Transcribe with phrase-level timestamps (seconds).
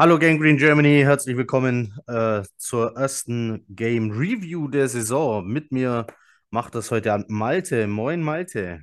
[0.00, 5.46] Hallo Gang Green Germany, herzlich willkommen äh, zur ersten Game Review der Saison.
[5.46, 6.06] Mit mir
[6.48, 7.86] macht das heute an Malte.
[7.86, 8.80] Moin Malte.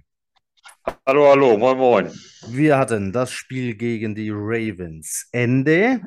[1.08, 2.12] Hallo, hallo, moin, moin.
[2.50, 5.28] Wir hatten das Spiel gegen die Ravens.
[5.32, 6.02] Ende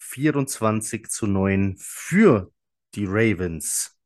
[0.00, 2.52] 24 zu 9 für
[2.94, 3.98] die Ravens.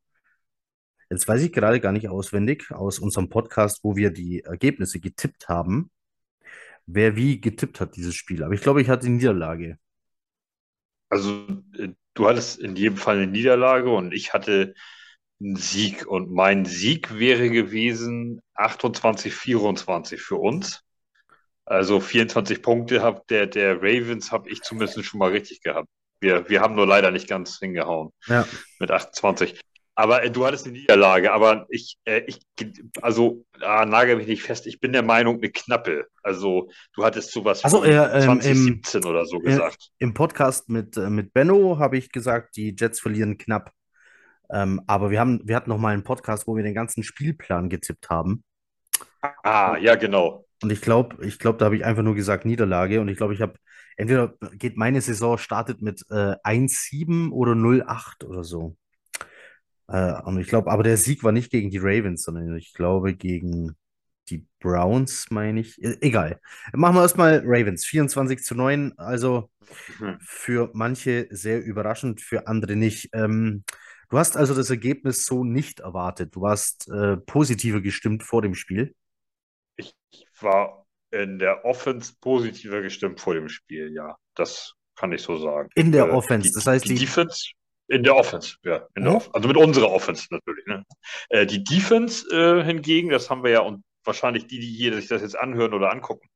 [1.10, 5.48] Jetzt weiß ich gerade gar nicht auswendig aus unserem Podcast, wo wir die Ergebnisse getippt
[5.48, 5.91] haben,
[6.86, 8.44] wer wie getippt hat, dieses Spiel.
[8.44, 9.81] Aber ich glaube, ich hatte die Niederlage.
[11.09, 11.47] Also,
[11.79, 14.75] äh, du hattest in jedem Fall eine Niederlage und ich hatte
[15.41, 16.07] einen Sieg.
[16.07, 20.83] Und mein Sieg wäre gewesen 28, 24 für uns.
[21.65, 25.89] Also 24 Punkte hab der, der Ravens habe ich zumindest schon mal richtig gehabt.
[26.21, 28.47] Wir, wir haben nur leider nicht ganz hingehauen Ja.
[28.79, 29.61] mit 28.
[29.98, 32.39] Aber äh, du hattest eine Niederlage, aber ich, äh, ich
[33.00, 36.06] also ah, nagel mich nicht fest, ich bin der Meinung, eine knappe.
[36.22, 39.91] Also du hattest sowas Also, äh, ähm, im, 2017 oder so äh, gesagt.
[39.98, 43.72] im Podcast mit, äh, mit Benno habe ich gesagt, die Jets verlieren knapp.
[44.50, 47.70] Ähm, aber wir haben, wir hatten noch mal einen Podcast, wo wir den ganzen Spielplan
[47.70, 48.44] getippt haben.
[49.42, 50.44] Ah, ja, genau.
[50.62, 53.00] Und ich glaube, ich glaube, da habe ich einfach nur gesagt Niederlage.
[53.00, 53.55] Und ich glaube, ich habe,
[53.97, 58.77] entweder geht meine Saison startet mit äh, 1-7 oder 0-8 oder so.
[59.89, 63.15] Äh, und ich glaube, aber der Sieg war nicht gegen die Ravens, sondern ich glaube
[63.15, 63.77] gegen
[64.28, 65.81] die Browns, meine ich.
[65.83, 66.41] E egal.
[66.75, 67.84] Machen wir erstmal Ravens.
[67.87, 68.93] 24 zu 9.
[68.99, 69.50] Also
[69.99, 70.16] Hm.
[70.19, 73.10] für manche sehr überraschend, für andere nicht.
[73.15, 73.65] Ähm,
[74.10, 76.34] du hast also das Ergebnis so nicht erwartet.
[76.37, 78.94] Du warst äh, positiver gestimmt vor dem Spiel.
[79.77, 79.94] Ich
[80.41, 84.16] war in der Offense positiver gestimmt vor dem Spiel, ja.
[84.34, 85.71] Das kann ich so sagen.
[85.75, 86.50] In der Äh, Offense.
[86.50, 86.99] die, Das heißt, die die.
[86.99, 87.53] Defense
[87.88, 88.86] in der Offense, ja.
[88.94, 89.16] In der Mhm.
[89.16, 90.66] Off also mit unserer Offense natürlich.
[90.66, 90.84] Ne?
[91.28, 95.08] Äh, die Defense äh, hingegen, das haben wir ja und wahrscheinlich die, die hier sich
[95.08, 96.28] das jetzt anhören oder angucken,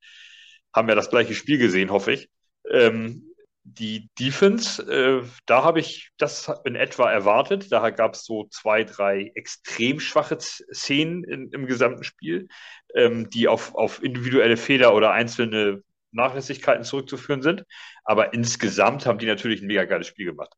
[0.75, 2.31] haben ja das gleiche Spiel gesehen, hoffe ich.
[2.71, 3.31] Ähm,
[3.63, 7.71] die Defense, äh, da habe ich das in etwa erwartet.
[7.71, 12.49] Da gab es so zwei, drei extrem schwache Szenen in, im gesamten Spiel,
[12.95, 15.83] ähm, die auf, auf individuelle Fehler oder einzelne
[16.13, 17.65] Nachlässigkeiten zurückzuführen sind.
[18.05, 20.53] Aber insgesamt haben die natürlich ein mega geiles Spiel gemacht.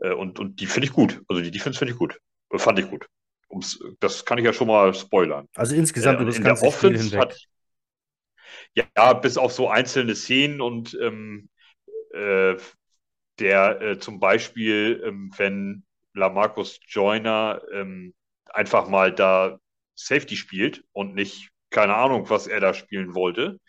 [0.00, 1.22] Äh, und, und die finde ich gut.
[1.28, 2.18] Also die Defense finde ich gut.
[2.50, 3.06] Äh, Fand ich gut.
[3.48, 5.48] Um's, das kann ich ja schon mal spoilern.
[5.56, 7.36] Also Äh, insgesamt das in der Offense hat,
[8.74, 11.48] ja, bis auf so einzelne Szenen und ähm,
[12.12, 12.56] äh,
[13.38, 15.84] der äh, zum Beispiel, ähm, wenn
[16.14, 18.14] Lamarcus Joyner ähm,
[18.46, 19.58] einfach mal da
[19.94, 23.60] Safety spielt und nicht, keine Ahnung, was er da spielen wollte,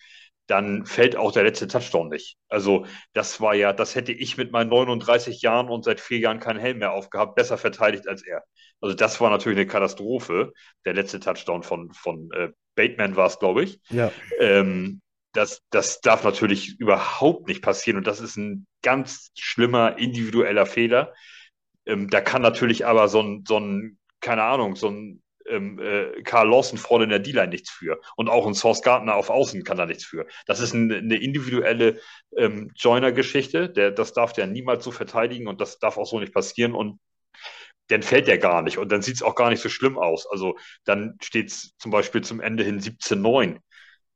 [0.50, 2.38] dann fällt auch der letzte Touchdown nicht.
[2.48, 6.40] Also das war ja, das hätte ich mit meinen 39 Jahren und seit vier Jahren
[6.40, 8.44] keinen Helm mehr aufgehabt, besser verteidigt als er.
[8.82, 10.52] Also das war natürlich eine Katastrophe.
[10.86, 13.80] Der letzte Touchdown von, von äh, Bateman war es, glaube ich.
[13.90, 14.12] Ja.
[14.40, 15.02] Ähm,
[15.34, 21.14] das, das darf natürlich überhaupt nicht passieren und das ist ein ganz schlimmer individueller Fehler.
[21.86, 26.22] Ähm, da kann natürlich aber so ein, so ein keine Ahnung, so ein ähm, äh,
[26.24, 28.00] Karl Lawson vorne in der D-Line nichts für.
[28.16, 30.26] Und auch ein Source Gardner auf Außen kann da nichts für.
[30.46, 32.00] Das ist ein, eine individuelle
[32.38, 33.70] ähm, Joiner-Geschichte.
[33.70, 36.74] Das darf der niemals so verteidigen und das darf auch so nicht passieren.
[36.74, 37.00] Und
[37.88, 40.28] dann fällt der gar nicht und dann sieht es auch gar nicht so schlimm aus.
[40.28, 43.60] Also dann steht es zum Beispiel zum Ende hin 17-9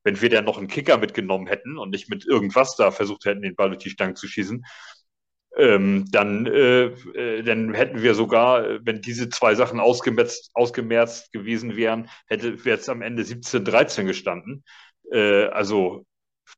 [0.04, 3.42] wenn wir dann noch einen Kicker mitgenommen hätten und nicht mit irgendwas da versucht hätten,
[3.42, 4.66] den Ball durch die Stange zu schießen,
[5.58, 11.76] ähm, dann, äh, äh, dann hätten wir sogar, wenn diese zwei Sachen ausgemerzt, ausgemerzt gewesen
[11.76, 14.64] wären, hätte es am Ende 17-13 gestanden.
[15.12, 16.06] Äh, also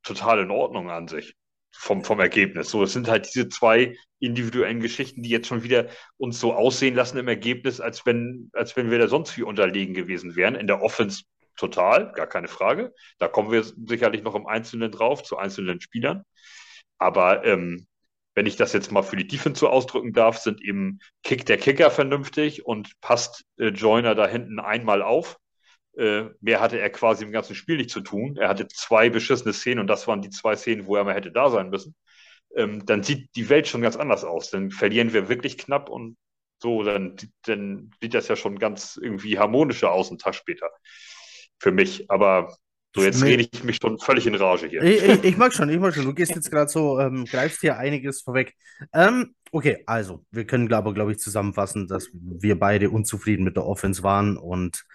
[0.03, 1.36] total in Ordnung an sich
[1.71, 2.69] vom, vom Ergebnis.
[2.69, 5.88] So, es sind halt diese zwei individuellen Geschichten, die jetzt schon wieder
[6.18, 9.94] uns so aussehen lassen im Ergebnis, als wenn, als wenn wir da sonst wie unterlegen
[9.94, 10.56] gewesen wären.
[10.56, 11.24] In der Offense
[11.57, 12.94] total, gar keine Frage.
[13.19, 16.24] Da kommen wir sicherlich noch im Einzelnen drauf, zu einzelnen Spielern.
[16.98, 17.88] Aber ähm,
[18.36, 21.58] wenn ich das jetzt mal für die Defense so ausdrücken darf, sind eben Kick der
[21.58, 25.38] Kicker vernünftig und passt äh, Joyner da hinten einmal auf.
[25.98, 28.38] Äh, mehr hatte er quasi im ganzen Spiel nicht zu tun.
[28.38, 31.32] Er hatte zwei beschissene Szenen und das waren die zwei Szenen, wo er mal hätte
[31.32, 31.96] da sein müssen.
[32.56, 34.50] Ähm, dann sieht die Welt schon ganz anders aus.
[34.52, 36.18] Dann verlieren wir wirklich knapp und
[36.60, 40.70] so, dann, dann sieht das ja schon ganz irgendwie harmonischer aus, einen Tag später.
[41.60, 42.10] Für mich.
[42.12, 42.58] Aber
[42.95, 43.31] so, jetzt Nee.
[43.31, 44.81] rede ich mich schon völlig in Rage hier.
[44.81, 46.06] Ich, ich, ich mag schon, ich mag schon.
[46.06, 48.53] Du gehst jetzt gerade so, ähm, greifst hier einiges vorweg.
[48.94, 53.65] Ähm, okay, also, wir können, glaube glaub ich, zusammenfassen, dass wir beide unzufrieden mit der
[53.65, 54.86] Offense waren und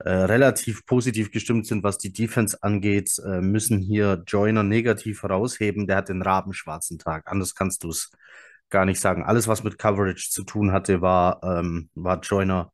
[0.00, 5.86] äh, relativ positiv gestimmt sind, was die Defense angeht, äh, müssen hier Joyner negativ herausheben.
[5.86, 7.30] Der hat den rabenschwarzen Tag.
[7.30, 8.10] Anders kannst du es
[8.68, 9.24] gar nicht sagen.
[9.24, 12.72] Alles, was mit Coverage zu tun hatte, war, ähm, war Joyner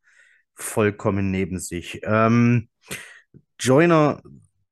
[0.55, 2.01] vollkommen neben sich.
[2.03, 2.69] Ähm,
[3.59, 4.21] Joyner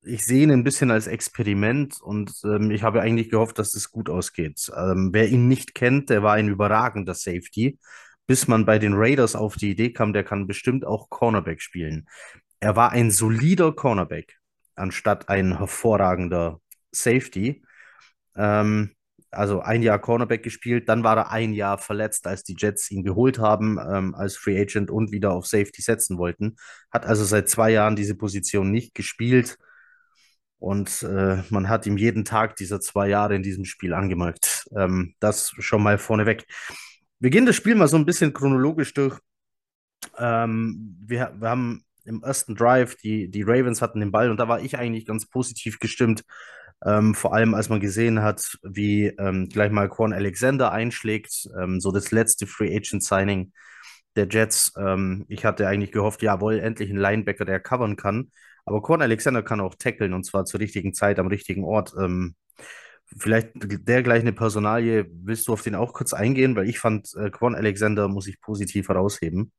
[0.04, 3.92] ich sehe ihn ein bisschen als Experiment und ähm, ich habe eigentlich gehofft, dass das
[3.92, 4.72] gut ausgeht.
[4.76, 7.80] Ähm, wer ihn nicht kennt, der war ein überragender Safety,
[8.26, 12.08] bis man bei den Raiders auf die Idee kam, der kann bestimmt auch Cornerback spielen.
[12.60, 14.38] Er war ein solider Cornerback,
[14.76, 16.60] anstatt ein hervorragender
[16.92, 17.64] Safety.
[18.36, 18.96] Ähm,
[19.30, 23.04] also ein Jahr Cornerback gespielt, dann war er ein Jahr verletzt, als die Jets ihn
[23.04, 26.58] geholt haben ähm, als Free Agent und wieder auf Safety setzen wollten.
[26.92, 29.58] Hat also seit zwei Jahren diese Position nicht gespielt
[30.62, 34.70] und äh, man hat ihm jeden Tag dieser zwei Jahre in diesem Spiel angemerkt.
[34.78, 36.46] Ähm, das schon mal vorneweg.
[37.20, 39.18] Wir gehen das Spiel mal so ein bisschen chronologisch durch.
[40.20, 44.48] Ähm, wir, wir haben im ersten Drive, die, die Ravens hatten den Ball und da
[44.48, 46.24] war ich eigentlich ganz positiv gestimmt.
[46.86, 51.82] Ähm, vor allem, als man gesehen hat, wie ähm, gleich mal Quan Alexander einschlägt, ähm,
[51.82, 53.52] so das letzte Free Agent Signing
[54.16, 54.74] der Jets.
[54.78, 58.32] Ähm, ich hatte eigentlich gehofft, jawohl, endlich ein Linebacker, der covern kann.
[58.66, 61.94] Aber Quan Alexander kann auch tackeln und zwar zur richtigen Zeit am richtigen Ort.
[61.98, 62.36] Ähm,
[63.18, 65.06] vielleicht der gleich eine Personalie.
[65.12, 66.56] Willst du auf den auch kurz eingehen?
[66.56, 69.52] Weil ich fand, äh, Quan Alexander muss ich positiv herausheben.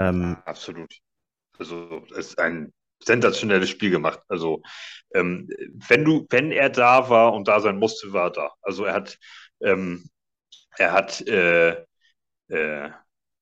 [0.00, 0.94] Ähm, Absolut.
[1.58, 2.72] Also es ist ein
[3.02, 4.20] sensationelles Spiel gemacht.
[4.28, 4.62] Also
[5.14, 5.48] ähm,
[5.88, 8.50] wenn du, wenn er da war und da sein musste, war er da.
[8.62, 9.18] Also er hat,
[9.60, 10.08] ähm,
[10.78, 11.84] er hat, äh,
[12.48, 12.90] äh,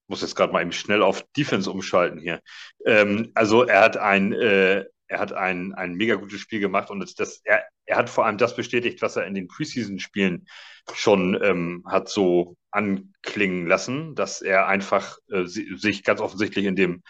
[0.07, 2.41] muss jetzt gerade mal eben schnell auf Defense umschalten hier.
[2.85, 7.19] Ähm, also er hat ein, äh, er hat ein, ein mega gutes Spiel gemacht und
[7.19, 10.47] das, er, er hat vor allem das bestätigt, was er in den Preseason-Spielen
[10.93, 17.03] schon ähm, hat so anklingen lassen, dass er einfach äh, sich ganz offensichtlich in dem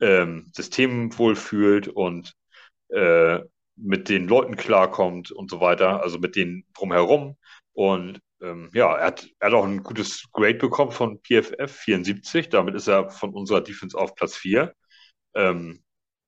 [0.00, 2.34] ähm, System wohlfühlt und
[2.88, 3.40] äh,
[3.76, 7.36] mit den Leuten klarkommt und so weiter, also mit denen drumherum.
[7.72, 12.48] Und ähm, ja, er hat, er hat auch ein gutes Grade bekommen von PFF 74.
[12.48, 14.74] Damit ist er von unserer Defense auf Platz 4.
[15.34, 15.82] Ähm,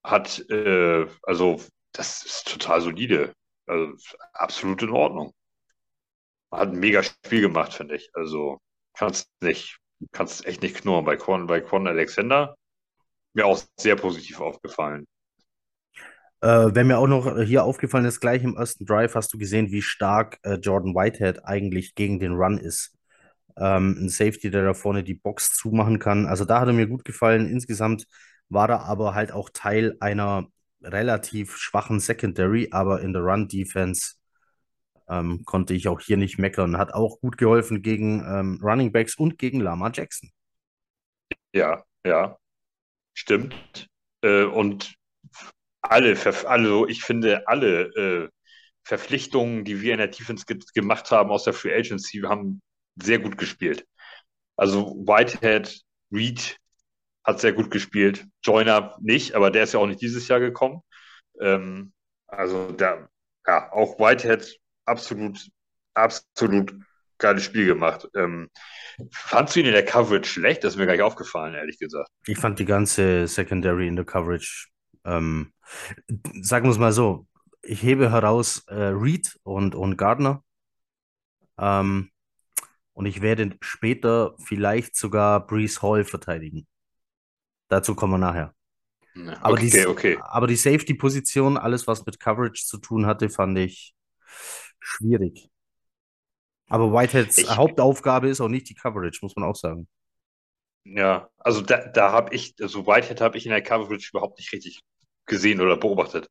[0.05, 1.61] hat, äh, also,
[1.93, 3.35] das ist total solide.
[3.67, 3.95] Also,
[4.35, 5.33] absolut in Ordnung.
[6.53, 8.11] Hat ein mega Spiel gemacht, finde ich.
[8.15, 8.59] Also,
[8.95, 9.79] kannst nicht,
[10.13, 12.57] kannst echt nicht knurren bei Quan, bei Quan Alexander
[13.35, 15.07] mir auch sehr positiv aufgefallen.
[16.43, 19.71] Äh, wer mir auch noch hier aufgefallen ist, gleich im ersten Drive hast du gesehen,
[19.71, 22.97] wie stark äh, Jordan Whitehead eigentlich gegen den Run ist.
[23.57, 26.27] Ähm, ein Safety, der da vorne die Box zumachen kann.
[26.27, 27.49] Also da hat er mir gut gefallen.
[27.49, 28.07] Insgesamt
[28.49, 30.49] war er aber halt auch Teil einer
[30.83, 34.15] relativ schwachen Secondary, aber in der Run-Defense
[35.09, 36.77] ähm, konnte ich auch hier nicht meckern.
[36.77, 40.31] Hat auch gut geholfen gegen ähm, Running Backs und gegen Lama Jackson.
[41.55, 42.37] Ja, ja.
[43.15, 43.87] Stimmt.
[44.23, 44.97] Äh, und
[45.83, 48.29] alle, also ich finde, alle äh,
[48.85, 52.61] Verpflichtungen, die wir in der Defense ge gemacht haben aus der Free Agency, haben
[52.97, 53.87] sehr gut gespielt.
[54.57, 55.81] Also Whitehead,
[56.13, 56.57] Reed
[57.25, 58.27] hat sehr gut gespielt.
[58.43, 60.83] Joyner nicht, aber der ist ja auch nicht dieses Jahr gekommen.
[61.41, 61.93] Ähm,
[62.27, 63.09] also da,
[63.47, 65.49] ja, auch Whitehead absolut,
[65.95, 66.75] absolut
[67.19, 68.09] geiles Spiel gemacht.
[68.17, 68.51] Ähm,
[69.13, 70.65] fandst du ihn in der Coverage schlecht?
[70.65, 72.09] Das ist mir gar nicht aufgefallen, ehrlich gesagt.
[72.27, 74.69] Ich fand die ganze Secondary in der Coverage,
[75.05, 75.53] ähm,
[76.41, 77.27] sagen wir es mal so,
[77.63, 80.43] ich hebe heraus äh, Reed und, und Gardner.
[81.59, 82.11] Ähm,
[82.93, 86.67] und ich werde später vielleicht sogar Brees Hall verteidigen.
[87.69, 88.55] Dazu kommen wir nachher.
[89.41, 90.19] Aber, okay, die, okay.
[90.21, 93.95] aber die Safety-Position, alles was mit Coverage zu tun hatte, fand ich
[94.81, 95.51] schwierig.
[96.69, 99.87] Aber Whiteheads ich, Hauptaufgabe ist auch nicht die Coverage, muss man auch sagen.
[100.85, 104.53] Ja, also da, da habe ich, also Whitehead habe ich in der Coverage überhaupt nicht
[104.53, 104.83] richtig
[105.27, 106.29] gesehen oder beobachtet.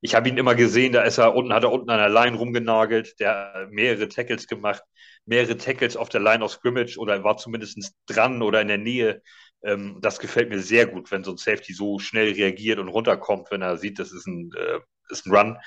[0.00, 2.36] Ich habe ihn immer gesehen, da ist er unten, hat er unten an der Line
[2.36, 4.82] rumgenagelt, der mehrere Tackles gemacht,
[5.26, 9.22] mehrere Tackles auf der Line of Scrimmage oder war zumindest dran oder in der Nähe.
[9.62, 13.50] Ähm, das gefällt mir sehr gut, wenn so ein Safety so schnell reagiert und runterkommt,
[13.52, 14.80] wenn er sieht, das ist ein, äh,
[15.10, 15.58] ist ein Run.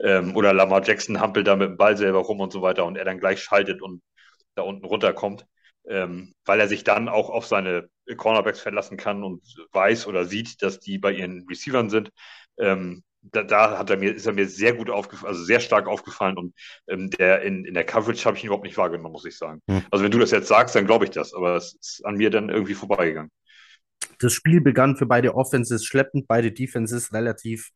[0.00, 2.96] Ähm, oder Lamar Jackson hampelt da mit dem Ball selber rum und so weiter und
[2.96, 4.02] er dann gleich schaltet und
[4.54, 5.46] da unten runterkommt,
[5.88, 10.62] ähm, weil er sich dann auch auf seine Cornerbacks verlassen kann und weiß oder sieht,
[10.62, 12.10] dass die bei ihren Receivern sind.
[12.58, 15.86] Ähm, da, da, hat er mir, ist er mir sehr gut aufgefallen, also sehr stark
[15.86, 16.54] aufgefallen und
[16.88, 19.60] ähm, der in, in der Coverage habe ich ihn überhaupt nicht wahrgenommen, muss ich sagen.
[19.68, 19.82] Hm.
[19.90, 22.30] Also wenn du das jetzt sagst, dann glaube ich das, aber es ist an mir
[22.30, 23.30] dann irgendwie vorbeigegangen.
[24.18, 27.70] Das Spiel begann für beide Offenses schleppend, beide Defenses relativ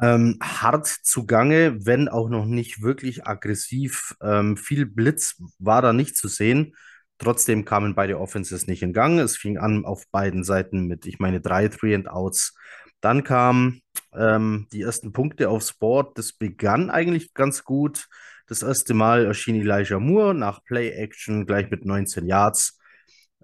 [0.00, 4.14] ähm, hart zugange, wenn auch noch nicht wirklich aggressiv.
[4.22, 6.74] Ähm, viel Blitz war da nicht zu sehen.
[7.18, 9.18] Trotzdem kamen beide Offenses nicht in Gang.
[9.18, 12.54] Es fing an auf beiden Seiten mit, ich meine, drei Three and Outs.
[13.00, 13.82] Dann kamen
[14.14, 16.16] ähm, die ersten Punkte aufs Board.
[16.16, 18.08] Das begann eigentlich ganz gut.
[18.46, 22.78] Das erste Mal erschien Elijah Moore nach Play Action gleich mit 19 Yards.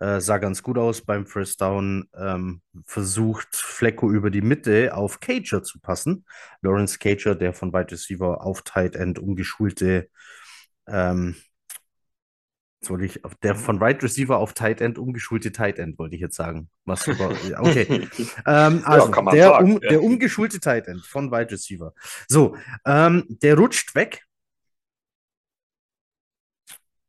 [0.01, 2.09] Äh, sah ganz gut aus beim First Down.
[2.17, 6.25] Ähm, versucht Flecko über die Mitte auf Cager zu passen.
[6.63, 10.09] Lawrence Cager, der von Wide Receiver auf Tight End umgeschulte,
[10.89, 11.37] ähm,
[12.85, 16.37] soll ich, der von Wide Receiver auf Tight End umgeschulte Tight End, wollte ich jetzt
[16.37, 16.69] sagen.
[16.85, 18.09] Was okay.
[18.47, 21.93] ähm, also, ja, der, um, der umgeschulte Tight End von Wide Receiver.
[22.29, 24.23] So, ähm, der rutscht weg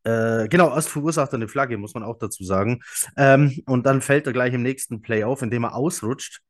[0.05, 2.81] äh, genau, erst verursacht er eine Flagge, muss man auch dazu sagen.
[3.17, 6.41] Ähm, und dann fällt er gleich im nächsten Play auf, indem er ausrutscht.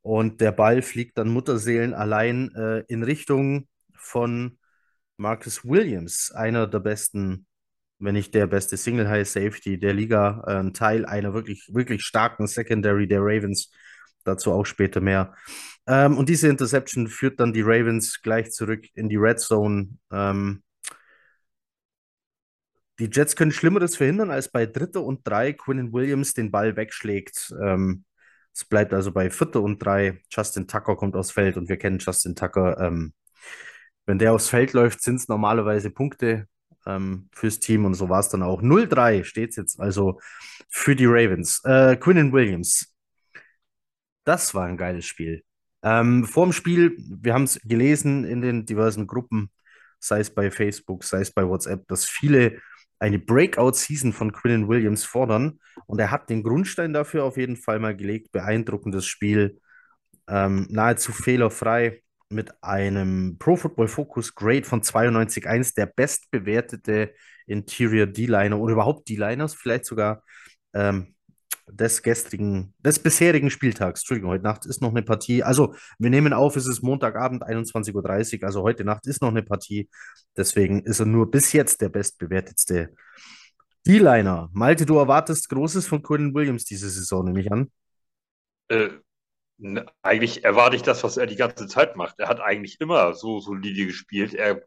[0.00, 4.58] Und der Ball fliegt dann Mutterseelen allein äh, in Richtung von
[5.18, 7.46] Marcus Williams, einer der besten,
[7.98, 12.02] wenn nicht der beste Single High Safety der Liga, äh, ein Teil einer wirklich, wirklich
[12.02, 13.70] starken Secondary der Ravens.
[14.24, 15.34] Dazu auch später mehr.
[15.86, 19.90] Ähm, und diese Interception führt dann die Ravens gleich zurück in die Red Zone.
[20.10, 20.62] Ähm,
[22.98, 27.54] die Jets können Schlimmeres verhindern, als bei Dritter und Drei Quinnen Williams den Ball wegschlägt.
[27.62, 28.04] Ähm,
[28.52, 30.22] es bleibt also bei Vierter und Drei.
[30.30, 32.78] Justin Tucker kommt aufs Feld und wir kennen Justin Tucker.
[32.80, 33.12] Ähm,
[34.06, 36.48] wenn der aufs Feld läuft, sind es normalerweise Punkte
[36.86, 38.62] ähm, fürs Team und so war es dann auch.
[38.62, 40.20] 0-3 steht es jetzt also
[40.68, 41.62] für die Ravens.
[41.64, 42.94] Äh, Quinnen Williams.
[44.24, 45.44] Das war ein geiles Spiel.
[45.82, 49.50] Ähm, vor dem Spiel, wir haben es gelesen in den diversen Gruppen,
[50.00, 52.60] sei es bei Facebook, sei es bei WhatsApp, dass viele
[52.98, 55.60] eine Breakout-Season von Quinnen Williams fordern.
[55.86, 58.32] Und er hat den Grundstein dafür auf jeden Fall mal gelegt.
[58.32, 59.60] Beeindruckendes Spiel,
[60.28, 67.14] ähm, nahezu fehlerfrei mit einem Pro Football Focus Grade von 92,1, der bestbewertete
[67.46, 70.22] Interior D-Liner oder überhaupt D-Liners, vielleicht sogar
[70.74, 71.14] ähm,
[71.68, 74.00] des gestrigen, des bisherigen Spieltags.
[74.00, 75.42] Entschuldigung, heute Nacht ist noch eine Partie.
[75.42, 78.44] Also, wir nehmen auf, es ist Montagabend, 21.30 Uhr.
[78.46, 79.88] Also, heute Nacht ist noch eine Partie.
[80.36, 82.94] Deswegen ist er nur bis jetzt der bestbewertetste
[83.86, 84.48] D-Liner.
[84.52, 87.70] Malte, du erwartest Großes von Colin Williams diese Saison, nehme ich an.
[88.68, 88.90] Äh,
[90.02, 92.18] eigentlich erwarte ich das, was er die ganze Zeit macht.
[92.18, 94.34] Er hat eigentlich immer so solide gespielt.
[94.34, 94.62] Er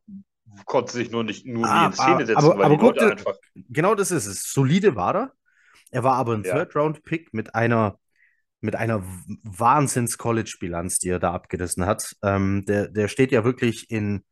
[0.65, 3.35] konnte sich nur nicht nur ah, in Szene setzen, aber, weil aber die Leute einfach.
[3.53, 4.51] Genau das ist es.
[4.51, 5.33] Solide war er.
[5.91, 6.53] Er war aber ein ja.
[6.53, 7.97] Third-Round-Pick mit einer,
[8.61, 9.03] mit einer
[9.43, 12.15] Wahnsinns-College-Bilanz, die er da abgerissen hat.
[12.23, 14.23] Ähm, der, der steht ja wirklich in,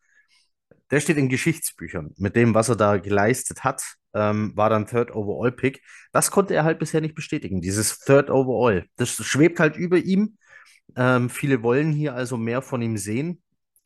[0.91, 2.13] der steht in Geschichtsbüchern.
[2.17, 3.83] Mit dem, was er da geleistet hat,
[4.13, 5.81] ähm, war dann Third Overall Pick.
[6.11, 8.85] Das konnte er halt bisher nicht bestätigen, dieses Third Overall.
[8.95, 10.37] Das schwebt halt über ihm.
[10.95, 13.41] Ähm, viele wollen hier also mehr von ihm sehen.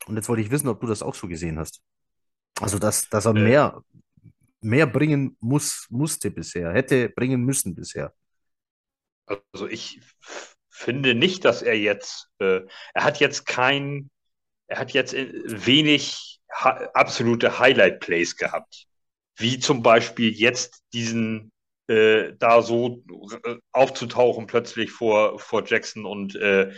[0.06, 1.82] Und jetzt wollte ich wissen, ob du das auch so gesehen hast.
[2.60, 3.82] Also, dass, dass er äh, mehr,
[4.60, 8.12] mehr bringen muss, musste bisher, hätte bringen müssen bisher.
[9.52, 10.00] Also ich
[10.70, 12.60] finde nicht, dass er jetzt, äh,
[12.94, 14.10] er hat jetzt kein,
[14.66, 18.86] er hat jetzt wenig ha absolute Highlight-Plays gehabt.
[19.36, 21.52] Wie zum Beispiel jetzt diesen
[21.92, 23.04] äh, da so
[23.44, 26.72] äh, aufzutauchen plötzlich vor, vor Jackson und äh,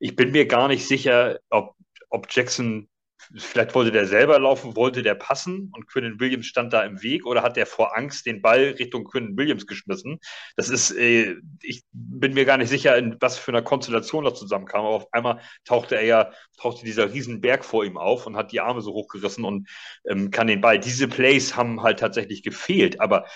[0.00, 1.76] ich bin mir gar nicht sicher, ob,
[2.10, 2.88] ob Jackson
[3.36, 7.26] vielleicht wollte der selber laufen, wollte der passen und Quinnen Williams stand da im Weg
[7.26, 10.18] oder hat der vor Angst den Ball Richtung Quinnen Williams geschmissen?
[10.56, 14.38] Das ist, äh, ich bin mir gar nicht sicher, in was für einer Konstellation das
[14.38, 18.52] zusammenkam, aber auf einmal tauchte er ja, tauchte dieser Riesenberg vor ihm auf und hat
[18.52, 19.68] die Arme so hochgerissen und
[20.08, 20.78] ähm, kann den Ball.
[20.78, 23.26] Diese Plays haben halt tatsächlich gefehlt, aber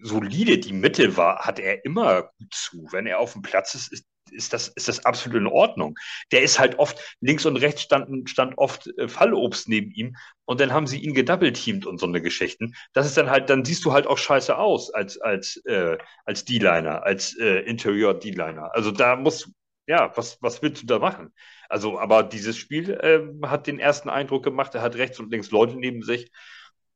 [0.00, 2.88] solide die Mitte war, hat er immer gut zu.
[2.90, 5.98] Wenn er auf dem Platz ist, ist ist das, ist das absolut in Ordnung.
[6.30, 10.60] Der ist halt oft, links und rechts stand, stand oft äh, Fallobst neben ihm und
[10.60, 12.74] dann haben sie ihn gedoubleteamt und so eine Geschichten.
[12.92, 16.44] Das ist dann halt, dann siehst du halt auch scheiße aus als, als, äh, als
[16.44, 18.74] D-Liner, als äh, Interior D-Liner.
[18.74, 19.50] Also da muss,
[19.86, 21.32] ja, was, was willst du da machen?
[21.68, 25.50] Also, aber dieses Spiel äh, hat den ersten Eindruck gemacht, er hat rechts und links
[25.50, 26.30] Leute neben sich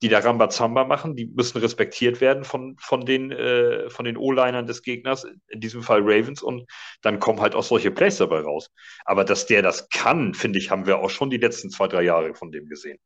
[0.03, 4.67] die da Rambazamba machen, die müssen respektiert werden von, von den, äh, von den O-Linern
[4.67, 6.71] des Gegners, in diesem Fall Ravens, und
[7.03, 8.71] dann kommen halt auch solche Plays dabei raus.
[9.05, 12.03] Aber dass der das kann, finde ich, haben wir auch schon die letzten zwei, drei
[12.03, 12.99] Jahre von dem gesehen.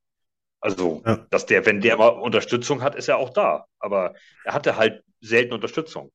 [0.60, 1.26] Also, ja.
[1.30, 3.66] dass der, wenn der mal Unterstützung hat, ist er auch da.
[3.78, 6.12] Aber er hatte halt selten Unterstützung.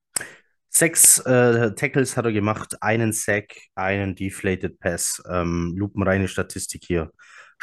[0.70, 5.24] Sechs äh, Tackles hat er gemacht, einen Sack, einen Deflated Pass.
[5.28, 7.12] Ähm, lupenreine Statistik hier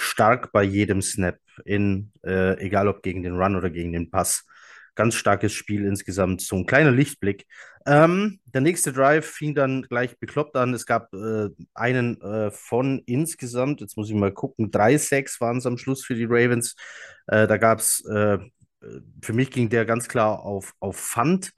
[0.03, 4.45] stark bei jedem Snap, in, äh, egal ob gegen den Run oder gegen den Pass.
[4.95, 7.47] Ganz starkes Spiel insgesamt, so ein kleiner Lichtblick.
[7.87, 10.75] Ähm, der nächste Drive fing dann gleich bekloppt an.
[10.75, 15.59] Es gab äh, einen äh, von insgesamt, jetzt muss ich mal gucken, drei Sacks waren
[15.59, 16.77] es am Schluss für die Ravens.
[17.27, 18.39] Äh, da gab es, äh,
[19.23, 21.53] für mich ging der ganz klar auf, auf Fund,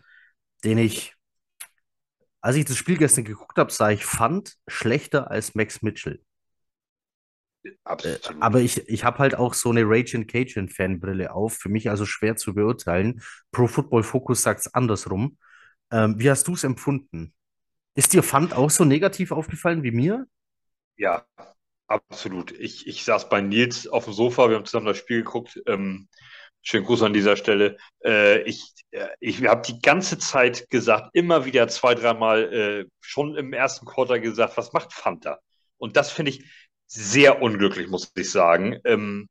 [0.62, 1.14] den ich,
[2.40, 6.20] als ich das Spiel gestern geguckt habe, sah ich Fund schlechter als Max Mitchell.
[7.84, 8.26] Absolut.
[8.26, 11.54] Äh, aber ich, ich habe halt auch so eine Rage and Cajun Fanbrille auf.
[11.54, 13.22] Für mich also schwer zu beurteilen.
[13.52, 15.38] Pro Football Focus sagt es andersrum.
[15.90, 17.34] Ähm, wie hast du es empfunden?
[17.94, 20.26] Ist dir Fand auch so negativ aufgefallen wie mir?
[20.96, 21.24] Ja,
[21.86, 22.52] absolut.
[22.52, 25.60] Ich, ich saß bei Nils auf dem Sofa, wir haben zusammen das Spiel geguckt.
[25.66, 26.08] Ähm,
[26.62, 27.76] schönen Gruß an dieser Stelle.
[28.04, 33.36] Äh, ich äh, ich habe die ganze Zeit gesagt, immer wieder zwei, dreimal äh, schon
[33.36, 35.38] im ersten Quarter gesagt, was macht Fanta?
[35.76, 36.44] Und das finde ich
[36.86, 38.78] sehr unglücklich, muss ich sagen.
[38.84, 39.28] Ähm,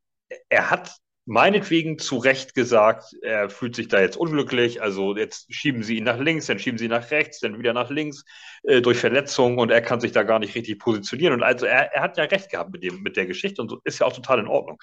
[0.50, 0.96] er hat
[1.26, 6.04] meinetwegen zu Recht gesagt, er fühlt sich da jetzt unglücklich, also jetzt schieben sie ihn
[6.04, 8.26] nach links, dann schieben sie ihn nach rechts, dann wieder nach links
[8.64, 11.34] äh, durch Verletzungen und er kann sich da gar nicht richtig positionieren.
[11.34, 13.80] Und also er, er hat ja recht gehabt mit, dem, mit der Geschichte und so
[13.86, 14.82] ist ja auch total in Ordnung.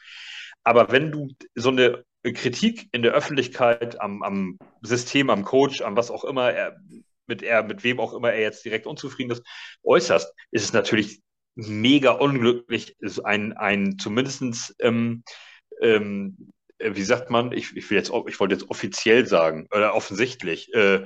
[0.64, 5.96] Aber wenn du so eine Kritik in der Öffentlichkeit am, am System, am Coach, am
[5.96, 6.76] was auch immer er,
[7.26, 9.42] mit er, mit wem auch immer er jetzt direkt unzufrieden ist,
[9.84, 11.22] äußerst, ist es natürlich
[11.68, 15.22] mega unglücklich, ist ein, ein zumindestens ähm,
[15.80, 20.72] ähm, wie sagt man, ich, ich will jetzt, ich wollte jetzt offiziell sagen, oder offensichtlich,
[20.72, 21.04] äh,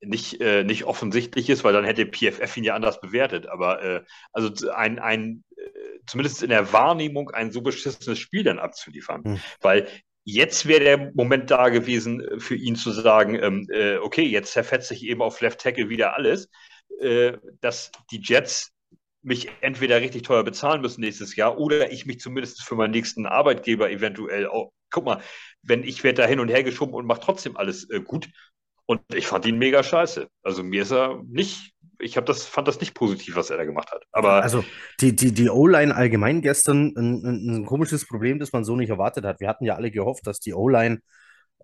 [0.00, 3.48] nicht, äh, nicht offensichtlich ist, weil dann hätte PFF ihn ja anders bewertet.
[3.48, 5.60] Aber äh, also ein, ein äh,
[6.06, 9.24] zumindest in der Wahrnehmung ein so beschissenes Spiel dann abzuliefern.
[9.24, 9.40] Hm.
[9.60, 9.88] Weil
[10.24, 14.52] jetzt wäre der Moment da gewesen, äh, für ihn zu sagen, ähm, äh, okay, jetzt
[14.52, 16.48] zerfetze ich eben auf Left Tackle wieder alles,
[17.00, 18.72] äh, dass die Jets
[19.28, 23.26] mich entweder richtig teuer bezahlen müssen nächstes Jahr oder ich mich zumindest für meinen nächsten
[23.26, 25.20] Arbeitgeber eventuell auch, guck mal,
[25.62, 28.28] wenn ich werde da hin und her geschoben und mache trotzdem alles äh, gut.
[28.86, 30.28] Und ich fand ihn mega scheiße.
[30.42, 33.64] Also mir ist er nicht, ich habe das, fand das nicht positiv, was er da
[33.64, 34.02] gemacht hat.
[34.12, 34.64] Aber also
[35.00, 39.26] die, die, die O-Line allgemein gestern ein, ein, komisches Problem, das man so nicht erwartet
[39.26, 39.40] hat.
[39.40, 41.00] Wir hatten ja alle gehofft, dass die O-Line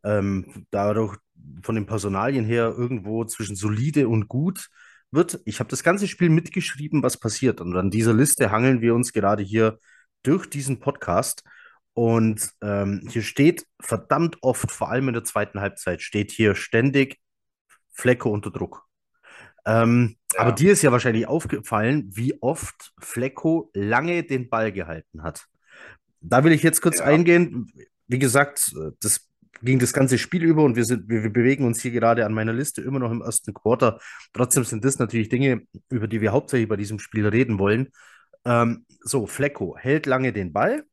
[0.04, 1.16] ähm, dadurch
[1.62, 4.68] von den Personalien her irgendwo zwischen solide und gut
[5.14, 5.40] wird.
[5.44, 7.60] Ich habe das ganze Spiel mitgeschrieben, was passiert.
[7.60, 9.78] Und an dieser Liste hangeln wir uns gerade hier
[10.22, 11.44] durch diesen Podcast.
[11.94, 17.20] Und ähm, hier steht verdammt oft, vor allem in der zweiten Halbzeit, steht hier ständig
[17.92, 18.84] Flecko unter Druck.
[19.64, 20.40] Ähm, ja.
[20.40, 25.46] Aber dir ist ja wahrscheinlich aufgefallen, wie oft Flecko lange den Ball gehalten hat.
[26.20, 27.04] Da will ich jetzt kurz ja.
[27.04, 27.72] eingehen.
[28.08, 29.28] Wie gesagt, das
[29.64, 32.34] ging das ganze Spiel über und wir, sind, wir, wir, bewegen uns hier gerade an
[32.34, 33.98] meiner Liste immer noch im ersten Quarter.
[34.32, 37.88] Trotzdem sind das natürlich Dinge, über die wir hauptsächlich bei diesem Spiel reden wollen.
[38.44, 40.84] Ähm, so, Flecko hält lange den Ball,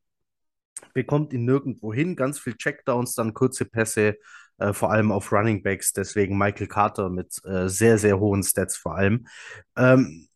[0.94, 4.16] bekommt ihn nirgendwo hin, ganz viel Checkdowns, dann kurze Pässe,
[4.58, 8.78] äh, vor allem auf Running Backs, deswegen Michael Carter mit äh, sehr, sehr hohen Stats
[8.78, 9.28] vor allem.
[9.76, 10.30] Ähm,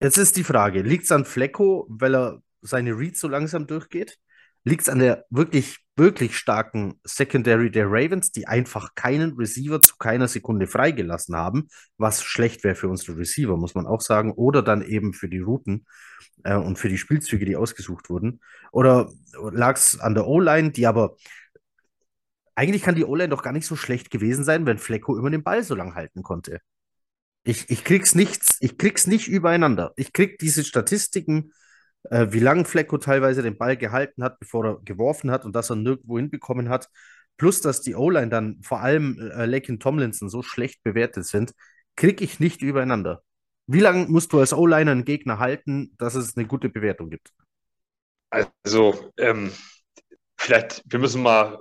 [0.00, 4.18] jetzt ist die Frage, liegt es an Flecko, weil er seine Reads so langsam durchgeht?
[4.64, 9.96] Liegt es an der wirklich, wirklich starken Secondary der Ravens, die einfach keinen Receiver zu
[9.96, 14.62] keiner Sekunde freigelassen haben, was schlecht wäre für unsere Receiver, muss man auch sagen, oder
[14.62, 15.86] dann eben für die Routen
[16.44, 18.40] äh, und für die Spielzüge, die ausgesucht wurden?
[18.72, 19.10] Oder
[19.52, 21.16] lag es an der O-Line, die aber
[22.54, 25.42] eigentlich kann die O-Line doch gar nicht so schlecht gewesen sein, wenn Flecko immer den
[25.42, 26.60] Ball so lang halten konnte.
[27.42, 29.92] Ich, ich krieg's nichts, ich krieg's nicht übereinander.
[29.96, 31.52] Ich krieg diese Statistiken
[32.10, 35.70] äh, wie lange Flecko teilweise den Ball gehalten hat, bevor er geworfen hat und dass
[35.70, 36.88] er nirgendwo hinbekommen hat.
[37.36, 41.52] Plus, dass die O-Line dann vor allem äh, Lake und Tomlinson so schlecht bewertet sind,
[41.96, 43.22] kriege ich nicht übereinander.
[43.66, 47.32] Wie lange musst du als O-Liner einen Gegner halten, dass es eine gute Bewertung gibt?
[48.30, 49.52] Also, ähm,
[50.36, 51.58] vielleicht, wir müssen mal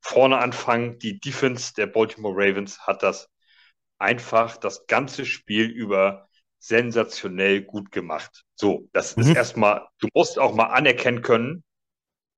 [0.00, 0.98] vorne anfangen.
[0.98, 3.28] Die Defense der Baltimore Ravens hat das
[3.98, 6.28] einfach das ganze Spiel über
[6.60, 8.44] sensationell gut gemacht.
[8.54, 9.22] So, das mhm.
[9.22, 11.64] ist erstmal, du musst auch mal anerkennen können,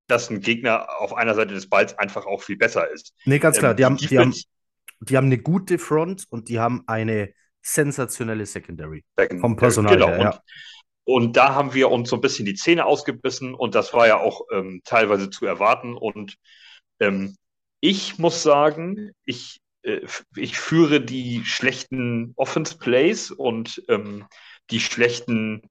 [0.06, 3.14] dass ein Gegner auf einer Seite des Balls einfach auch viel besser ist.
[3.24, 4.34] Nee, ganz klar, ähm, die, haben, die, haben,
[5.00, 7.32] die haben eine gute Front und die haben eine
[7.62, 9.04] sensationelle Secondary.
[9.16, 10.08] Second, vom Personal genau.
[10.08, 10.42] her, ja.
[11.04, 14.06] Und, und, da haben wir uns so ein bisschen die Zähne ausgebissen und das war
[14.06, 15.94] ja auch ähm, teilweise zu erwarten.
[15.94, 16.36] Und
[17.00, 17.36] ähm,
[17.80, 19.61] ich muss sagen, ich
[20.36, 24.26] ich führe die schlechten Offense Plays und ähm,
[24.70, 25.62] die schlechten,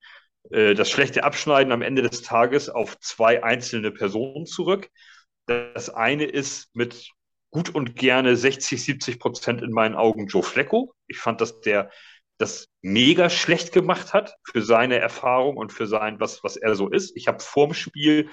[0.49, 4.89] äh, das schlechte Abschneiden am Ende des Tages auf zwei einzelne Personen zurück.
[5.45, 7.11] Das eine ist mit
[7.51, 10.93] gut und gerne 60, 70 Prozent in meinen Augen Joe Flecko.
[11.07, 11.91] Ich fand, dass der
[12.41, 16.89] das mega schlecht gemacht hat für seine Erfahrung und für sein, was, was er so
[16.89, 17.15] ist.
[17.15, 18.29] Ich habe vorm Spiel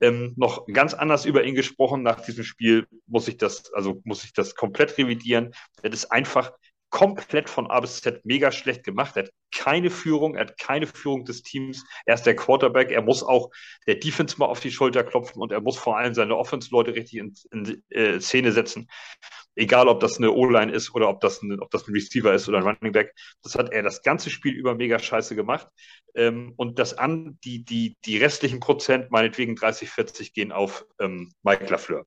[0.00, 2.02] ähm, noch ganz anders über ihn gesprochen.
[2.02, 5.52] Nach diesem Spiel muss ich das, also muss ich das komplett revidieren.
[5.82, 6.52] Er ist einfach
[6.90, 9.16] komplett von A bis Z mega schlecht gemacht.
[9.16, 11.84] Er hat keine Führung, er hat keine Führung des Teams.
[12.04, 12.90] Er ist der Quarterback.
[12.90, 13.50] Er muss auch
[13.86, 17.18] der Defense mal auf die Schulter klopfen und er muss vor allem seine Offense-Leute richtig
[17.18, 18.88] in, in äh, Szene setzen.
[19.54, 22.48] Egal, ob das eine O-Line ist oder ob das, ein, ob das ein Receiver ist
[22.48, 23.14] oder ein Running Back.
[23.42, 25.68] Das hat er das ganze Spiel über mega scheiße gemacht.
[26.14, 31.32] Ähm, und das an, die, die, die restlichen Prozent, meinetwegen 30, 40, gehen auf ähm,
[31.42, 32.04] Mike LaFleur.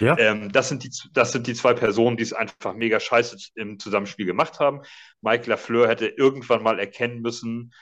[0.00, 0.18] Ja.
[0.18, 3.78] Ähm, das, sind die, das sind die zwei Personen, die es einfach mega scheiße im
[3.78, 4.82] Zusammenspiel gemacht haben.
[5.20, 7.72] Mike Lafleur hätte irgendwann mal erkennen müssen,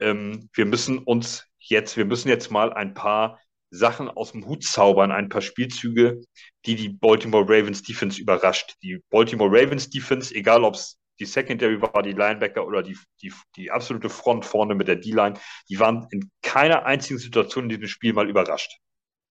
[0.00, 3.40] ähm, wir müssen uns jetzt, wir müssen jetzt mal ein paar
[3.70, 6.20] Sachen aus dem Hut zaubern, ein paar Spielzüge,
[6.64, 8.74] die die Baltimore Ravens Defense überrascht.
[8.82, 13.32] Die Baltimore Ravens Defense, egal ob es die Secondary war, die Linebacker oder die, die,
[13.56, 15.34] die absolute Front vorne mit der D-Line,
[15.68, 18.78] die waren in keiner einzigen Situation in diesem Spiel mal überrascht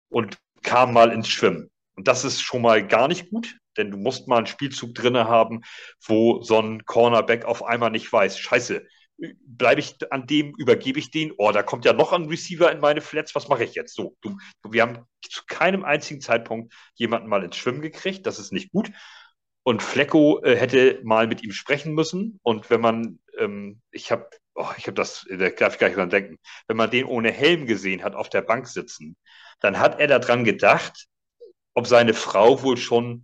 [0.10, 1.69] und kamen mal ins Schwimmen.
[1.98, 5.28] Und das ist schon mal gar nicht gut, denn du musst mal einen Spielzug drinne
[5.28, 5.62] haben,
[6.06, 8.86] wo so ein Cornerback auf einmal nicht weiß, scheiße,
[9.42, 12.80] bleibe ich an dem, übergebe ich den, oh, da kommt ja noch ein Receiver in
[12.80, 13.96] meine Flats, was mache ich jetzt?
[13.96, 14.38] So, du,
[14.70, 18.92] wir haben zu keinem einzigen Zeitpunkt jemanden mal ins Schwimmen gekriegt, das ist nicht gut.
[19.64, 22.40] Und Flecko äh, hätte mal mit ihm sprechen müssen.
[22.42, 25.98] Und wenn man, ähm, ich habe, oh, ich habe das, da darf ich gar nicht
[25.98, 29.18] dran denken, wenn man den ohne Helm gesehen hat, auf der Bank sitzen,
[29.60, 31.08] dann hat er daran gedacht,
[31.78, 33.24] ob seine Frau wohl schon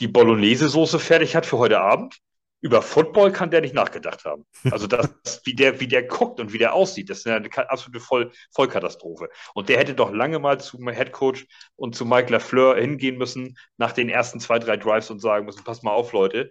[0.00, 2.18] die Bolognese-Soße fertig hat für heute Abend
[2.62, 4.46] über Football kann der nicht nachgedacht haben.
[4.70, 5.10] Also das,
[5.44, 9.28] wie der, wie der guckt und wie der aussieht, das ist eine absolute Voll, Vollkatastrophe.
[9.54, 13.58] Und der hätte doch lange mal zum Head Coach und zu Mike Lafleur hingehen müssen
[13.76, 16.50] nach den ersten zwei, drei Drives und sagen müssen, pass mal auf, Leute,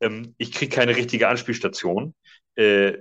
[0.00, 2.14] ähm, ich kriege keine richtige Anspielstation.
[2.54, 2.98] Äh,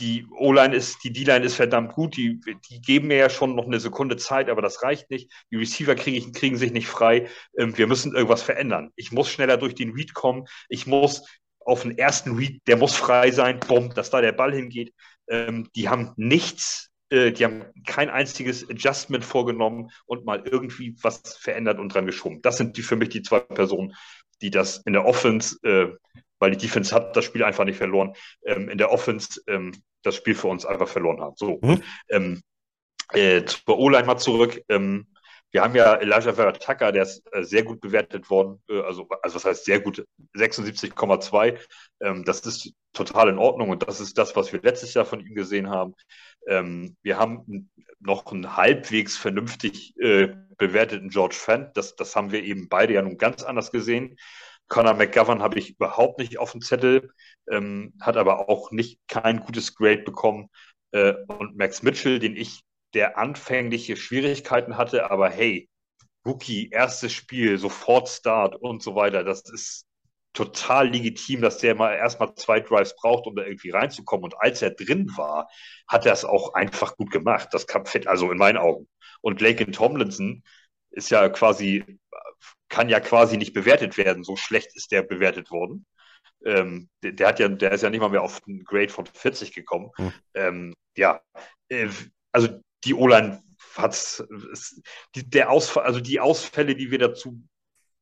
[0.00, 3.66] die O-Line ist, die D-Line ist verdammt gut, die, die geben mir ja schon noch
[3.66, 5.30] eine Sekunde Zeit, aber das reicht nicht.
[5.50, 7.28] Die Receiver krieg kriegen sich nicht frei.
[7.58, 8.90] Ähm, wir müssen irgendwas verändern.
[8.96, 10.46] Ich muss schneller durch den Read kommen.
[10.68, 11.24] Ich muss
[11.68, 14.94] auf den ersten Read, der muss frei sein, bumm, dass da der Ball hingeht.
[15.28, 21.36] Ähm, die haben nichts, äh, die haben kein einziges Adjustment vorgenommen und mal irgendwie was
[21.36, 22.40] verändert und dran geschoben.
[22.42, 23.94] Das sind die für mich die zwei Personen,
[24.40, 25.88] die das in der Offense, äh,
[26.38, 28.14] weil die Defense hat das Spiel einfach nicht verloren,
[28.46, 31.34] ähm, in der Offense ähm, das Spiel für uns einfach verloren haben.
[31.36, 31.58] So.
[31.62, 31.82] Mhm.
[32.08, 32.40] Ähm,
[33.12, 34.62] äh, zur O-Line mal zurück.
[34.68, 35.06] Ähm,
[35.50, 39.08] wir haben ja Elijah Vera Tucker, der ist äh, sehr gut bewertet worden, äh, also,
[39.22, 41.58] also was heißt sehr gut, 76,2.
[42.00, 45.20] Ähm, das ist total in Ordnung und das ist das, was wir letztes Jahr von
[45.20, 45.94] ihm gesehen haben.
[46.46, 51.76] Ähm, wir haben noch einen halbwegs vernünftig äh, bewerteten George Fent.
[51.76, 54.16] Das, das haben wir eben beide ja nun ganz anders gesehen.
[54.68, 57.10] Conor McGovern habe ich überhaupt nicht auf dem Zettel,
[57.50, 60.48] ähm, hat aber auch nicht kein gutes Grade bekommen.
[60.92, 62.62] Äh, und Max Mitchell, den ich
[62.94, 65.68] der anfängliche Schwierigkeiten hatte, aber hey,
[66.26, 69.86] Rookie, erstes Spiel, sofort Start und so weiter, das ist
[70.34, 74.24] total legitim, dass der mal erstmal zwei Drives braucht, um da irgendwie reinzukommen.
[74.24, 75.48] Und als er drin war,
[75.88, 77.48] hat er es auch einfach gut gemacht.
[77.52, 78.88] Das kam fett, also in meinen Augen.
[79.20, 80.42] Und Lakin Tomlinson
[80.90, 81.98] ist ja quasi,
[82.68, 84.24] kann ja quasi nicht bewertet werden.
[84.24, 85.86] So schlecht ist der bewertet worden.
[86.44, 89.06] Ähm, der, der, hat ja, der ist ja nicht mal mehr auf einen Grade von
[89.06, 89.90] 40 gekommen.
[89.98, 90.12] Mhm.
[90.34, 91.20] Ähm, ja,
[91.68, 91.88] äh,
[92.32, 93.42] also die O-Line
[93.76, 94.24] hat
[95.14, 97.42] der Ausfall, also die Ausfälle, die wir dazu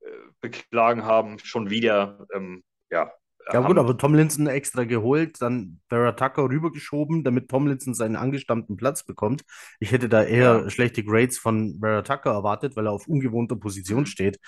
[0.00, 3.12] äh, beklagen haben, schon wieder, ähm, ja.
[3.52, 9.44] Ja gut, aber Tomlinson extra geholt, dann Tucker rübergeschoben, damit Tomlinson seinen angestammten Platz bekommt.
[9.78, 10.70] Ich hätte da eher ja.
[10.70, 14.38] schlechte Grades von Vera Tucker erwartet, weil er auf ungewohnter Position steht.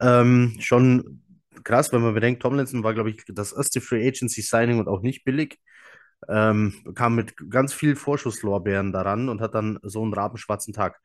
[0.00, 1.22] Ähm, schon
[1.64, 5.00] krass, wenn man bedenkt, Tomlinson war, glaube ich, das erste Free Agency Signing und auch
[5.00, 5.58] nicht billig
[6.28, 11.00] ähm, kam mit ganz viel Vorschusslorbeeren daran und hat dann so einen rabenschwarzen Tag.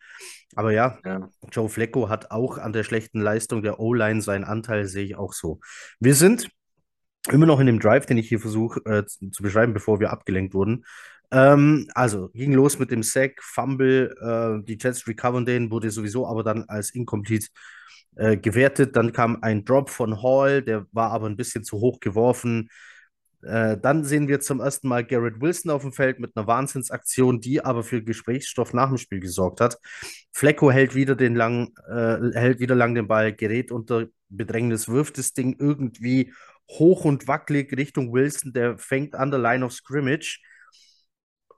[0.56, 4.86] Aber ja, ja, Joe Flecko hat auch an der schlechten Leistung der O-Line seinen Anteil,
[4.86, 5.60] sehe ich auch so.
[6.00, 6.50] Wir sind
[7.32, 10.54] immer noch in dem Drive, den ich hier versuche äh, zu beschreiben, bevor wir abgelenkt
[10.54, 10.86] wurden.
[11.32, 16.26] Ähm, also ging los mit dem Sack, Fumble, äh, die Jets recovern den, wurde sowieso
[16.26, 17.48] aber dann als incomplete
[18.16, 18.96] äh, gewertet.
[18.96, 22.70] Dann kam ein Drop von Hall, der war aber ein bisschen zu hoch geworfen.
[23.44, 27.40] Äh, dann sehen wir zum ersten Mal Garrett Wilson auf dem Feld mit einer Wahnsinnsaktion,
[27.40, 29.78] die aber für Gesprächsstoff nach dem Spiel gesorgt hat.
[30.34, 35.18] Flecko hält wieder den lang, äh, hält wieder lang den Ball, gerät unter Bedrängnis, wirft
[35.18, 36.34] das Ding irgendwie
[36.70, 40.40] hoch und wackelig Richtung Wilson, der fängt an der Line of Scrimmage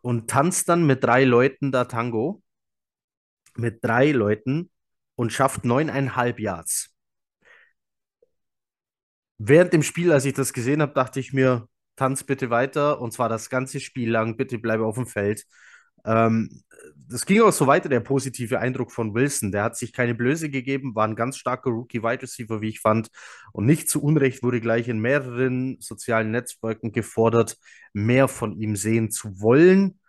[0.02, 2.42] und tanzt dann mit drei Leuten da Tango.
[3.56, 4.70] Mit drei Leuten
[5.16, 6.96] und schafft neuneinhalb Yards.
[9.38, 13.12] Während dem Spiel, als ich das gesehen habe, dachte ich mir, tanz bitte weiter und
[13.12, 15.46] zwar das ganze Spiel lang, bitte bleibe auf dem Feld.
[16.06, 16.62] Ähm,
[17.10, 19.52] das ging auch so weiter, der positive Eindruck von Wilson.
[19.52, 23.10] Der hat sich keine Blöße gegeben, war ein ganz starker Rookie-Wide Receiver, wie ich fand.
[23.52, 27.58] Und nicht zu Unrecht wurde gleich in mehreren sozialen Netzwerken gefordert,
[27.94, 30.00] mehr von ihm sehen zu wollen.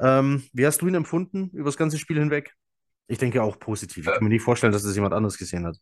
[0.00, 2.54] Ähm, wie hast du ihn empfunden über das ganze Spiel hinweg?
[3.08, 4.06] Ich denke auch positiv.
[4.06, 5.76] Ich kann mir nicht vorstellen, dass das jemand anders gesehen hat.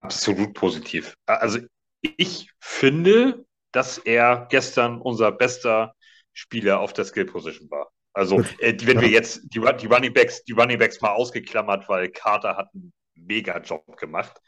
[0.00, 1.14] Absolut positiv.
[1.26, 1.60] Also
[2.00, 5.94] ich finde, dass er gestern unser bester
[6.32, 7.90] Spieler auf der Skill Position war.
[8.16, 12.08] Also, äh, wenn wir jetzt die, die, Running Backs, die Running Backs mal ausgeklammert, weil
[12.08, 14.40] Carter hat einen mega Job gemacht.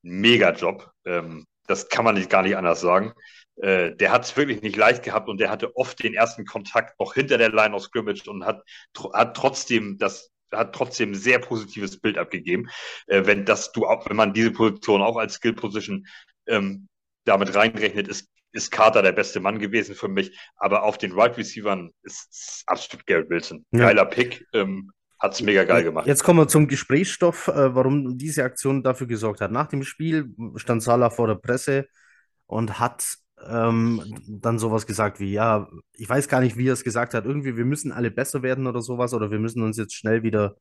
[0.00, 0.90] Mega Job.
[1.04, 3.12] Ähm, das kann man nicht, gar nicht anders sagen.
[3.56, 6.98] Äh, der hat es wirklich nicht leicht gehabt und der hatte oft den ersten Kontakt
[6.98, 8.62] noch hinter der Line of Scrimmage und hat,
[9.12, 12.70] hat trotzdem das hat trotzdem ein sehr positives Bild abgegeben.
[13.06, 16.06] Äh, wenn das du auch, wenn man diese Position auch als Skill Position
[16.46, 16.88] ähm,
[17.26, 20.38] damit reinrechnet, ist, ist Carter der beste Mann gewesen für mich.
[20.56, 23.66] Aber auf den Wide right Receivern ist, absolut Garrett Wilson.
[23.72, 23.80] Ja.
[23.80, 24.46] Geiler Pick.
[24.54, 26.06] Ähm, hat es mega geil gemacht.
[26.06, 29.50] Jetzt kommen wir zum Gesprächsstoff, äh, warum diese Aktion dafür gesorgt hat.
[29.50, 31.86] Nach dem Spiel stand Salah vor der Presse
[32.46, 36.84] und hat ähm, dann sowas gesagt wie, ja, ich weiß gar nicht, wie er es
[36.84, 39.94] gesagt hat, irgendwie, wir müssen alle besser werden oder sowas, oder wir müssen uns jetzt
[39.94, 40.56] schnell wieder,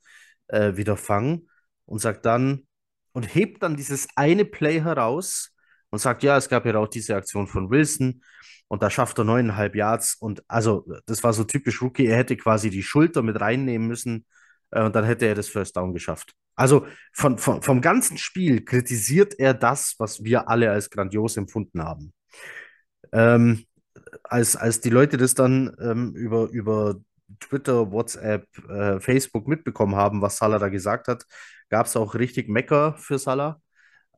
[0.47, 1.49] äh, wieder fangen
[1.86, 2.65] und sagt dann
[3.12, 5.52] und hebt dann dieses eine Play heraus
[5.93, 8.23] und sagt, ja, es gab ja auch diese Aktion von Wilson
[8.67, 12.36] und da schafft er neuneinhalb Yards und also das war so typisch Rookie, er hätte
[12.36, 14.25] quasi die Schulter mit reinnehmen müssen
[14.71, 16.34] äh, und dann hätte er das First Down geschafft.
[16.56, 21.84] Also von, von, vom ganzen Spiel kritisiert er das, was wir alle als grandios empfunden
[21.84, 22.12] haben.
[23.12, 23.63] Ähm,
[24.23, 26.95] als, als die Leute das dann ähm, über, über
[27.39, 31.23] Twitter, WhatsApp, äh, Facebook mitbekommen haben, was Salah da gesagt hat,
[31.69, 33.62] gab es auch richtig Mecker für Salah.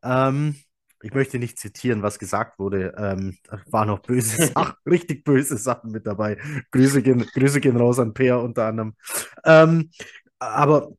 [0.02, 0.56] Ähm,
[1.02, 2.94] ich möchte nicht zitieren, was gesagt wurde.
[2.98, 6.38] Ähm, da waren noch böse Sachen, richtig böse Sachen mit dabei.
[6.72, 8.96] Grüße gehen, Grüße gehen raus an Peer unter anderem.
[9.44, 9.92] Ähm,
[10.40, 10.92] aber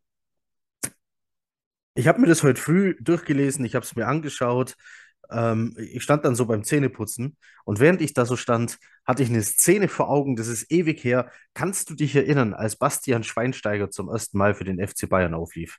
[1.94, 4.76] ich habe mir das heute früh durchgelesen, ich habe es mir angeschaut.
[5.30, 9.30] Ähm, ich stand dann so beim Zähneputzen und während ich da so stand, hatte ich
[9.30, 11.30] eine Szene vor Augen, das ist ewig her.
[11.54, 15.78] Kannst du dich erinnern, als Bastian Schweinsteiger zum ersten Mal für den FC Bayern auflief?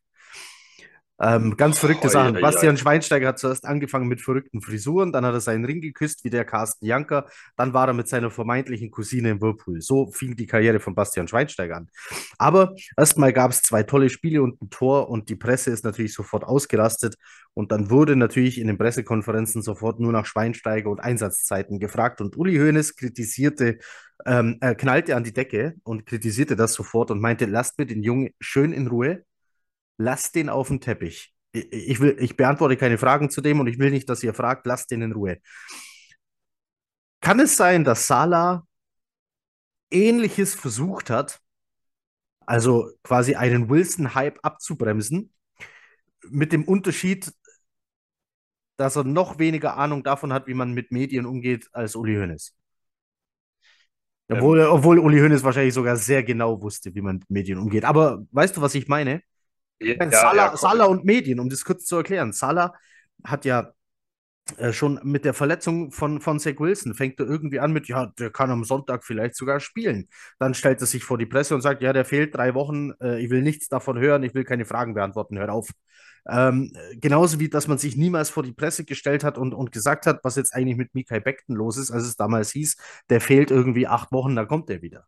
[1.20, 2.36] Ähm, ganz verrückte oh, Sachen.
[2.36, 2.82] Ja, Bastian ja.
[2.82, 6.46] Schweinsteiger hat zuerst angefangen mit verrückten Frisuren, dann hat er seinen Ring geküsst, wie der
[6.46, 7.26] Carsten Janker,
[7.56, 9.82] dann war er mit seiner vermeintlichen Cousine im Whirlpool.
[9.82, 11.90] So fing die Karriere von Bastian Schweinsteiger an.
[12.38, 16.14] Aber erstmal gab es zwei tolle Spiele und ein Tor und die Presse ist natürlich
[16.14, 17.16] sofort ausgerastet
[17.54, 22.38] und dann wurde natürlich in den Pressekonferenzen sofort nur nach Schweinsteiger und Einsatzzeiten gefragt und
[22.38, 23.80] Uli Hoeneß kritisierte
[24.26, 28.02] ähm, er knallte an die Decke und kritisierte das sofort und meinte, lasst mir den
[28.02, 29.24] Jungen schön in Ruhe
[29.98, 31.34] lasst den auf den Teppich.
[31.52, 34.66] Ich, will, ich beantworte keine Fragen zu dem und ich will nicht, dass ihr fragt,
[34.66, 35.38] lasst den in Ruhe.
[37.22, 38.66] Kann es sein, dass Salah
[39.90, 41.40] Ähnliches versucht hat,
[42.46, 45.34] also quasi einen Wilson-Hype abzubremsen,
[46.30, 47.32] mit dem Unterschied,
[48.76, 52.54] dass er noch weniger Ahnung davon hat, wie man mit Medien umgeht, als Uli Hoeneß?
[54.30, 57.86] Obwohl, ähm, obwohl Uli Hoeneß wahrscheinlich sogar sehr genau wusste, wie man mit Medien umgeht.
[57.86, 59.22] Aber weißt du, was ich meine?
[59.80, 62.34] Ja, Salah, ja, Salah und Medien, um das kurz zu erklären.
[62.34, 62.74] Salah
[63.24, 63.74] hat ja
[64.58, 68.08] äh, schon mit der Verletzung von, von Zach Wilson fängt er irgendwie an mit, ja,
[68.18, 70.08] der kann am Sonntag vielleicht sogar spielen.
[70.40, 73.20] Dann stellt er sich vor die Presse und sagt, ja, der fehlt drei Wochen, äh,
[73.22, 75.70] ich will nichts davon hören, ich will keine Fragen beantworten, hört auf.
[76.30, 80.06] Ähm, genauso wie, dass man sich niemals vor die Presse gestellt hat und, und gesagt
[80.06, 82.78] hat, was jetzt eigentlich mit Mikael Beckton los ist, als es damals hieß,
[83.10, 85.06] der fehlt irgendwie acht Wochen, dann kommt er wieder.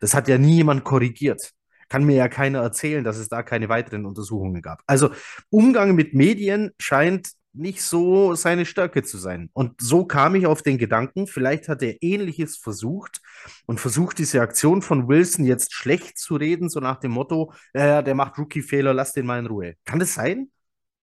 [0.00, 1.52] Das hat ja nie jemand korrigiert
[1.90, 4.82] kann mir ja keiner erzählen, dass es da keine weiteren Untersuchungen gab.
[4.86, 5.10] Also
[5.50, 9.50] Umgang mit Medien scheint nicht so seine Stärke zu sein.
[9.52, 13.20] Und so kam ich auf den Gedanken, vielleicht hat er ähnliches versucht
[13.66, 18.04] und versucht, diese Aktion von Wilson jetzt schlecht zu reden, so nach dem Motto, äh,
[18.04, 19.74] der macht Rookie-Fehler, lass den mal in Ruhe.
[19.84, 20.50] Kann das sein?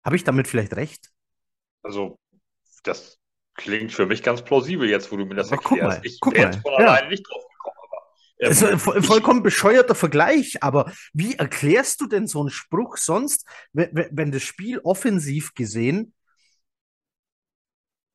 [0.06, 1.10] Habe ich damit vielleicht recht?
[1.82, 2.20] Also,
[2.84, 3.18] das
[3.56, 6.20] klingt für mich ganz plausibel jetzt, wo du mir das Aber erklärst.
[6.22, 7.10] Guck mal, ich wäre jetzt von alleine ja.
[7.10, 7.47] nicht drauf
[8.38, 13.48] es ist ein vollkommen bescheuerter Vergleich, aber wie erklärst du denn so einen Spruch sonst,
[13.74, 16.14] wenn, wenn das Spiel offensiv gesehen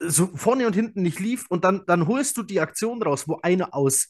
[0.05, 3.39] so vorne und hinten nicht lief und dann, dann holst du die Aktion raus, wo
[3.43, 4.09] einer aus,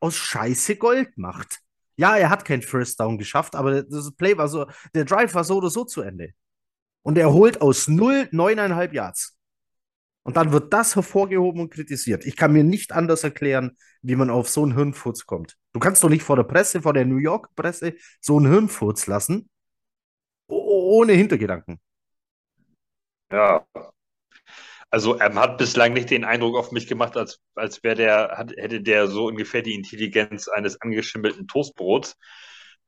[0.00, 1.60] aus Scheiße Gold macht.
[1.96, 5.44] Ja, er hat kein First Down geschafft, aber das Play war so, der Drive war
[5.44, 6.30] so oder so zu Ende.
[7.02, 9.36] Und er holt aus null neuneinhalb Yards.
[10.24, 12.24] Und dann wird das hervorgehoben und kritisiert.
[12.24, 15.56] Ich kann mir nicht anders erklären, wie man auf so einen Hirnfurz kommt.
[15.72, 19.06] Du kannst doch nicht vor der Presse, vor der New York Presse, so einen Hirnfurz
[19.06, 19.48] lassen,
[20.46, 21.80] ohne Hintergedanken.
[23.32, 23.66] Ja.
[24.90, 28.52] Also er hat bislang nicht den Eindruck auf mich gemacht, als, als wäre der, hat,
[28.56, 32.16] hätte der so ungefähr die Intelligenz eines angeschimmelten Toastbrots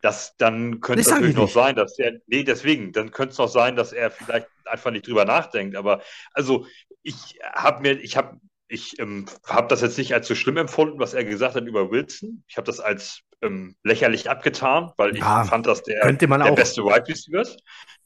[0.05, 3.49] das, dann könnte es natürlich noch sein, dass er, nee, deswegen, dann könnte es noch
[3.49, 5.77] sein, dass er vielleicht einfach nicht drüber nachdenkt.
[5.77, 6.03] Aber
[6.35, 6.67] also
[7.03, 8.39] ich habe mir, ich habe
[8.69, 11.91] ich ähm, habe das jetzt nicht als so schlimm empfunden, was er gesagt hat über
[11.91, 12.45] Wilson.
[12.49, 16.83] Ich habe das als ähm, lächerlich abgetan, weil ja, ich fand, dass der der beste
[16.83, 17.63] Wide Receiver ist.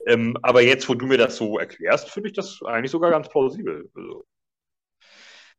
[0.06, 3.28] Ähm, aber jetzt, wo du mir das so erklärst, finde ich das eigentlich sogar ganz
[3.28, 3.90] plausibel.
[3.96, 4.24] Also,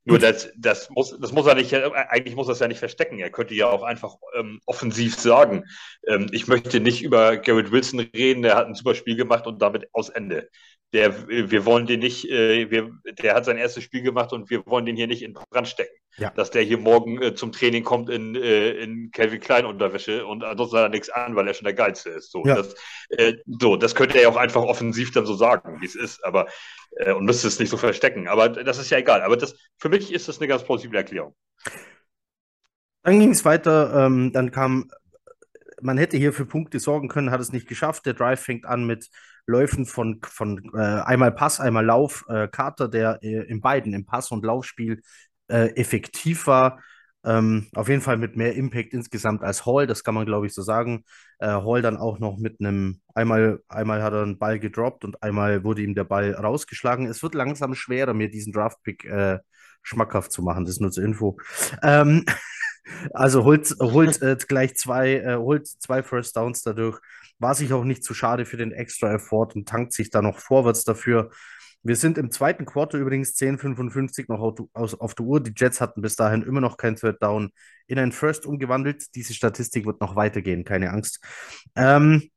[0.05, 3.19] Nur das, das, muss, das muss er nicht, eigentlich muss er es ja nicht verstecken.
[3.19, 5.65] Er könnte ja auch einfach ähm, offensiv sagen,
[6.07, 9.61] ähm, ich möchte nicht über Garrett Wilson reden, der hat ein super Spiel gemacht und
[9.61, 10.49] damit aus Ende.
[10.91, 14.65] Der, wir wollen den nicht, äh, wir, der hat sein erstes Spiel gemacht und wir
[14.65, 15.95] wollen den hier nicht in Brand stecken.
[16.17, 16.31] Ja.
[16.31, 20.43] Dass der hier morgen äh, zum Training kommt in, äh, in Calvin Klein Unterwäsche und
[20.43, 22.31] ansonsten hat er nichts an, weil er schon der Geilste ist.
[22.31, 22.55] So, ja.
[22.55, 22.75] das,
[23.09, 26.25] äh, so, das könnte er ja auch einfach offensiv dann so sagen, wie es ist.
[26.25, 26.47] Aber
[26.97, 28.27] äh, und müsste es nicht so verstecken.
[28.27, 29.21] Aber das ist ja egal.
[29.21, 31.35] Aber das, für mich ist das eine ganz plausible Erklärung.
[33.03, 34.05] Dann ging es weiter.
[34.05, 34.89] Ähm, dann kam,
[35.81, 38.05] man hätte hier für Punkte sorgen können, hat es nicht geschafft.
[38.05, 39.09] Der Drive fängt an mit
[39.49, 42.25] Läufen von, von äh, einmal Pass, einmal Lauf.
[42.29, 45.01] Äh, Carter, der äh, in beiden, im Pass- und Laufspiel,
[45.49, 46.79] äh, effektiv war.
[47.25, 50.53] Ähm, auf jeden Fall mit mehr Impact insgesamt als Hall, das kann man glaube ich
[50.53, 51.03] so sagen.
[51.39, 55.21] Äh, Hall dann auch noch mit einem, einmal, einmal hat er einen Ball gedroppt und
[55.21, 57.07] einmal wurde ihm der Ball rausgeschlagen.
[57.07, 59.39] Es wird langsam schwerer, mir diesen Draftpick äh,
[59.83, 61.37] schmackhaft zu machen, das ist nur zur Info.
[61.83, 62.25] Ähm,
[63.13, 66.99] also holt, holt äh, gleich zwei, äh, holt zwei First Downs dadurch,
[67.39, 70.39] war sich auch nicht zu schade für den extra Effort und tankt sich da noch
[70.39, 71.31] vorwärts dafür.
[71.81, 74.41] Wir sind im zweiten Quarter übrigens 10:55 noch
[74.73, 75.39] auf, der Uhr.
[75.41, 77.51] Die Jets hatten bis dahin immer noch kein Third Down
[77.87, 79.15] in ein First umgewandelt.
[79.15, 81.23] Diese Statistik wird noch weitergehen, keine Angst.
[81.75, 82.29] Ähm,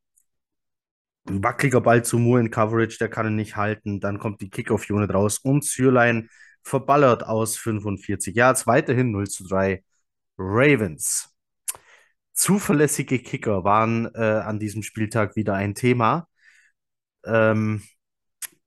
[1.28, 4.00] ein wackeliger Ball zu Moore in Coverage, der kann ihn nicht halten.
[4.00, 6.28] Dann kommt die Kickoff-Unit raus und Sürlein
[6.62, 8.66] verballert aus 45 Yards.
[8.66, 9.82] Weiterhin 0 zu 3
[10.38, 11.31] Ravens.
[12.32, 16.28] Zuverlässige Kicker waren äh, an diesem Spieltag wieder ein Thema.
[17.24, 17.82] Ähm,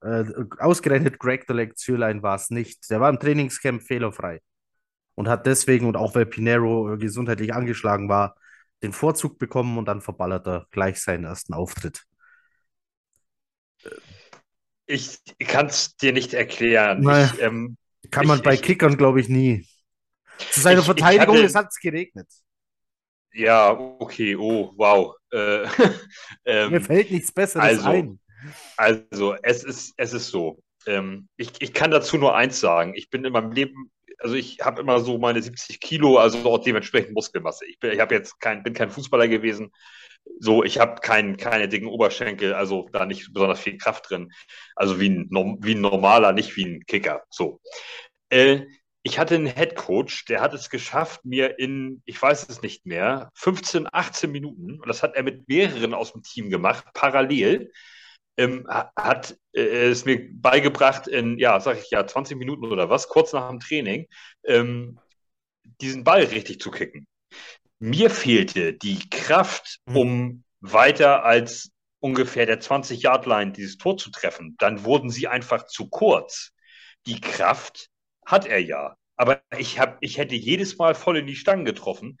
[0.02, 0.24] äh,
[0.58, 2.88] ausgerechnet Greg der Lektionlein war es nicht.
[2.90, 4.40] Der war im Trainingscamp fehlerfrei
[5.14, 8.36] und hat deswegen und auch weil Pinero äh, gesundheitlich angeschlagen war,
[8.82, 12.04] den Vorzug bekommen und dann verballert er gleich seinen ersten Auftritt.
[14.86, 17.00] Ich kann es dir nicht erklären.
[17.00, 17.76] Nein, ich, ähm,
[18.10, 19.66] kann man ich, bei ich, Kickern, glaube ich, nie.
[20.50, 22.28] Zu seiner Verteidigung, hatte, es hat es geregnet.
[23.36, 25.14] Ja, okay, oh, wow.
[25.30, 25.66] Äh,
[26.46, 28.18] ähm, Mir fällt nichts Besseres also, ein.
[28.78, 30.62] Also, es ist, es ist so.
[30.86, 32.94] Ähm, ich, ich kann dazu nur eins sagen.
[32.94, 36.58] Ich bin in meinem Leben, also ich habe immer so meine 70 Kilo, also auch
[36.58, 37.66] dementsprechend Muskelmasse.
[37.66, 39.70] Ich, bin, ich habe jetzt kein, bin kein Fußballer gewesen.
[40.40, 44.32] So, ich habe kein, keine dicken Oberschenkel, also da nicht besonders viel Kraft drin.
[44.74, 45.28] Also wie ein,
[45.60, 47.22] wie ein normaler, nicht wie ein Kicker.
[47.28, 47.60] So.
[48.30, 48.62] Äh,
[49.06, 52.86] ich hatte einen Head Coach, der hat es geschafft, mir in, ich weiß es nicht
[52.86, 57.70] mehr, 15, 18 Minuten, und das hat er mit mehreren aus dem Team gemacht, parallel,
[58.36, 63.06] ähm, hat äh, es mir beigebracht in, ja, sag ich ja, 20 Minuten oder was,
[63.08, 64.08] kurz nach dem Training,
[64.44, 64.98] ähm,
[65.80, 67.06] diesen Ball richtig zu kicken.
[67.78, 69.96] Mir fehlte die Kraft, mhm.
[69.96, 74.56] um weiter als ungefähr der 20-Yard-Line dieses Tor zu treffen.
[74.58, 76.50] Dann wurden sie einfach zu kurz.
[77.06, 77.88] Die Kraft
[78.26, 78.96] hat er ja.
[79.16, 82.18] Aber ich, hab, ich hätte jedes Mal voll in die Stangen getroffen,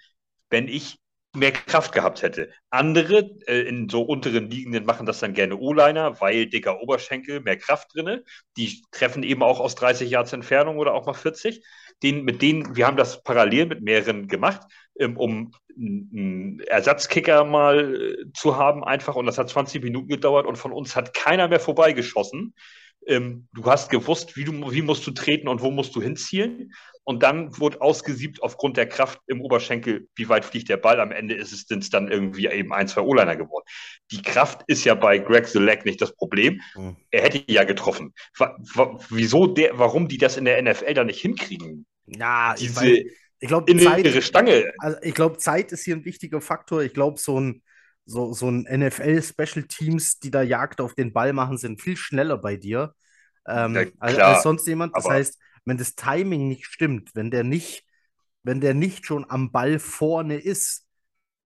[0.48, 0.98] wenn ich
[1.36, 2.50] mehr Kraft gehabt hätte.
[2.70, 7.58] Andere äh, in so unteren Liegenden machen das dann gerne O-Liner, weil dicker Oberschenkel, mehr
[7.58, 8.24] Kraft drinne.
[8.56, 11.62] Die treffen eben auch aus 30 Yards Entfernung oder auch mal 40.
[12.02, 14.62] Den, mit denen, wir haben das parallel mit mehreren gemacht,
[14.98, 19.14] ähm, um einen Ersatzkicker mal äh, zu haben einfach.
[19.14, 22.54] Und das hat 20 Minuten gedauert und von uns hat keiner mehr vorbeigeschossen.
[23.06, 26.72] Ähm, du hast gewusst, wie, du, wie musst du treten und wo musst du hinzielen.
[27.04, 31.00] Und dann wurde ausgesiebt aufgrund der Kraft im Oberschenkel, wie weit fliegt der Ball.
[31.00, 33.64] Am Ende ist es dann irgendwie eben ein, zwei O-Liner geworden.
[34.10, 36.60] Die Kraft ist ja bei Greg the Leg nicht das Problem.
[36.74, 36.96] Mhm.
[37.12, 38.12] Er hätte ja getroffen.
[39.08, 41.86] wieso der, warum die das in der NFL dann nicht hinkriegen?
[42.06, 44.72] Na, Diese ich, ich glaube, Zeit, Stange.
[44.78, 46.82] Also ich glaube, Zeit ist hier ein wichtiger Faktor.
[46.82, 47.62] Ich glaube, so ein
[48.04, 52.38] so, so ein NFL-Special Teams, die da Jagd auf den Ball machen, sind viel schneller
[52.38, 52.94] bei dir
[53.46, 54.96] ähm, ja, als, als, sonst jemand.
[54.96, 57.84] Das heißt, wenn das Timing nicht stimmt, wenn der nicht,
[58.42, 60.86] wenn der nicht schon am Ball vorne ist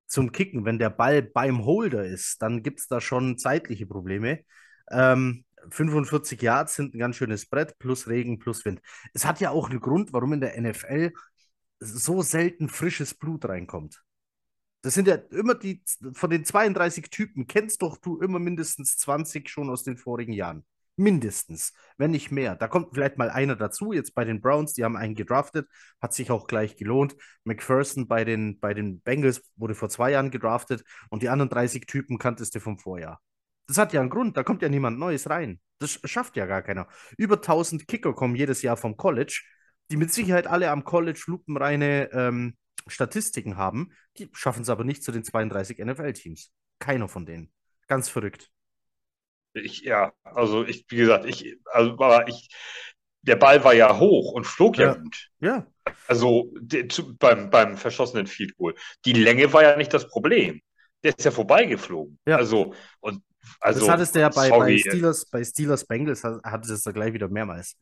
[0.07, 4.40] zum Kicken, wenn der Ball beim Holder ist, dann gibt es da schon zeitliche Probleme.
[4.90, 8.80] Ähm, 45 Yards sind ein ganz schönes Brett, plus Regen, plus Wind.
[9.12, 11.12] Es hat ja auch einen Grund, warum in der NFL
[11.78, 14.03] so selten frisches Blut reinkommt.
[14.82, 15.82] Das sind ja immer die,
[16.12, 20.64] von den 32 Typen kennst doch du immer mindestens 20 schon aus den vorigen Jahren.
[20.97, 22.57] Mindestens, wenn nicht mehr.
[22.57, 23.93] Da kommt vielleicht mal einer dazu.
[23.93, 25.66] Jetzt bei den Browns, die haben einen gedraftet,
[26.01, 27.16] hat sich auch gleich gelohnt.
[27.45, 31.86] McPherson bei den, bei den Bengals wurde vor zwei Jahren gedraftet und die anderen 30
[31.86, 33.20] Typen kanntest du vom Vorjahr.
[33.66, 35.61] Das hat ja einen Grund, da kommt ja niemand Neues rein.
[35.78, 36.88] Das schafft ja gar keiner.
[37.16, 39.43] Über 1000 Kicker kommen jedes Jahr vom College,
[39.91, 45.03] die mit Sicherheit alle am College lupenreine ähm, Statistiken haben, die schaffen es aber nicht
[45.03, 46.53] zu den 32 NFL-Teams.
[46.78, 47.53] Keiner von denen.
[47.86, 48.51] Ganz verrückt.
[49.55, 52.48] Ich, ja, also ich, wie gesagt, ich, also, aber ich,
[53.22, 54.94] der Ball war ja hoch und flog ja, Ja.
[54.94, 55.28] gut.
[55.40, 55.66] Ja,
[56.09, 58.74] Also der, zu, beim, beim verschossenen Field Goal.
[59.05, 60.61] Die Länge war ja nicht das Problem.
[61.03, 62.18] Der ist ja vorbeigeflogen.
[62.26, 62.36] Ja.
[62.36, 63.22] Also, und
[63.61, 66.74] also, das hattest du ja bei, bei sorry, Steelers, bei Steelers Bengals, hat- hattest du
[66.74, 67.76] es da gleich wieder mehrmals.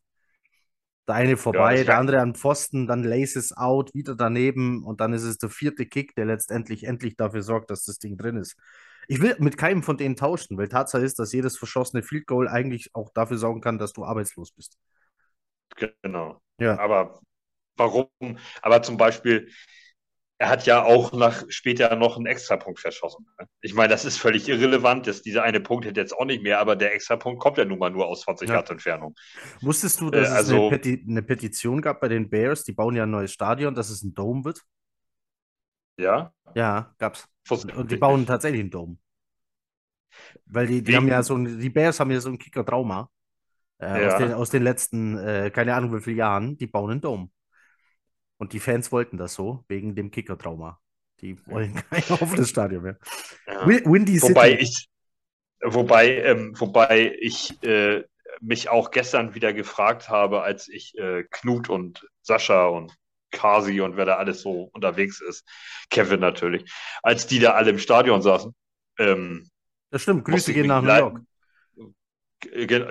[1.07, 5.11] Der eine vorbei, das der andere an Pfosten, dann Laces out, wieder daneben und dann
[5.13, 8.55] ist es der vierte Kick, der letztendlich endlich dafür sorgt, dass das Ding drin ist.
[9.07, 12.47] Ich will mit keinem von denen tauschen, weil Tatsache ist, dass jedes verschossene Field Goal
[12.47, 14.77] eigentlich auch dafür sorgen kann, dass du arbeitslos bist.
[16.03, 16.41] Genau.
[16.59, 17.19] Ja, Aber
[17.77, 18.07] warum?
[18.61, 19.49] Aber zum Beispiel,
[20.37, 23.25] er hat ja auch nach später noch einen Extrapunkt verschossen.
[23.39, 23.47] ne?
[23.61, 25.07] Ich meine, das ist völlig irrelevant.
[25.07, 27.79] Das, dieser eine Punkt hätte jetzt auch nicht mehr, aber der Extrapunkt kommt ja nun
[27.79, 28.55] mal nur aus 20 Ja.
[28.55, 29.15] Yard Entfernung.
[29.61, 32.63] wusstest du, dass Äh, es also- eine, Peti eine Petition gab bei den Bears?
[32.63, 34.61] Die bauen ja ein neues Stadion, dass es ein Dome wird.
[35.97, 36.33] Ja?
[36.55, 37.27] Ja, gab's.
[37.51, 38.97] Und die bauen tatsächlich einen Dome.
[40.45, 43.09] Weil die, die Wegen- haben ja so ein, die Bears haben ja so ein Kicker-Trauma.
[43.81, 44.07] Äh, Ja.
[44.13, 47.29] aus, den, aus den letzten, äh, keine Ahnung wie vielen Jahren, die bauen einen Dome.
[48.37, 50.79] Und die Fans wollten das so, wegen dem Kicker-Trauma.
[51.21, 52.97] Die wollen kein offenes Stadion mehr.
[53.47, 53.67] Ja.
[53.67, 54.63] Win- Windy Wobei City.
[54.63, 54.89] ich,
[55.61, 58.03] wobei, ähm, wobei ich äh,
[58.41, 62.95] mich auch gestern wieder gefragt habe, als ich äh, Knut und Sascha und
[63.31, 65.45] Kasi und wer da alles so unterwegs ist,
[65.89, 66.71] Kevin natürlich,
[67.03, 68.53] als die da alle im Stadion saßen,
[68.99, 69.49] ähm,
[69.91, 71.21] Das stimmt, Grüße gehen nach New York.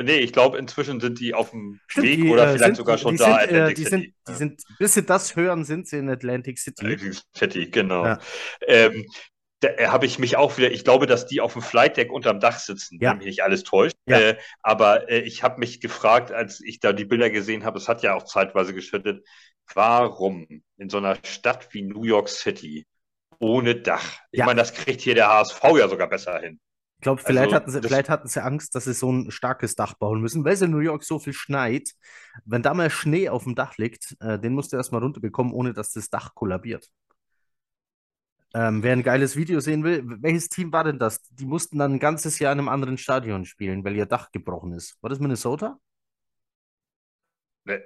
[0.02, 2.76] Nee, ich glaube, inzwischen sind die auf dem Stimmt, Weg die, oder äh, vielleicht sind,
[2.76, 3.90] sogar schon die da, sind, äh, die City.
[3.90, 6.84] sind, die sind, bis sie das hören, sind sie in Atlantic City.
[6.84, 8.04] Atlantic City, genau.
[8.04, 8.18] Ja.
[8.66, 9.06] Ähm,
[9.64, 12.58] habe ich mich auch wieder, ich glaube, dass die auf dem Flight Deck unterm Dach
[12.58, 13.10] sitzen, Ja.
[13.10, 13.96] wenn mich nicht alles täuscht.
[14.06, 14.18] Ja.
[14.18, 17.88] Äh, aber äh, ich habe mich gefragt, als ich da die Bilder gesehen habe, es
[17.88, 19.26] hat ja auch zeitweise geschüttet,
[19.74, 20.46] warum
[20.76, 22.86] in so einer Stadt wie New York City
[23.40, 24.20] ohne Dach?
[24.30, 24.46] Ich Ja.
[24.46, 26.60] meine, das kriegt hier der HSV ja sogar besser hin.
[26.98, 29.76] Ich glaube, vielleicht, Also, hatten sie, vielleicht hatten sie Angst, dass sie so ein starkes
[29.76, 31.90] Dach bauen müssen, weil es in New York so viel schneit.
[32.44, 35.72] Wenn da mal Schnee auf dem Dach liegt, äh, den musst du erstmal runterbekommen, ohne
[35.72, 36.88] dass das Dach kollabiert.
[38.54, 41.22] Ähm, wer ein geiles Video sehen will, welches Team war denn das?
[41.30, 44.72] Die mussten dann ein ganzes Jahr in einem anderen Stadion spielen, weil ihr Dach gebrochen
[44.72, 44.96] ist.
[45.02, 45.78] War das Minnesota?
[47.64, 47.82] Ne,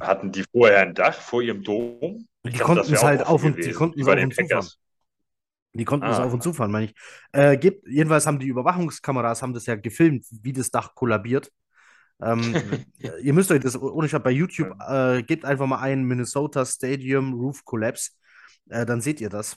[0.00, 2.26] Hatten die vorher ein Dach vor ihrem Dom?
[2.42, 4.24] Ich Die glaub, konnten es halt auf und- die gewesen, konnten wie es auf den
[4.24, 4.68] und zufahren.
[5.74, 6.24] Die konnten Ah.
[6.24, 6.94] auf und zu fahren, meine ich.
[7.32, 11.52] Äh, gibt, jedenfalls haben die Überwachungskameras haben das ja gefilmt, wie das Dach kollabiert.
[12.20, 12.40] Ähm,
[13.22, 17.34] ihr müsst euch das ohne Scheiß bei YouTube, äh, gebt einfach mal ein Minnesota Stadium
[17.34, 18.10] Roof Collapse.
[18.68, 19.56] Äh, dann seht ihr das.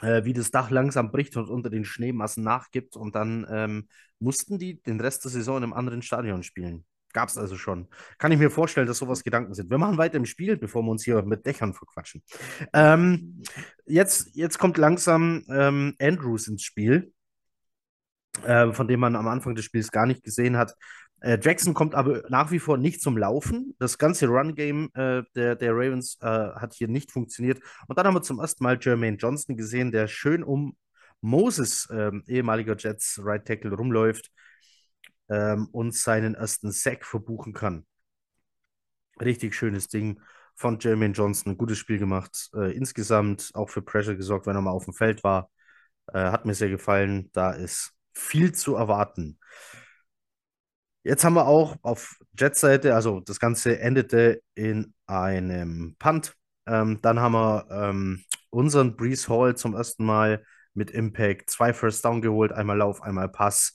[0.00, 2.96] Äh, wie das Dach langsam bricht und unter den Schneemassen nachgibt.
[2.96, 3.88] Und dann ähm,
[4.18, 6.84] mussten die den Rest der Saison in einem anderen Stadion spielen.
[7.12, 7.88] Gab es also schon.
[8.18, 9.70] Kann ich mir vorstellen, dass sowas Gedanken sind.
[9.70, 12.22] Wir machen weiter im Spiel, bevor wir uns hier mit Dächern verquatschen.
[12.74, 13.42] Ähm,
[13.86, 17.12] jetzt, jetzt kommt langsam ähm, Andrews ins Spiel,
[18.44, 20.74] äh, von dem man am Anfang des Spiels gar nicht gesehen hat.
[21.20, 23.74] Äh, Jackson kommt aber nach wie vor nicht zum Laufen.
[23.78, 27.60] Das ganze Run-Game äh, der, der Ravens äh, hat hier nicht funktioniert.
[27.88, 30.76] Und dann haben wir zum ersten Mal Jermaine Johnson gesehen, der schön um
[31.20, 34.30] Moses, ähm, ehemaliger Jets Right Tackle, rumläuft
[35.28, 37.84] ähm, und seinen ersten Sack verbuchen kann.
[39.20, 40.20] Richtig schönes Ding
[40.54, 41.58] von Jermaine Johnson.
[41.58, 42.50] Gutes Spiel gemacht.
[42.54, 45.50] Äh, insgesamt auch für Pressure gesorgt, wenn er mal auf dem Feld war.
[46.12, 47.30] Äh, hat mir sehr gefallen.
[47.32, 49.38] Da ist viel zu erwarten.
[51.04, 56.34] Jetzt haben wir auch auf Jets-Seite, also das Ganze endete in einem Punt.
[56.66, 60.44] Ähm, dann haben wir ähm, unseren Brees Hall zum ersten Mal
[60.74, 63.74] mit Impact zwei First Down geholt, einmal Lauf, einmal Pass.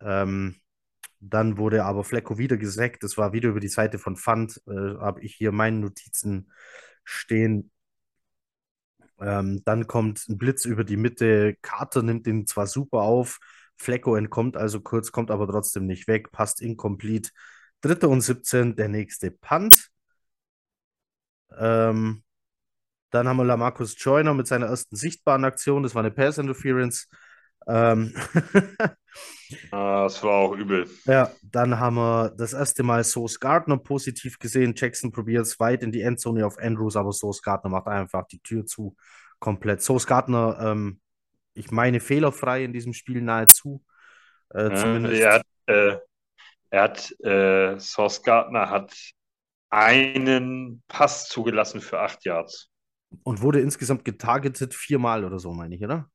[0.00, 0.56] Ähm,
[1.18, 3.02] dann wurde aber Flecko wieder gesackt.
[3.02, 4.60] Das war wieder über die Seite von Fund.
[4.66, 6.50] Äh, Habe ich hier meine Notizen
[7.04, 7.70] stehen.
[9.20, 11.56] Ähm, dann kommt ein Blitz über die Mitte.
[11.62, 13.38] Carter nimmt den zwar super auf.
[13.80, 16.32] Flecko entkommt also kurz, kommt aber trotzdem nicht weg.
[16.32, 17.30] Passt incomplete.
[17.80, 19.90] Dritte und 17, der nächste Punt.
[21.56, 22.22] Ähm,
[23.10, 25.82] dann haben wir Lamarcus Joyner mit seiner ersten sichtbaren Aktion.
[25.82, 27.08] Das war eine Pass Interference.
[27.66, 28.14] Ähm,
[29.72, 30.88] Ah, das war auch übel.
[31.04, 34.74] Ja, dann haben wir das erste Mal Sauce Gardner positiv gesehen.
[34.76, 38.40] Jackson probiert es weit in die Endzone auf Andrews, aber Sauce Gardner macht einfach die
[38.40, 38.96] Tür zu
[39.38, 39.82] komplett.
[39.82, 41.00] Sauce Gardner, ähm,
[41.60, 43.84] ich meine, fehlerfrei in diesem Spiel nahezu.
[44.50, 45.20] Äh, zumindest.
[45.20, 45.96] er hat, äh,
[46.70, 48.94] er hat äh, Sauce Gardner hat
[49.70, 52.70] einen Pass zugelassen für acht Yards.
[53.22, 56.10] Und wurde insgesamt getargetet viermal oder so, meine ich, oder?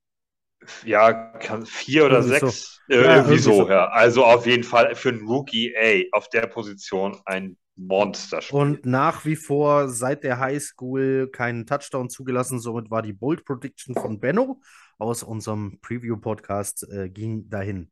[0.84, 2.54] Ja, kann vier oder Irgendwie so.
[2.54, 3.70] sechs, äh, Ja, irgendwie irgendwie so, so.
[3.70, 3.88] ja.
[3.90, 8.58] Also auf jeden Fall für einen Rookie, ey, auf der Position ein Monsterspiel.
[8.58, 12.60] Und nach wie vor seit der Highschool keinen Touchdown zugelassen.
[12.60, 14.62] Somit war die Bold Prediction von Benno
[14.98, 17.92] aus unserem Preview-Podcast äh, ging dahin.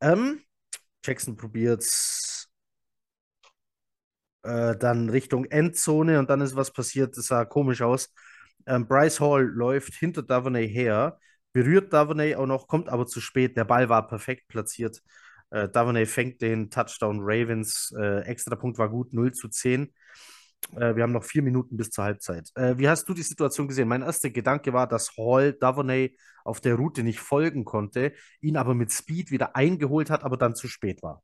[0.00, 0.42] Ähm,
[1.04, 2.50] Jackson probiert's
[4.42, 8.12] äh, dann Richtung Endzone und dann ist was passiert, das sah komisch aus.
[8.66, 11.18] Ähm, Bryce Hall läuft hinter Davonay her,
[11.52, 13.56] berührt Davonay auch noch, kommt aber zu spät.
[13.56, 15.02] Der Ball war perfekt platziert.
[15.50, 17.92] Äh, Davonay fängt den Touchdown Ravens.
[17.98, 19.92] Äh, Extrapunkt war gut, 0 zu 10.
[20.76, 22.50] Äh, wir haben noch vier Minuten bis zur Halbzeit.
[22.54, 23.88] Äh, wie hast du die Situation gesehen?
[23.88, 28.74] Mein erster Gedanke war, dass Hall Davonay auf der Route nicht folgen konnte, ihn aber
[28.74, 31.22] mit Speed wieder eingeholt hat, aber dann zu spät war.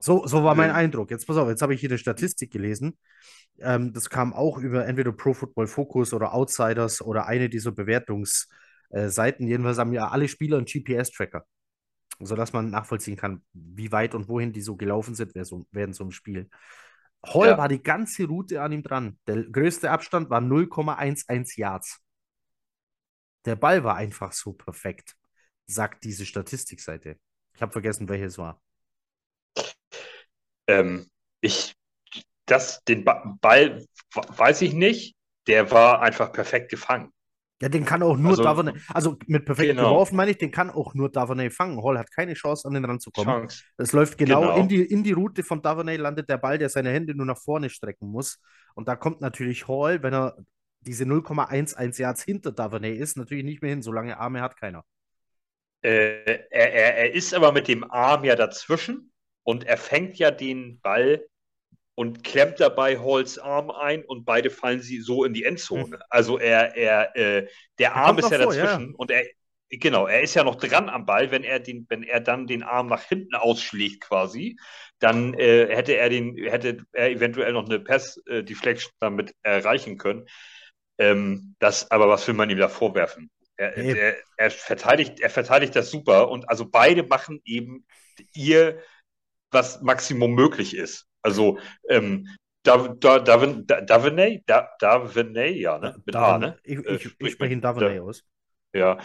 [0.00, 1.10] So, so war mein Eindruck.
[1.10, 2.96] Jetzt pass auf, jetzt habe ich hier eine Statistik gelesen.
[3.58, 9.48] Ähm, das kam auch über entweder Pro Football Focus oder Outsiders oder eine dieser Bewertungsseiten.
[9.48, 11.44] Jedenfalls haben ja alle Spieler einen GPS-Tracker,
[12.20, 16.10] sodass man nachvollziehen kann, wie weit und wohin die so gelaufen sind während so, einem
[16.10, 16.48] Spiel.
[17.24, 17.58] Hall ja.
[17.58, 19.18] war die ganze Route an ihm dran.
[19.26, 22.00] Der größte Abstand war 0,11 Yards.
[23.44, 25.16] Der Ball war einfach so perfekt,
[25.66, 27.18] sagt diese Statistikseite.
[27.54, 28.60] Ich habe vergessen, welches war.
[30.66, 31.10] Ähm,
[31.40, 31.74] ich,
[32.46, 35.16] das, den ba Ball weiß ich nicht.
[35.46, 37.12] Der war einfach perfekt gefangen.
[37.60, 39.90] Ja, den kann auch nur Also, Davonay, also mit perfekt genau.
[39.90, 41.82] geworfen meine ich, den kann auch nur Davonay fangen.
[41.82, 43.32] Hall hat keine Chance, an den ranzukommen.
[43.34, 43.64] Chance.
[43.76, 44.56] Es läuft genau, Genau.
[44.56, 47.38] in die, in die Route von Davonay, landet der Ball, der seine Hände nur nach
[47.38, 48.40] vorne strecken muss.
[48.74, 50.36] Und da kommt natürlich Hall, wenn er
[50.80, 53.82] diese 0,11 Yards hinter Davonay ist, natürlich nicht mehr hin.
[53.82, 54.84] So lange Arme hat keiner.
[55.82, 59.12] Äh, er, er, er ist aber mit dem Arm ja dazwischen
[59.44, 61.24] und er fängt ja den Ball
[61.98, 65.98] und klemmt dabei Halls Arm ein und beide fallen sie so in die Endzone.
[66.10, 67.48] Also er, er, äh,
[67.80, 69.24] der Arm ist ja vor, ja, dazwischen und er,
[69.68, 72.62] genau, er ist ja noch dran am Ball, wenn er den, wenn er dann den
[72.62, 74.56] Arm nach hinten ausschlägt quasi,
[75.00, 80.24] dann äh, hätte er den, hätte er eventuell noch eine Pass-Deflection damit erreichen können.
[80.98, 83.28] Ähm, das, aber was will man ihm da vorwerfen?
[83.56, 83.98] Er, Hey.
[83.98, 87.84] er, er, verteidigt, er verteidigt das super und also beide machen eben
[88.34, 88.80] ihr,
[89.50, 91.07] was Maximum möglich ist.
[91.28, 91.58] Also
[91.88, 92.26] ähm,
[92.62, 95.94] da, da, Davin, da, Davinay, da, Davinay, ja, ne?
[96.04, 96.58] Mit A, ne?
[96.64, 98.24] Ich, Äh, ich, ich spricht spreche ihn mit- Davonay aus.
[98.74, 98.98] Ja.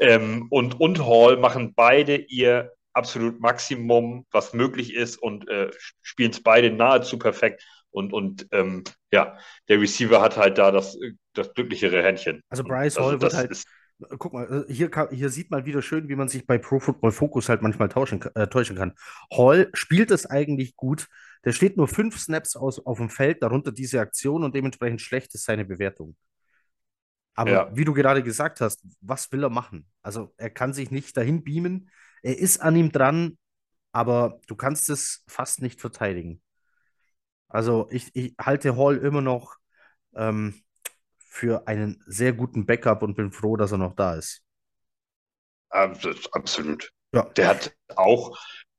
[0.00, 5.70] Ähm, und, und Hall machen beide ihr absolut Maximum, was möglich ist und äh,
[6.02, 7.64] spielen es beide nahezu perfekt.
[7.90, 9.36] Und, und ähm, ja,
[9.68, 10.98] der Receiver hat halt da das,
[11.34, 12.40] das glücklichere Händchen.
[12.48, 13.66] Also Bryce Hall wird das halt- ist,
[14.18, 16.80] Guck mal, äh, hier, kann, hier sieht man wieder schön, wie man sich bei Pro
[16.80, 18.94] Football Focus halt manchmal tauschen, äh, täuschen kann.
[19.30, 21.06] Hall spielt es eigentlich gut.
[21.44, 25.34] Der steht nur fünf Snaps aus, auf dem Feld, darunter diese Aktion und dementsprechend schlecht
[25.34, 26.16] ist seine Bewertung.
[27.34, 27.76] Aber Ja.
[27.76, 29.86] wie du gerade gesagt hast, was will er machen?
[30.02, 31.90] Also er kann sich nicht dahin beamen.
[32.22, 33.38] Er ist an ihm dran,
[33.92, 36.42] aber du kannst es fast nicht verteidigen.
[37.48, 39.56] Also ich, ich halte Hall immer noch
[40.14, 40.62] ähm,
[41.18, 44.42] für einen sehr guten Backup und bin froh, dass er noch da ist.
[45.70, 46.92] abs- absolut.
[47.14, 47.24] Ja.
[47.36, 48.38] Der hat auch,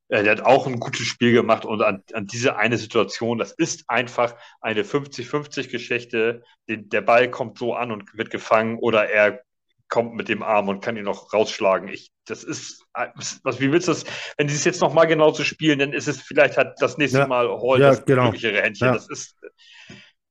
[0.10, 3.86] der hat auch ein gutes Spiel gemacht und an, an diese eine Situation, das ist
[3.88, 6.43] einfach eine 50-50-Geschichte.
[6.70, 9.41] Den- Der Ball kommt so an und wird gefangen oder er
[9.89, 11.88] kommt mit dem Arm und kann ihn noch rausschlagen.
[11.88, 13.08] Ich, das ist, äh,
[13.43, 14.06] was, wie willst du das,
[14.38, 17.28] wenn sie es jetzt nochmal genauso spielen, dann ist es vielleicht halt das nächste Ja.
[17.28, 18.30] Mal Hall Ja, das genau.
[18.32, 18.88] glücklichere Händchen.
[18.88, 18.93] Ja.
[18.93, 19.36] Das ist,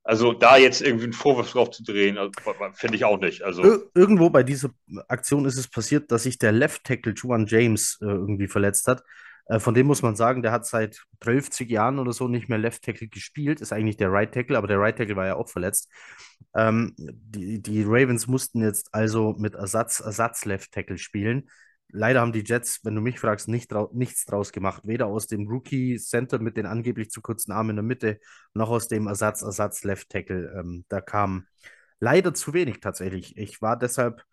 [0.05, 2.33] also da jetzt irgendwie einen Vorwurf drauf zu drehen, also,
[2.75, 3.43] finde ich auch nicht.
[3.43, 4.71] Also, Ir irgendwo bei dieser
[5.07, 9.03] Aktion ist es passiert, dass sich der Left Tackle Juwan James äh, irgendwie verletzt hat.
[9.47, 12.59] Äh, von dem muss man sagen, der hat seit 12 Jahren oder so nicht mehr
[12.59, 13.61] Left Tackle gespielt.
[13.61, 15.91] Ist eigentlich der Right Tackle, aber der Right Tackle war ja auch verletzt.
[16.55, 21.49] Ähm, die, die Ravens mussten jetzt also mit Ersatz, Ersatz Left Tackle spielen.
[21.95, 24.83] Leider haben die Jets, wenn du mich fragst, nicht drau nichts draus gemacht.
[24.87, 28.19] Weder aus dem Rookie Center mit den angeblich zu kurzen Armen in der Mitte,
[28.55, 30.55] noch aus dem Ersatz, Ersatz Left Tackle.
[30.59, 31.47] Ähm, da kam
[32.01, 33.37] leider zu wenig tatsächlich.
[33.37, 34.25] Ich war deshalb,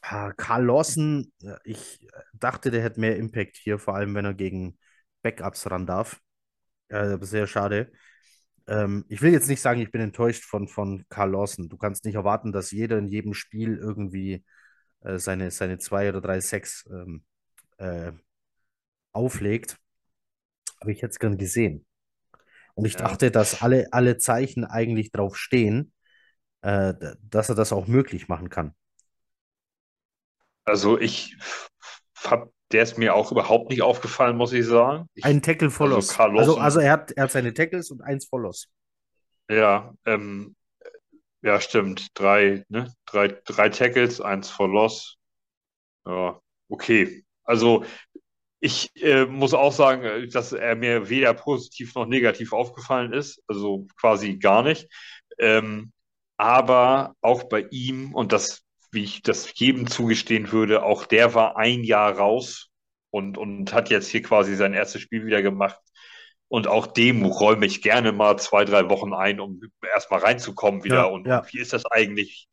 [0.00, 4.78] Carl Lawson, äh, ich dachte, der hätte mehr Impact hier, vor allem wenn er gegen
[5.22, 6.20] Backups ran darf.
[6.88, 7.92] Äh, sehr schade.
[8.68, 11.68] Ähm, ich will jetzt nicht sagen, ich bin enttäuscht von, von Carl Lawson.
[11.68, 14.44] Du kannst nicht erwarten, dass jeder in jedem Spiel irgendwie
[15.02, 17.24] äh, seine, seine zwei oder drei Sacks ähm,
[17.78, 18.12] äh,
[19.12, 19.78] auflegt.
[20.80, 21.86] Aber ich hätte es gern gesehen.
[22.74, 23.00] Und ich Ja.
[23.00, 25.92] dachte, dass alle, alle Zeichen eigentlich drauf stehen,
[26.62, 28.74] äh, dass er das auch möglich machen kann.
[30.64, 31.36] Also ich
[32.24, 35.08] hab, der ist mir auch überhaupt nicht aufgefallen, muss ich sagen.
[35.14, 38.26] Ich, Ein Tackle for also Also, also er hat, er hat seine Tackles und eins
[38.26, 38.68] for Loss.
[39.48, 40.54] ja, ähm,
[41.42, 42.08] ja, stimmt.
[42.14, 42.92] Drei, ne?
[43.06, 45.16] Drei, drei Tackles, eins for Loss.
[46.06, 47.24] Ja, okay.
[47.44, 47.84] Also
[48.60, 53.42] ich äh, muss auch sagen, äh, dass er mir weder positiv noch negativ aufgefallen ist.
[53.48, 54.88] Also quasi gar nicht.
[55.38, 55.92] Ähm,
[56.36, 58.62] aber auch bei ihm, und das,
[58.92, 62.68] wie ich das jedem zugestehen würde, auch der war ein Jahr raus
[63.10, 65.80] und, und hat jetzt hier quasi sein erstes Spiel wieder gemacht.
[66.48, 69.62] Und auch dem räume ich gerne mal zwei, drei Wochen ein, um
[69.94, 70.96] erstmal reinzukommen wieder.
[70.96, 71.42] Ja, und, ja.
[71.50, 72.48] wie ist das eigentlich?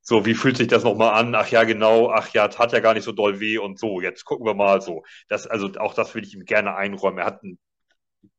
[0.00, 1.34] So, wie fühlt sich das nochmal an?
[1.36, 4.24] Ach ja, genau, ach ja, tat ja gar nicht so doll weh und so, jetzt
[4.24, 5.04] gucken wir mal so.
[5.28, 7.18] Das, also auch das würde ich ihm gerne einräumen.
[7.18, 7.58] Er hat ein,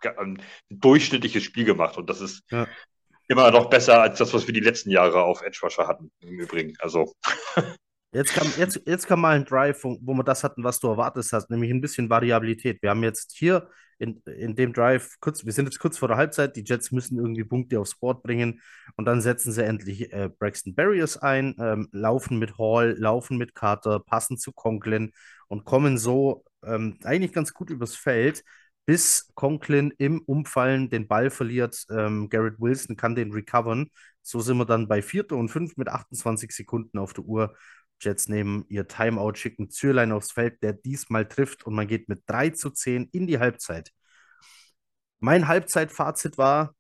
[0.02, 2.68] ein durchschnittliches Spiel gemacht und das ist Ja.
[3.28, 6.40] Immer noch besser als das, was wir die letzten Jahre auf Edge Rusher hatten, im
[6.40, 6.74] Übrigen.
[6.80, 7.14] Also,
[8.14, 11.28] Jetzt kam, jetzt, jetzt kam mal ein Drive, wo, wir das hatten, was du erwartet
[11.32, 12.82] hast, nämlich ein bisschen Variabilität.
[12.82, 13.70] Wir haben jetzt hier
[14.00, 17.18] in, in dem Drive, kurz, wir sind jetzt kurz vor der Halbzeit, die Jets müssen
[17.18, 18.62] irgendwie Punkte aufs Board bringen
[18.96, 23.56] und dann setzen sie endlich äh, Braxton Barriers ein, ähm, laufen mit Hall, laufen mit
[23.56, 25.12] Carter, passen zu Conklin
[25.48, 28.44] und kommen so ähm, eigentlich ganz gut übers Feld,
[28.88, 31.86] bis Conklin im Umfallen den Ball verliert.
[31.90, 33.92] Ähm, Garrett Wilson kann den recovern.
[34.22, 35.34] So sind wir dann bei 4.
[35.34, 37.54] und 5 mit 28 Sekunden auf der Uhr.
[38.00, 42.24] Jets nehmen ihr Timeout, schicken Zürlein aufs Feld, der diesmal trifft und man geht mit
[42.28, 43.92] 3 zu 10 in die Halbzeit.
[45.20, 46.74] Mein Halbzeitfazit war,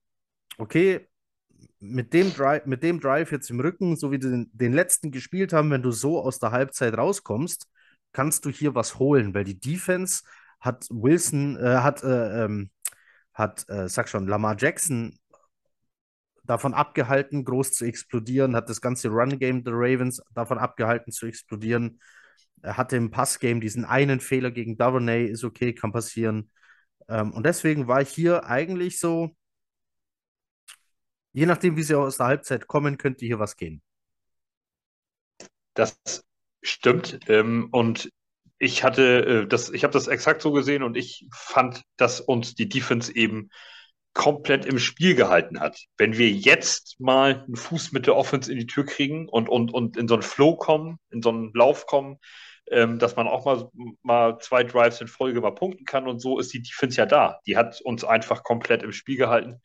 [0.57, 1.07] okay,
[1.79, 5.51] mit dem, Drive, mit dem Drive jetzt im Rücken, so wie den, den letzten gespielt
[5.51, 7.67] haben, wenn du so aus der Halbzeit rauskommst,
[8.13, 10.23] kannst du hier was holen, weil die Defense
[10.59, 12.71] hat Wilson, äh, hat, äh, ähm,
[13.33, 15.17] hat, äh, sag schon, Lamar Jackson
[16.43, 21.99] davon abgehalten, groß zu explodieren, hat das ganze Run-Game der Ravens davon abgehalten zu explodieren.
[22.61, 26.49] Er hatte im Pass-Game diesen einen Fehler gegen Davonay, ist okay, kann passieren.
[27.07, 29.35] Ähm, und deswegen war ich hier eigentlich so,
[31.33, 33.81] je nachdem, wie sie aus der Halbzeit kommen, könnte hier was gehen.
[35.73, 36.25] das
[36.63, 37.19] stimmt.
[37.27, 38.09] Ähm, und
[38.59, 42.55] ich hatte äh, das, ich habe das exakt so gesehen und ich fand, dass uns
[42.55, 43.49] die Defense eben
[44.13, 45.79] komplett im Spiel gehalten hat.
[45.97, 49.71] Wenn wir jetzt mal einen Fuß mit der Offense in die Tür kriegen und, und,
[49.73, 52.17] und in so einen Flow kommen, in so einen Lauf kommen,
[52.71, 53.69] ähm, dass man auch mal,
[54.01, 57.39] mal zwei Drives in Folge mal punkten kann und so ist die Defense ja da.
[57.45, 59.61] Die hat uns einfach komplett im Spiel gehalten.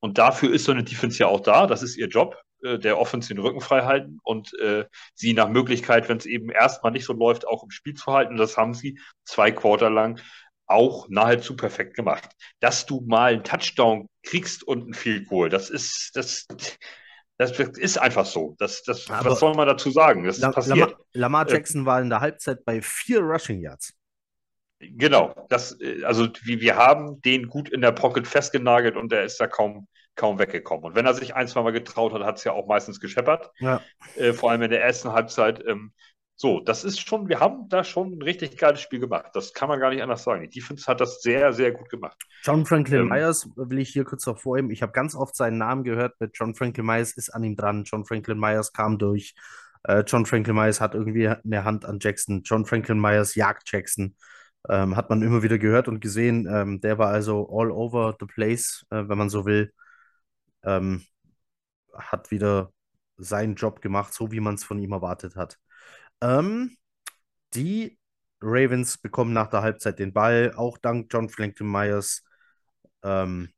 [0.00, 1.66] Und dafür ist so eine Defense ja auch da.
[1.66, 5.48] Das ist ihr Job, äh, der Offense den Rücken frei halten und äh, sie nach
[5.48, 8.36] Möglichkeit, wenn es eben erstmal nicht so läuft, auch im Spiel zu halten.
[8.36, 10.20] Das haben sie zwei Quarter lang
[10.66, 12.30] auch nahezu perfekt gemacht.
[12.60, 16.46] Dass du mal einen Touchdown kriegst und ein Field Goal, das ist, das,
[17.36, 18.54] das ist einfach so.
[18.58, 20.24] Das, das, Aber was soll man dazu sagen?
[20.24, 20.78] Das La passiert.
[20.78, 23.94] Lamar, Lamar Jackson war in der Halbzeit bei vier Rushing Yards.
[24.80, 29.24] Genau, das, äh, also wir, wir haben den gut in der Pocket festgenagelt und der
[29.24, 29.86] ist da kaum,
[30.16, 30.84] kaum weggekommen.
[30.84, 33.50] Und wenn er sich ein, zwei Mal getraut hat, hat es ja auch meistens gescheppert,
[33.60, 33.80] Ja.
[34.16, 35.62] äh, vor allem in der ersten Halbzeit.
[35.66, 35.92] Ähm,
[36.36, 39.30] so, das ist schon, wir haben da schon ein richtig geiles Spiel gemacht.
[39.34, 40.42] Das kann man gar nicht anders sagen.
[40.42, 42.20] Die Defense hat das sehr, sehr gut gemacht.
[42.42, 44.70] John Franklin Ähm, Myers will ich hier kurz hervorheben.
[44.70, 47.84] Ich habe ganz oft seinen Namen gehört mit John Franklin Myers ist an ihm dran.
[47.84, 49.34] John Franklin Myers kam durch.
[49.84, 52.42] Äh, John Franklin Myers hat irgendwie eine Hand an Jackson.
[52.44, 54.16] John Franklin Myers jagt Jackson.
[54.68, 56.48] Ähm, hat man immer wieder gehört und gesehen.
[56.50, 59.72] Ähm, der war also all over the place, äh, wenn man so will.
[60.64, 61.04] Ähm,
[61.92, 62.72] hat wieder
[63.16, 65.58] seinen Job gemacht, so wie man es von ihm erwartet hat.
[66.20, 66.76] Ähm,
[67.54, 67.98] die
[68.40, 72.22] Ravens bekommen nach der Halbzeit den Ball, auch dank John Franklin Myers.
[73.02, 73.50] Ähm,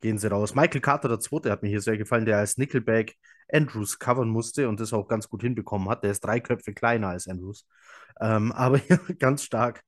[0.00, 0.54] gehen sie raus.
[0.54, 3.16] Michael Carter, der Zweite, hat mir hier sehr gefallen, der als Nickelback
[3.50, 6.02] Andrews covern musste und das auch ganz gut hinbekommen hat.
[6.04, 7.66] Der ist drei Köpfe kleiner als Andrews.
[8.20, 8.78] Ähm, aber
[9.18, 9.82] ganz stark.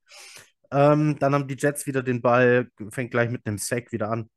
[0.70, 4.28] Ähm, dann haben die Jets wieder den Ball, fängt gleich mit einem Sack wieder an.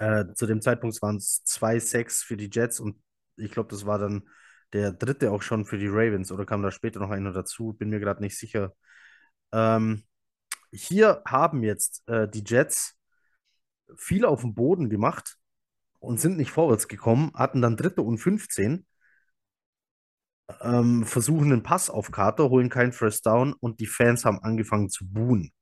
[0.00, 2.96] Äh, zu dem Zeitpunkt waren es zwei Sacks für die Jets und
[3.36, 4.28] ich glaube, das war dann
[4.72, 7.74] der dritte auch schon für die Ravens oder kam da später noch einer dazu?
[7.74, 8.74] Bin mir gerade nicht sicher.
[9.52, 10.04] Ähm,
[10.72, 12.98] hier haben jetzt äh, die Jets
[13.96, 15.38] viel auf dem Boden gemacht
[16.00, 18.86] und sind nicht vorwärts gekommen, hatten dann dritte und 15,
[20.62, 24.88] ähm, versuchen einen Pass auf Carter, holen keinen First Down und die Fans haben angefangen
[24.88, 25.52] zu buhen.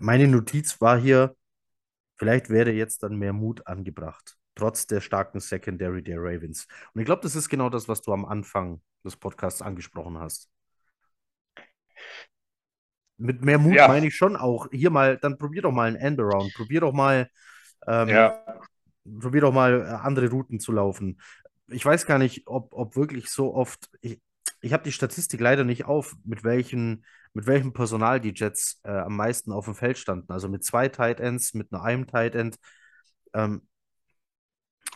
[0.00, 1.36] Meine Notiz war hier,
[2.16, 6.66] vielleicht wäre jetzt dann mehr Mut angebracht, trotz der starken Secondary der Ravens.
[6.94, 10.50] Und ich glaube, das ist genau das, was du am Anfang des Podcasts angesprochen hast.
[13.16, 13.86] Mit mehr Mut Ja.
[13.86, 17.28] meine ich schon auch, hier mal, dann probier doch mal einen Endaround, probier doch mal,
[17.86, 18.60] ähm, Ja,
[19.20, 21.20] probier doch mal äh, andere Routen zu laufen.
[21.68, 24.20] Ich weiß gar nicht, ob, ob wirklich so oft, ich,
[24.60, 27.04] ich habe die Statistik leider nicht auf, mit welchen,
[27.34, 30.32] mit welchem Personal die Jets äh, am meisten auf dem Feld standen.
[30.32, 32.56] Also mit zwei Tight Ends, mit einem Tight End.
[33.34, 33.68] Ähm,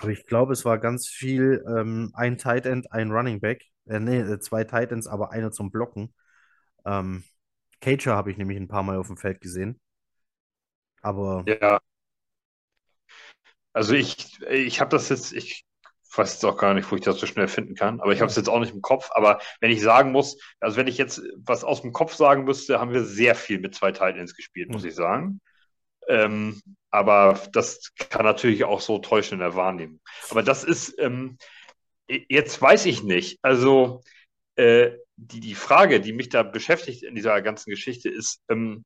[0.01, 3.65] aber ich glaube, es war ganz viel ähm, ein Tight End, ein Running Back.
[3.87, 6.15] Äh, nee, äh, zwei Tight Ends, aber einer zum Blocken.
[6.87, 7.25] Ähm,
[7.81, 9.81] Cager habe ich nämlich ein paar Mal auf dem Feld gesehen.
[11.03, 11.81] Aber ja.
[13.73, 15.65] Also ich, ich habe das jetzt, ich
[16.17, 18.31] weiß jetzt auch gar nicht, wo ich das so schnell finden kann, aber ich habe
[18.31, 19.11] es jetzt auch nicht im Kopf.
[19.13, 22.81] Aber wenn ich sagen muss, also wenn ich jetzt was aus dem Kopf sagen müsste,
[22.81, 25.41] haben wir sehr viel mit zwei Titans gespielt, muss ich sagen.
[26.09, 30.01] Ähm, aber das kann natürlich auch so täuschen in der Wahrnehmung.
[30.31, 31.37] Aber das ist, ähm,
[32.07, 33.39] jetzt weiß ich nicht.
[33.43, 34.03] Also
[34.57, 38.85] äh, die, die Frage, die mich da beschäftigt in dieser ganzen Geschichte, ist, ähm,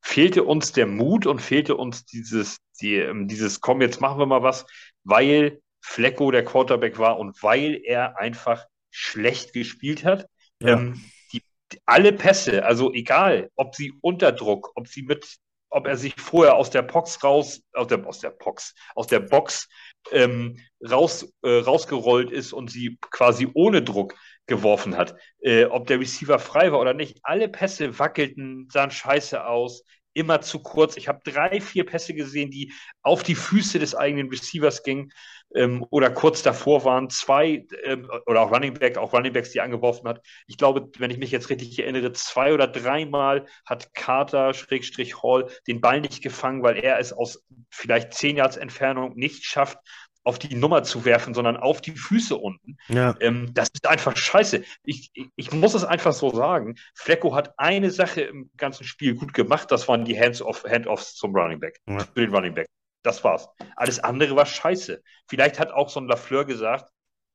[0.00, 4.26] fehlte uns der Mut und fehlte uns dieses, die, ähm, dieses, komm, jetzt machen wir
[4.26, 4.66] mal was,
[5.04, 10.26] weil Flecko der Quarterback war und weil er einfach schlecht gespielt hat.
[10.60, 10.74] Ja.
[10.74, 11.00] Ähm,
[11.32, 11.42] die,
[11.86, 15.26] alle Pässe, also egal, ob sie unter Druck, ob sie mit,
[15.70, 19.20] ob er sich vorher aus der Box raus, aus der, aus der Box, aus der
[19.20, 19.68] Box
[20.12, 20.58] ähm,
[20.88, 24.14] raus, äh, rausgerollt ist und sie quasi ohne Druck
[24.46, 25.14] geworfen hat.
[25.40, 29.84] Äh, ob der Receiver frei war oder nicht, alle Pässe wackelten, sahen scheiße aus,
[30.18, 30.96] immer zu kurz.
[30.96, 35.12] Ich habe drei, vier Pässe gesehen, die auf die Füße des eigenen Receivers gingen
[35.54, 37.08] ähm, oder kurz davor waren.
[37.08, 40.20] Zwei ähm, oder auch Running Back, auch Running Backs, die angeworfen hat.
[40.46, 45.48] Ich glaube, wenn ich mich jetzt richtig erinnere, zwei oder dreimal hat Carter Schrägstrich Hall
[45.66, 49.78] den Ball nicht gefangen, weil er es aus vielleicht zehn Yards Entfernung nicht schafft,
[50.28, 52.76] auf die Nummer zu werfen, sondern auf die Füße unten.
[52.88, 53.16] Ja.
[53.20, 54.62] Ähm, das ist einfach scheiße.
[54.84, 56.74] Ich, ich, muss es einfach so sagen.
[56.94, 61.34] Flecko hat eine Sache im ganzen Spiel gut gemacht, das waren die Hands-off, Handoffs zum
[61.34, 62.00] Running Back, ja.
[62.00, 62.66] für den Running Back.
[63.02, 63.48] Das war's.
[63.74, 65.00] Alles andere war scheiße.
[65.28, 66.90] Vielleicht hat auch so ein Lafleur gesagt,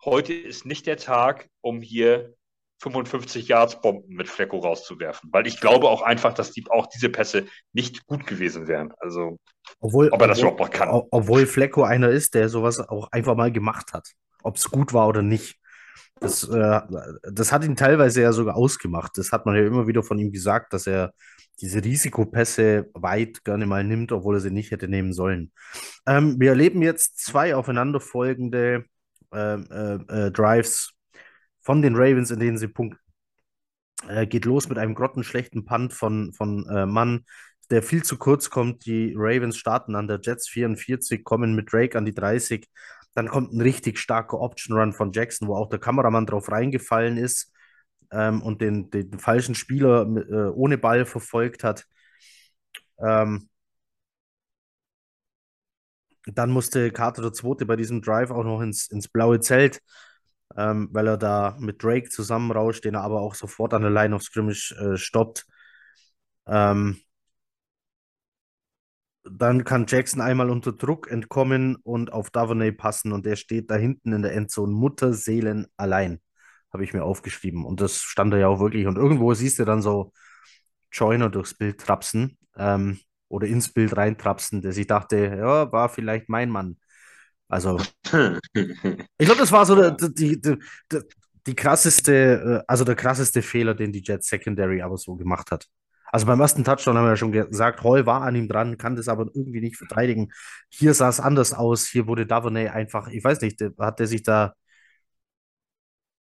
[0.06, 2.36] heute ist nicht der Tag, um hier
[2.84, 7.10] 55 Yards Bomben mit Flecko rauszuwerfen, weil ich glaube auch einfach, dass die, auch diese
[7.10, 8.94] Pässe nicht gut gewesen wären.
[8.98, 9.40] Also,
[9.80, 10.90] obwohl, ob er das obwohl, überhaupt kann.
[10.90, 14.10] Obwohl Flecko einer ist, der sowas auch einfach mal gemacht hat,
[14.44, 15.56] ob es gut war oder nicht.
[16.20, 16.82] Das, äh,
[17.32, 19.14] das hat ihn teilweise ja sogar ausgemacht.
[19.16, 21.14] Das hat man ja immer wieder von ihm gesagt, dass er
[21.62, 25.54] diese Risikopässe weit gerne mal nimmt, obwohl er sie nicht hätte nehmen sollen.
[26.06, 28.86] Ähm, wir erleben jetzt zwei aufeinanderfolgende
[29.34, 30.94] äh, äh, äh Drives
[31.64, 33.00] von den Ravens, in denen sie punkten.
[34.08, 37.26] Äh, geht los mit einem grottenschlechten Punt von, von äh, Mann,
[37.72, 38.86] der viel zu kurz kommt.
[38.86, 42.68] Die Ravens starten an der Jets 44, kommen mit Drake an die 30.
[43.16, 47.18] Dann kommt ein richtig starker Option Run von Jackson, wo auch der Kameramann drauf reingefallen
[47.18, 47.54] ist
[48.12, 51.86] ähm, und den, den, falschen Spieler äh, ohne Ball verfolgt hat.
[53.00, 53.50] Ähm,
[56.26, 59.82] dann musste Carter der Zweite bei diesem Drive auch noch ins, ins blaue Zelt
[60.58, 64.16] ähm, weil er da mit Drake zusammenrauscht, den er aber auch sofort an der Line
[64.16, 65.46] of Scrimmage äh, stoppt.
[66.48, 66.98] Ähm,
[69.24, 73.76] dann kann Jackson einmal unter Druck entkommen und auf Davonay passen und er steht da
[73.76, 76.20] hinten in der Endzone Mutterseelen allein,
[76.74, 77.66] habe ich mir aufgeschrieben.
[77.66, 78.86] Und das stand da ja auch wirklich.
[78.86, 80.12] Und irgendwo siehst du dann so
[80.92, 83.00] Joiner durchs Bild trapsen ähm,
[83.30, 86.78] oder ins Bild reintrapsen, der sich dachte, ja, war vielleicht mein Mann.
[87.54, 87.78] Also,
[88.54, 91.00] ich glaube, das war so die, die, die,
[91.46, 95.68] die, krasseste, äh, also der krasseste Fehler, den die Jets Secondary aber so gemacht hat.
[96.12, 98.96] Also beim ersten Touchdown haben wir ja schon gesagt, Hall war an ihm dran, kann
[98.96, 100.32] das aber irgendwie nicht verteidigen.
[100.70, 101.86] Hier sah es anders aus.
[101.86, 104.54] Hier wurde Davonay einfach, ich weiß nicht, hat der sich da,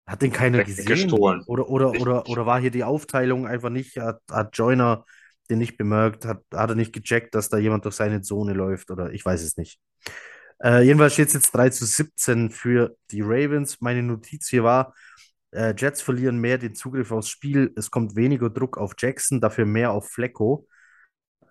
[0.08, 0.86] hat den keiner gesehen?
[0.86, 1.44] Gestohlen.
[1.46, 5.06] Oder, oder, oder, oder war hier die Aufteilung einfach nicht, hat, hat Joyner
[5.52, 8.90] den nicht bemerkt, hat, hat er nicht gecheckt, dass da jemand durch seine Zone läuft
[8.90, 9.80] oder ich weiß es nicht.
[10.64, 13.80] Äh, jedenfalls steht es jetzt 3 zu 17 für die Ravens.
[13.82, 14.94] Meine Notiz hier war,
[15.52, 17.74] äh, Jets verlieren mehr den Zugriff aufs Spiel.
[17.76, 20.68] Es kommt weniger Druck auf Jackson, dafür mehr auf Flecko.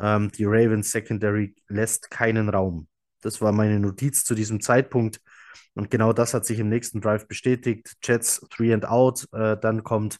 [0.00, 2.88] Ähm, die Ravens Secondary lässt keinen Raum.
[3.22, 5.20] Das war meine Notiz zu diesem Zeitpunkt.
[5.74, 7.96] Und genau das hat sich im nächsten Drive bestätigt.
[8.02, 9.26] Jets three and out.
[9.32, 10.18] Äh, dann kommt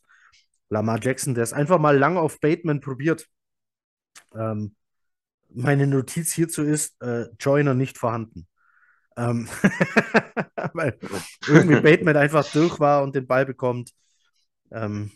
[0.71, 3.27] Lamar Jackson, der es einfach mal lang auf Bateman probiert.
[4.35, 4.75] Ähm,
[5.51, 8.47] meine Notiz hierzu ist, äh, Joiner nicht vorhanden.
[9.19, 9.49] Ähm,
[10.75, 10.99] weil
[11.49, 13.93] irgendwie Bateman einfach durch war und den Ball bekommt.
[14.73, 15.13] Ähm,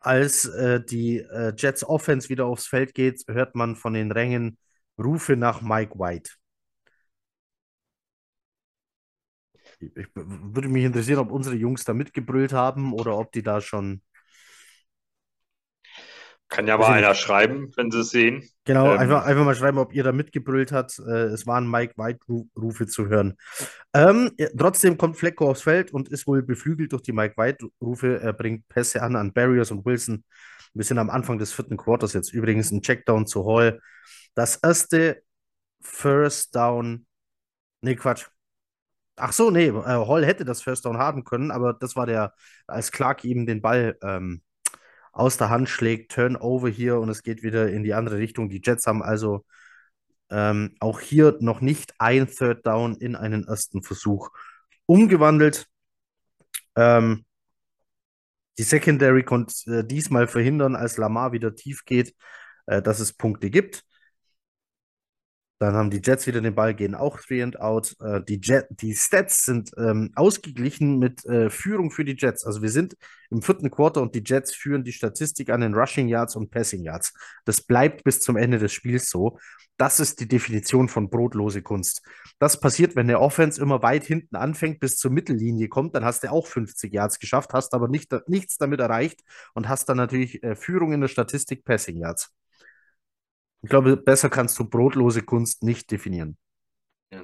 [0.00, 4.58] als äh, die äh, Jets Offense wieder aufs Feld geht, hört man von den Rängen
[4.98, 6.30] Rufe nach Mike White.
[9.80, 13.60] Ich, ich würde mich interessieren, ob unsere Jungs da mitgebrüllt haben oder ob die da
[13.60, 14.02] schon
[16.54, 18.48] kann ja mal einer schreiben, wenn sie es sehen.
[18.64, 21.00] Genau, ähm, einfach, einfach mal schreiben, ob ihr da mitgebrüllt habt.
[21.00, 23.36] Äh, es waren Mike White-Rufe zu hören.
[23.92, 28.20] Ähm, trotzdem kommt Flecko aufs Feld und ist wohl beflügelt durch die Mike White-Rufe.
[28.20, 30.24] Er bringt Pässe an an Barriers und Wilson.
[30.74, 33.80] Wir sind am Anfang des vierten Quarters jetzt übrigens ein Checkdown zu Hall.
[34.34, 35.22] Das erste
[35.80, 37.06] First Down.
[37.80, 38.26] Nee, Quatsch.
[39.16, 42.32] Ach so, nee, äh, Hall hätte das First Down haben können, aber das war der,
[42.66, 44.42] als Clark ihm den Ball ähm,
[45.14, 48.48] aus der Hand schlägt, Turnover hier und es geht wieder in die andere Richtung.
[48.50, 49.44] Die Jets haben also
[50.30, 54.30] Ähm, auch hier noch nicht ein Third Down in einen ersten Versuch
[54.86, 55.66] umgewandelt.
[56.76, 57.24] Ähm,
[58.58, 62.14] die Secondary konnte äh, diesmal verhindern, als Lamar wieder tief geht,
[62.66, 63.84] äh, dass es Punkte gibt.
[65.60, 67.94] Dann haben die Jets wieder den Ball, gehen auch three and out.
[68.00, 72.44] Äh, die, Jet, die Stats sind ähm, ausgeglichen mit äh, Führung für die Jets.
[72.44, 72.96] Also wir sind
[73.30, 76.82] im vierten Quarter und die Jets führen die Statistik an den Rushing Yards und Passing
[76.82, 77.12] Yards.
[77.44, 79.38] Das bleibt bis zum Ende des Spiels so.
[79.76, 82.02] Das ist die Definition von brotlose Kunst.
[82.38, 86.24] Das passiert, wenn der Offense immer weit hinten anfängt, bis zur Mittellinie kommt, dann hast
[86.24, 89.22] du auch 50 Yards geschafft, hast aber nicht, nichts damit erreicht
[89.54, 92.32] und hast dann natürlich äh, Führung in der Statistik Passing Yards.
[93.64, 96.36] Ich glaube, besser kannst du brotlose Kunst nicht definieren.
[97.10, 97.22] Ja.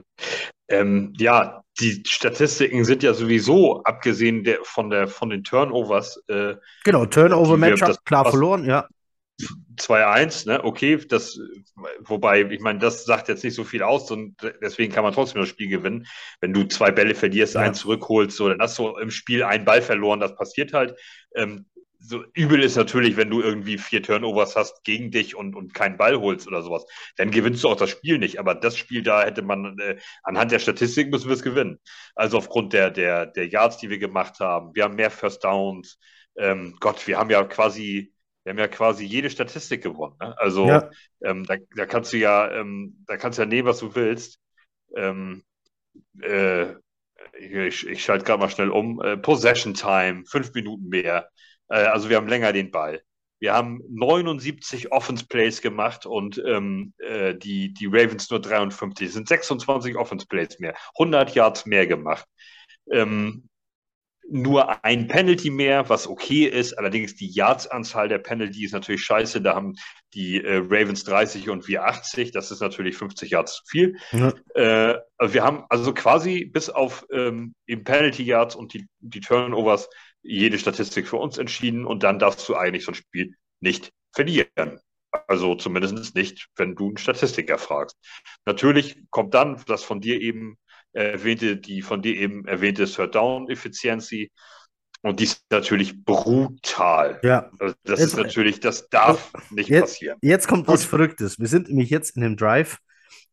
[0.69, 6.23] Ähm, ja, die Statistiken sind ja sowieso, abgesehen der, von, der, von den Turnovers.
[6.29, 8.89] Äh, genau, Turnover-Matchup, klar verloren, ja.
[9.77, 11.39] 2-1, ne, okay, das,
[12.01, 15.41] wobei, ich meine, das sagt jetzt nicht so viel aus und deswegen kann man trotzdem
[15.41, 16.07] das Spiel gewinnen.
[16.41, 17.63] Wenn du zwei Bälle verlierst, ja.
[17.63, 20.99] einen zurückholst, so, dann hast du im Spiel einen Ball verloren, das passiert halt.
[21.35, 21.67] Ähm,
[22.01, 25.99] so übel ist natürlich, wenn du irgendwie vier Turnovers hast gegen dich und, und keinen
[25.99, 26.87] Ball holst oder sowas.
[27.17, 28.39] Dann gewinnst du auch das Spiel nicht.
[28.39, 31.79] Aber das Spiel da hätte man, äh, anhand der Statistik müssen wir es gewinnen.
[32.15, 34.75] Also aufgrund der, der, der Yards, die wir gemacht haben.
[34.75, 35.99] Wir haben mehr First Downs.
[36.37, 38.13] Ähm, Gott, wir haben ja quasi,
[38.45, 40.17] wir haben ja quasi jede Statistik gewonnen.
[40.21, 40.37] Ne?
[40.39, 40.91] Also ja.
[41.23, 44.41] ähm, da, da kannst du ja, ähm, da kannst du ja nehmen, was du willst.
[44.97, 45.45] Ähm,
[46.23, 46.75] äh,
[47.39, 49.03] ich, ich schalte gerade mal schnell um.
[49.03, 51.29] Äh, Possession Time, fünf Minuten mehr.
[51.71, 53.03] Äh, also wir haben länger den Ball.
[53.39, 59.09] Wir haben 79 Offense Plays gemacht und ähm, äh, die, die Ravens nur 53.
[59.09, 62.27] Es sind 26 Offense Plays mehr, 100 Yards mehr gemacht.
[62.91, 63.49] Ähm,
[64.33, 66.75] nur ein Penalty mehr, was okay ist.
[66.75, 69.41] Allerdings die Yards-Anzahl der Penalty ist natürlich scheiße.
[69.41, 69.75] Da haben
[70.15, 72.31] die äh, Ravens 30 und wir 80.
[72.31, 73.97] Das ist natürlich 50 Yards zu viel.
[74.13, 74.33] Ja.
[74.55, 79.89] Äh, wir haben also quasi bis auf ähm, eben Penalty Yards und die, die Turnovers
[80.23, 84.81] jede Statistik für uns entschieden und dann darfst du eigentlich so ein Spiel nicht verlieren.
[85.27, 87.97] Also zumindest nicht, wenn du einen Statistiker fragst.
[88.47, 90.57] Natürlich kommt dann das von dir eben
[90.93, 94.31] erwähnte, die von dir eben erwähnte Third Down Efficiency.
[95.03, 97.19] Und die ist natürlich brutal.
[97.23, 97.51] Ja.
[97.59, 100.19] Also das jetzt, ist natürlich, das darf nicht jetzt, passieren.
[100.21, 101.39] Jetzt kommt was Verrücktes.
[101.39, 102.79] Wir sind nämlich jetzt in dem Drive,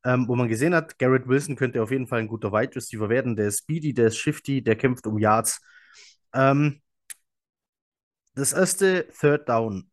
[0.05, 3.09] ähm, wo man gesehen hat, Garrett Wilson könnte auf jeden Fall ein guter Wide Receiver
[3.09, 3.35] werden.
[3.35, 5.61] Der ist speedy, der ist shifty, der kämpft um Yards.
[6.37, 6.81] Ähm,
[8.35, 9.89] das erste Third Down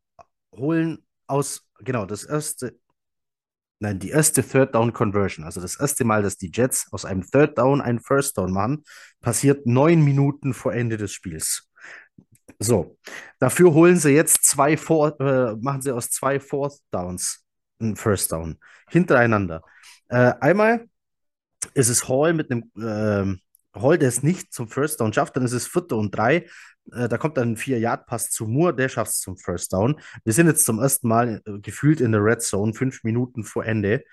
[0.53, 2.79] holen aus, genau, das erste,
[3.81, 7.23] nein, die erste Third Down Conversion, also das erste Mal, dass die Jets aus einem
[7.23, 8.85] Third Down einen First Down machen,
[9.23, 11.71] passiert neun Minuten vor Ende des Spiels.
[12.59, 12.99] So,
[13.39, 17.43] dafür holen sie jetzt zwei, Four, äh, machen sie aus zwei Fourth Downs
[17.81, 18.59] einen First Down
[18.91, 19.63] hintereinander.
[20.09, 20.87] Äh, einmal
[21.73, 23.41] ist es Hall mit einem äh,
[23.75, 26.47] Hall, der es nicht zum First Down schafft, dann ist es Vierter und drei.
[26.93, 30.01] Äh, da kommt dann ein Vier-Yard-Pass zu Moore, der schafft es zum First Down.
[30.25, 33.65] Wir sind jetzt zum ersten Mal äh, gefühlt in der Red Zone, fünf Minuten vor
[33.65, 34.05] Ende.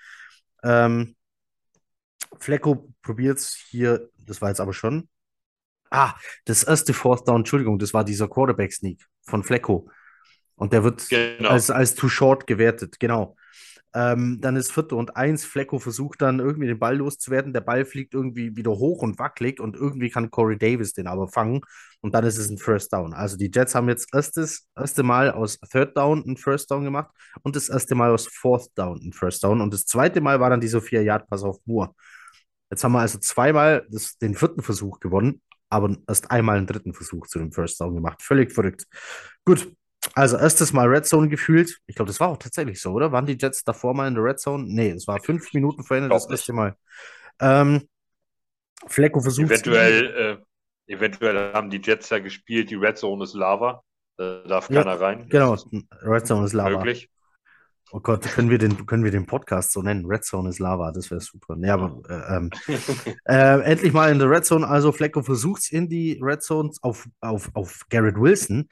[0.62, 1.16] Ähm,
[2.38, 5.08] Flecko probiert es hier, das war jetzt aber schon.
[5.90, 6.14] Ah,
[6.46, 9.90] das erste Fourth Down, Entschuldigung, das war dieser Quarterback-Sneak von Flecko.
[10.54, 11.50] Und der wird genau.
[11.50, 13.36] als, als too short gewertet, genau.
[13.94, 15.44] Ähm, dann ist Vierte und Eins.
[15.44, 17.52] Flecko versucht dann irgendwie den Ball loszuwerden.
[17.52, 21.28] Der Ball fliegt irgendwie wieder hoch und wackelig und irgendwie kann Corey Davis den aber
[21.28, 21.60] fangen
[22.00, 23.12] und dann ist es ein First Down.
[23.12, 27.10] Also die Jets haben jetzt erstes erste Mal aus Third Down ein First Down gemacht
[27.42, 30.50] und das erste Mal aus Fourth Down ein First Down und das zweite Mal war
[30.50, 31.94] dann dieser vier Yard Pass auf Moore.
[32.70, 36.94] Jetzt haben wir also zweimal das, den vierten Versuch gewonnen, aber erst einmal einen dritten
[36.94, 38.22] Versuch zu dem First Down gemacht.
[38.22, 38.86] Völlig verrückt.
[39.44, 39.70] Gut,
[40.14, 41.78] also erstes Mal Red Zone gefühlt.
[41.86, 43.12] Ich glaube, das war auch tatsächlich so, oder?
[43.12, 44.64] Waren die Jets davor mal in der Red Zone?
[44.66, 46.76] Nee, es war fünf Minuten vor Ende das erste Mal.
[47.40, 47.88] Ähm,
[48.86, 49.50] Flecko versucht.
[49.50, 50.40] Eventuell,
[50.88, 53.82] äh, eventuell haben die Jets ja gespielt, die Red Zone ist Lava.
[54.16, 55.28] Da darf ja, keiner rein.
[55.28, 55.56] Genau,
[56.02, 56.78] Red Zone ist Lava.
[56.78, 57.08] Möglich.
[57.94, 60.06] Oh Gott, können wir den, können wir den Podcast so nennen?
[60.06, 61.56] Red Zone ist Lava, das wäre super.
[61.56, 62.50] Nee, aber äh, ähm,
[63.26, 64.66] äh, endlich mal in der Red Zone.
[64.66, 68.68] Also Flecko versucht es in die Red Zone auf, auf, auf Garrett Wilson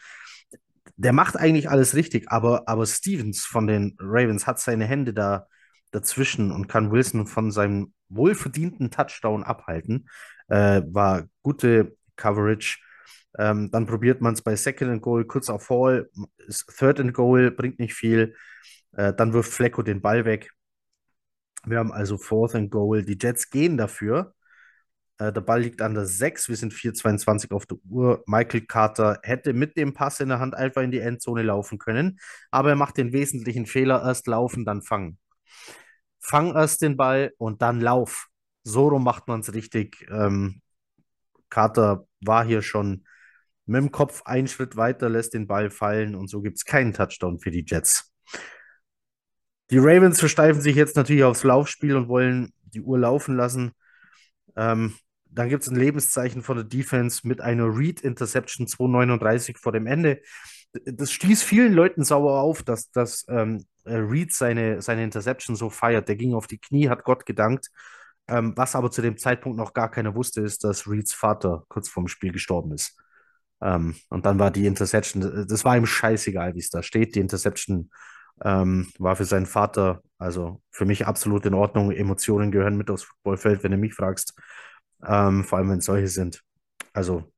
[1.00, 5.46] der macht eigentlich alles richtig, aber, aber Stevens von den Ravens hat seine Hände da
[5.92, 10.10] dazwischen und kann Wilson von seinem wohlverdienten Touchdown abhalten.
[10.48, 12.80] Äh, war gute Coverage.
[13.38, 16.10] Ähm, dann probiert man es bei Second and Goal kurz auf Fall.
[16.76, 18.34] Third and Goal bringt nicht viel.
[18.92, 20.50] Äh, dann wirft Flecko den Ball weg.
[21.64, 23.04] Wir haben also Fourth and Goal.
[23.04, 24.34] Die Jets gehen dafür.
[25.20, 26.48] Äh, der Ball liegt an der 6.
[26.48, 28.24] Wir sind 4,22 auf der Uhr.
[28.26, 32.18] Michael Carter hätte mit dem Pass in der Hand einfach in die Endzone laufen können,
[32.50, 35.18] aber er macht den wesentlichen Fehler: erst laufen, dann fangen.
[36.20, 38.28] fang erst den Ball und dann lauf.
[38.64, 40.06] So rum macht man es richtig.
[40.10, 40.62] Ähm,
[41.50, 43.04] Carter war hier schon
[43.66, 46.92] mit dem Kopf einen Schritt weiter, lässt den Ball fallen und so gibt es keinen
[46.94, 48.12] Touchdown für die Jets.
[49.70, 53.72] Die Ravens versteifen sich jetzt natürlich aufs Laufspiel und wollen die Uhr laufen lassen.
[54.56, 54.94] Ähm,
[55.32, 60.20] dann gibt es ein Lebenszeichen von der Defense mit einer Read-Interception 239 vor dem Ende.
[60.84, 66.08] Das stieß vielen Leuten sauer auf, dass, dass ähm, Reed seine, seine Interception so feiert.
[66.08, 67.70] Der ging auf die Knie, hat Gott gedankt.
[68.28, 71.88] Ähm, was aber zu dem Zeitpunkt noch gar keiner wusste, ist, dass Reeds Vater kurz
[71.88, 72.96] vorm Spiel gestorben ist.
[73.60, 77.14] Ähm, und dann war die Interception, das war ihm scheißegal, wie es da steht.
[77.16, 77.90] Die Interception
[78.44, 81.90] ähm, war für seinen Vater, also für mich absolut in Ordnung.
[81.90, 84.34] Emotionen gehören mit aufs Footballfeld, wenn du mich fragst.
[85.06, 86.42] Ähm, vor allem, wenn es solche sind.
[86.92, 87.32] Also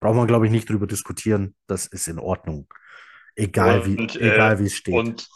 [0.00, 1.54] braucht man, glaube ich, nicht drüber diskutieren.
[1.66, 2.66] Das ist in Ordnung.
[3.34, 4.94] Egal, und, wie, egal äh, wie es steht.
[4.94, 5.28] Und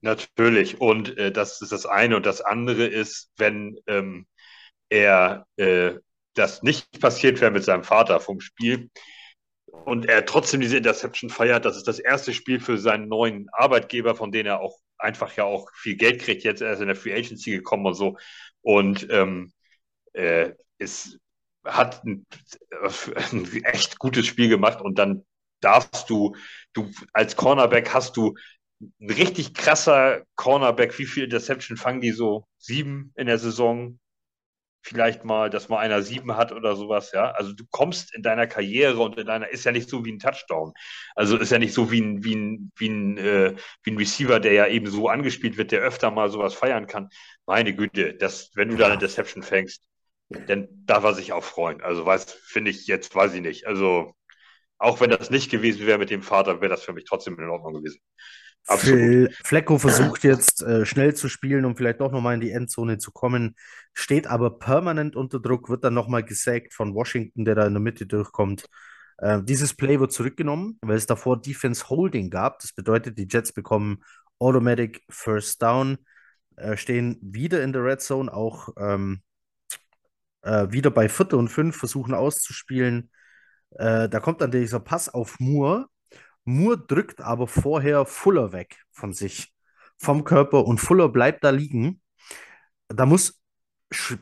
[0.00, 0.80] natürlich.
[0.80, 2.16] Und äh, das ist das eine.
[2.16, 4.26] Und das andere ist, wenn ähm,
[4.88, 5.94] er äh,
[6.34, 8.90] das nicht passiert wäre mit seinem Vater vom Spiel,
[9.84, 11.64] und er trotzdem diese Interception feiert.
[11.64, 15.44] Das ist das erste Spiel für seinen neuen Arbeitgeber, von dem er auch einfach ja
[15.44, 16.44] auch viel Geld kriegt.
[16.44, 18.16] Jetzt er ist in der Free Agency gekommen und so.
[18.62, 19.52] Und ähm,
[20.12, 21.18] äh, es
[21.64, 22.26] hat ein,
[23.32, 25.24] ein, echt gutes Spiel gemacht und dann
[25.60, 26.36] darfst du,
[26.72, 28.34] du als Cornerback hast du
[29.00, 30.98] ein richtig krasser Cornerback.
[30.98, 32.46] Wie viel Interception fangen die so?
[32.58, 33.98] Sieben in der Saison?
[34.88, 37.30] vielleicht mal, dass mal einer sieben hat oder sowas, ja.
[37.32, 40.18] Also du kommst in deiner Karriere und in deiner, ist ja nicht so wie ein
[40.18, 40.72] Touchdown.
[41.14, 44.40] Also ist ja nicht so wie ein, wie ein, wie ein, äh, wie ein Receiver,
[44.40, 47.08] der ja eben so angespielt wird, der öfter mal sowas feiern kann.
[47.46, 49.84] Meine Güte, das, wenn du da eine Deception fängst,
[50.28, 51.80] dann darf er sich auch freuen.
[51.80, 53.66] Also weiß, finde ich jetzt, weiß ich nicht.
[53.66, 54.14] Also
[54.78, 57.48] auch wenn das nicht gewesen wäre mit dem Vater, wäre das für mich trotzdem in
[57.48, 58.00] Ordnung gewesen.
[58.76, 62.98] Phil Flecko versucht jetzt äh, schnell zu spielen, um vielleicht doch nochmal in die Endzone
[62.98, 63.54] zu kommen,
[63.94, 67.80] steht aber permanent unter Druck, wird dann nochmal gesägt von Washington, der da in der
[67.80, 68.66] Mitte durchkommt.
[69.18, 72.58] Äh, dieses Play wird zurückgenommen, weil es davor Defense Holding gab.
[72.60, 74.02] Das bedeutet, die Jets bekommen
[74.38, 75.96] Automatic First Down,
[76.56, 79.22] äh, stehen wieder in der Red Zone, auch ähm,
[80.42, 83.10] äh, wieder bei Viertel und Fünf, versuchen auszuspielen.
[83.70, 85.88] Äh, da kommt dann dieser Pass auf Moore
[86.48, 89.52] Moore drückt aber vorher Fuller weg von sich,
[89.98, 92.00] vom Körper und Fuller bleibt da liegen.
[92.88, 93.40] Da muss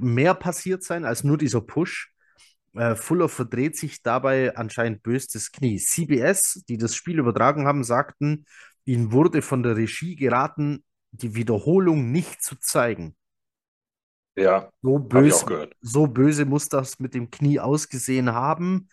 [0.01, 2.13] mehr passiert sein als nur dieser Push.
[2.75, 5.79] Äh, Fuller verdreht sich dabei anscheinend bös das Knie.
[5.79, 8.45] CBS, die das Spiel übertragen haben, sagten,
[8.85, 13.17] ihnen wurde von der Regie geraten, die Wiederholung nicht zu zeigen.
[14.37, 18.89] Ja, so böse, so böse muss das mit dem Knie ausgesehen haben.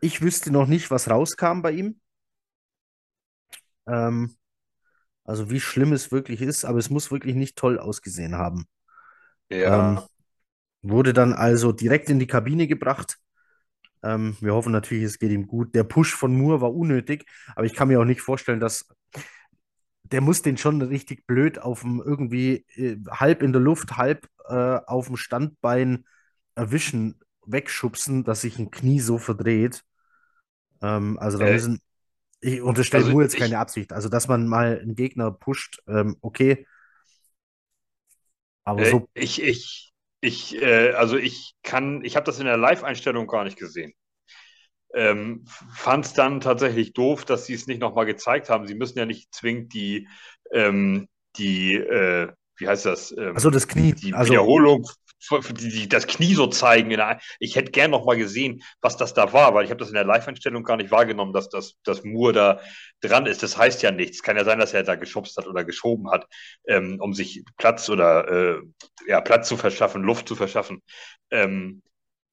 [0.00, 2.00] Ich wüsste noch nicht, was rauskam bei ihm.
[3.86, 4.34] Ähm,
[5.24, 8.66] also wie schlimm es wirklich ist, aber es muss wirklich nicht toll ausgesehen haben.
[9.50, 9.92] Ja.
[9.92, 10.00] Ähm,
[10.80, 13.18] wurde dann also direkt in die Kabine gebracht.
[14.02, 15.74] Ähm, wir hoffen natürlich, es geht ihm gut.
[15.74, 18.88] Der Push von Moore war unnötig, aber ich kann mir auch nicht vorstellen, dass
[20.04, 24.26] der muss den schon richtig blöd auf dem irgendwie äh, halb in der Luft, halb
[24.48, 26.06] äh, auf dem Standbein
[26.54, 29.84] erwischen, wegschubsen, dass sich ein Knie so verdreht.
[30.80, 31.80] Ähm, also da äh, müssen
[32.44, 33.92] ich unterstelle also nur jetzt keine Absicht.
[33.92, 36.66] Also, dass man mal einen Gegner pusht, ähm, okay.
[38.64, 39.08] Aber äh, so.
[39.14, 43.58] Ich, ich, ich, äh, also ich kann, ich habe das in der Live-Einstellung gar nicht
[43.58, 43.92] gesehen.
[44.92, 48.66] Ähm, Fand es dann tatsächlich doof, dass sie es nicht nochmal gezeigt haben.
[48.66, 50.08] Sie müssen ja nicht zwingend die,
[50.52, 52.32] ähm, die, äh,
[52.62, 53.14] wie heißt das?
[53.16, 53.92] Ähm, also das Knie.
[53.92, 54.86] Die also, Wiederholung
[55.30, 56.96] die, die das Knie so zeigen.
[57.38, 59.94] Ich hätte gern noch mal gesehen, was das da war, weil ich habe das in
[59.94, 62.60] der Live-Einstellung gar nicht wahrgenommen, dass das dass Moore da
[63.00, 63.42] dran ist.
[63.42, 64.22] Das heißt ja nichts.
[64.22, 66.26] Kann ja sein, dass er da geschubst hat oder geschoben hat,
[66.66, 68.62] ähm, um sich Platz oder äh,
[69.06, 70.82] ja Platz zu verschaffen, Luft zu verschaffen.
[71.30, 71.82] Ähm,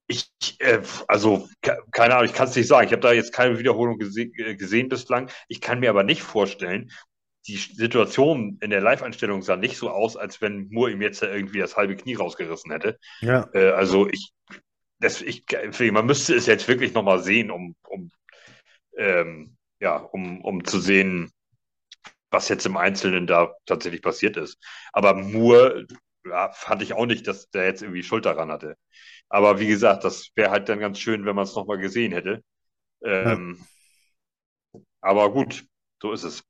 [0.08, 0.28] ich,
[0.58, 1.48] äh, also,
[1.92, 2.86] keine Ahnung, ich kann es nicht sagen.
[2.86, 5.30] Ich habe da jetzt keine Wiederholung gese gesehen bislang.
[5.46, 6.90] Ich kann mir aber nicht vorstellen,
[7.46, 11.58] die Situation in der Live-Einstellung sah nicht so aus, als wenn Moore ihm jetzt irgendwie
[11.58, 12.98] das halbe Knie rausgerissen hätte.
[13.20, 13.48] Ja.
[13.54, 14.32] Äh, also ich,
[14.98, 15.44] das, ich,
[15.92, 18.10] man müsste es jetzt wirklich nochmal sehen, um, um,
[18.96, 21.30] ähm, ja, um, um zu sehen,
[22.30, 24.58] was jetzt im Einzelnen da tatsächlich passiert ist.
[24.92, 25.86] Aber Moore
[26.24, 28.76] ja, fand ich auch nicht, dass der jetzt irgendwie Schuld daran hatte.
[29.28, 32.42] Aber wie gesagt, das wäre halt dann ganz schön, wenn man es nochmal gesehen hätte.
[33.02, 33.64] Ähm,
[34.72, 34.80] ja.
[35.00, 35.64] Aber gut,
[36.02, 36.44] so ist es.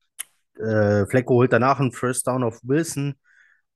[0.57, 3.15] Äh, Flecko holt danach einen First Down auf Wilson.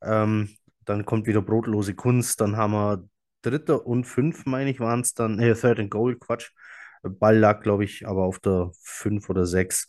[0.02, 0.50] Ähm,
[0.86, 2.42] dann kommt wieder brotlose Kunst.
[2.42, 3.08] Dann haben wir
[3.42, 5.40] dritter und fünf, meine ich, waren es dann.
[5.40, 6.52] Äh, Third and Goal, Quatsch.
[7.04, 9.88] Ball lag, glaube ich, aber auf der fünf oder sechs.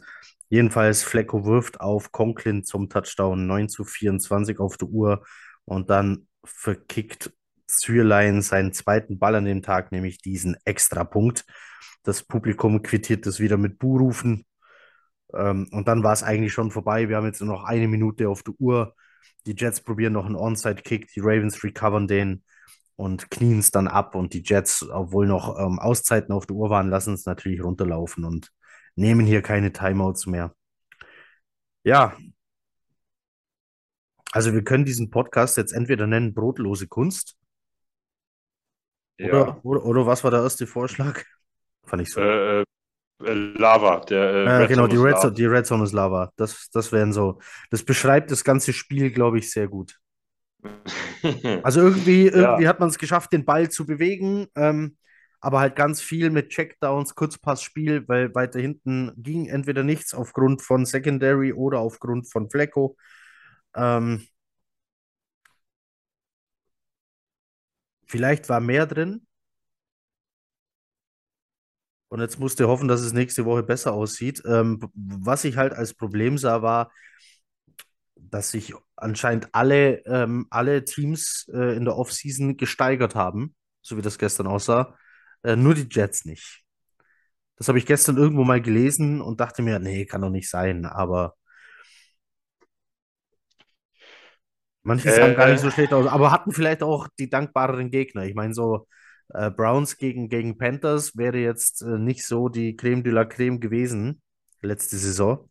[0.48, 5.24] Jedenfalls, Flecko wirft auf Conklin zum Touchdown 9 zu 24 auf der Uhr.
[5.64, 7.32] Und dann verkickt
[7.66, 11.44] Zürlein seinen zweiten Ball an dem Tag, nämlich diesen Extrapunkt.
[12.04, 14.45] Das Publikum quittiert das wieder mit Buhrufen.
[15.36, 17.08] Ähm, und dann war es eigentlich schon vorbei.
[17.08, 18.94] Wir haben jetzt nur noch eine Minute auf der Uhr.
[19.46, 22.42] Die Jets probieren noch einen Onside-Kick, die Ravens recovern den
[22.96, 24.14] und knien es dann ab.
[24.14, 28.24] Und die Jets, obwohl noch ähm, Auszeiten auf der Uhr waren, lassen es natürlich runterlaufen
[28.24, 28.50] und
[28.94, 30.54] nehmen hier keine Timeouts mehr.
[31.84, 32.16] Ja,
[34.36, 37.38] also wir können diesen Podcast jetzt entweder nennen Brotlose Kunst.
[39.18, 39.28] Ja.
[39.28, 41.24] Oder, oder, oder was war der erste Vorschlag?
[41.84, 42.20] Fand ich so.
[42.20, 42.64] Äh,
[43.24, 45.18] äh, Lava, der äh, Red genau, Zone die Red.
[45.18, 46.30] Zone, die Red Zone ist Lava.
[46.36, 47.38] Das, das wären so.
[47.70, 49.98] Das beschreibt das ganze Spiel, glaube ich, sehr gut.
[51.62, 54.96] Also irgendwie, irgendwie hat man es geschafft, den Ball zu bewegen, ähm,
[55.40, 60.84] aber halt ganz viel mit Checkdowns, Kurzpassspiel, weil weiter hinten ging entweder nichts aufgrund von
[60.86, 62.96] Secondary oder aufgrund von Flecko.
[63.74, 64.26] Ähm,
[68.06, 69.25] vielleicht war mehr drin.
[72.08, 74.42] Und jetzt musst du hoffen, dass es nächste Woche besser aussieht.
[74.46, 76.90] Ähm, was ich halt als Problem sah, war,
[78.16, 84.02] dass sich anscheinend alle, ähm, alle Teams äh, in der Offseason gesteigert haben, so wie
[84.02, 84.96] das gestern aussah.
[85.42, 86.62] Äh, nur die Jets nicht.
[87.56, 90.86] Das habe ich gestern irgendwo mal gelesen und dachte mir, nee, kann doch nicht sein.
[90.86, 91.36] Aber
[94.82, 98.24] manche sahen gar nicht so Äh, schlecht aus, aber hatten vielleicht auch die dankbareren Gegner.
[98.24, 98.86] Ich meine, so
[99.30, 103.60] äh, Browns gegen, gegen Panthers wäre jetzt äh, nicht so die Creme de la Creme
[103.60, 104.22] gewesen
[104.62, 105.48] letzte Saison.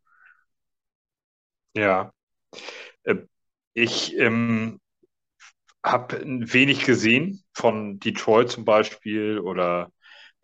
[1.74, 2.12] ja.
[3.04, 3.18] Äh,
[3.74, 4.80] ich ähm,
[5.84, 9.92] habe wenig gesehen von Detroit zum Beispiel oder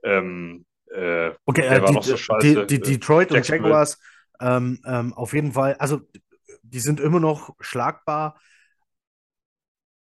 [0.04, 2.66] ähm, äh, Okay, äh, die, so die, scheiße?
[2.68, 3.48] die Äh, Detroit und.
[3.48, 4.00] Jaguars
[4.40, 6.02] ähm, ähm, auf jeden Fall, also
[6.64, 8.40] die sind immer noch schlagbar,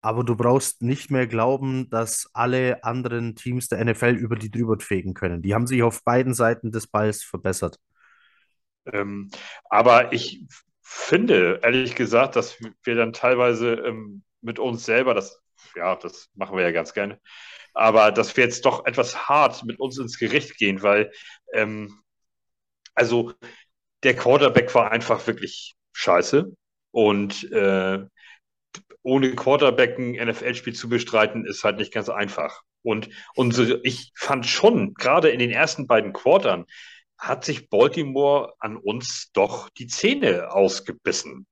[0.02, 4.80] aber du brauchst nicht mehr glauben, dass alle anderen Teams der NFL über die drüber
[4.80, 5.42] fegen können.
[5.42, 7.80] Die haben sich auf beiden Seiten des Balls verbessert.
[8.86, 9.30] Ähm,
[9.70, 10.46] aber ich
[10.82, 15.42] finde, ehrlich gesagt, dass wir dann teilweise ähm, mit uns selber, das,
[15.76, 17.20] ja, das machen wir ja ganz gerne,
[17.74, 21.12] aber dass wir jetzt doch etwas hart mit uns ins Gericht gehen, weil,
[21.54, 22.00] ähm,
[22.96, 23.34] also
[24.04, 26.52] der Quarterback war einfach wirklich scheiße
[26.92, 28.06] und äh,
[29.04, 32.62] ohne Quarterback ein NFL-Spiel zu bestreiten, ist halt nicht ganz einfach.
[32.84, 36.66] Und unsere, ich fand schon, gerade in den ersten beiden Quartern,
[37.18, 41.48] hat sich Baltimore an uns doch die Zähne ausgebissen.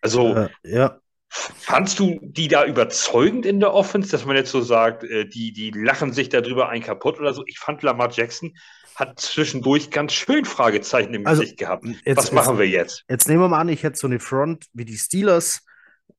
[0.00, 4.60] Also Äh, ja, fandst du die da überzeugend in der Offense, dass man jetzt so
[4.60, 7.44] sagt, äh, die, die lachen sich darüber ein kaputt oder so?
[7.46, 8.54] Ich fand Lamar Jackson
[8.96, 11.84] hat zwischendurch ganz schön Fragezeichen im also Gesicht gehabt.
[11.86, 13.04] jetzt, Was jetzt, machen wir jetzt?
[13.08, 15.64] jetzt nehmen wir mal an, ich hätte so eine Front wie die Steelers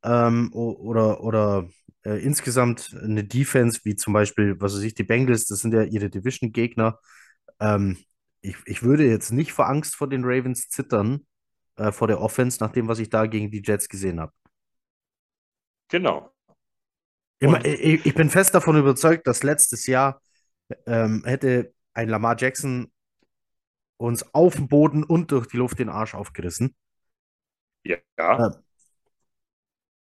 [0.04, 1.70] ähm, oder, oder
[2.04, 5.84] äh, insgesamt eine Defense wie zum Beispiel, was weiß ich, die Bengals, das sind ja
[5.84, 7.00] ihre Division-Gegner.
[7.60, 7.98] Ähm,
[8.42, 11.26] ich, ich würde jetzt nicht vor Angst vor den Ravens zittern,
[11.78, 14.34] äh, vor der Offense, nach dem, was ich da gegen die Jets gesehen habe.
[15.90, 16.34] Genau.
[17.40, 20.22] Immer, ich, ich bin fest davon überzeugt, dass letztes Jahr
[20.86, 22.92] ähm, hätte ein Lamar Jackson
[23.98, 26.76] uns auf dem Boden und durch die Luft den Arsch aufgerissen.
[27.84, 27.98] ja,
[28.38, 28.50] Äh,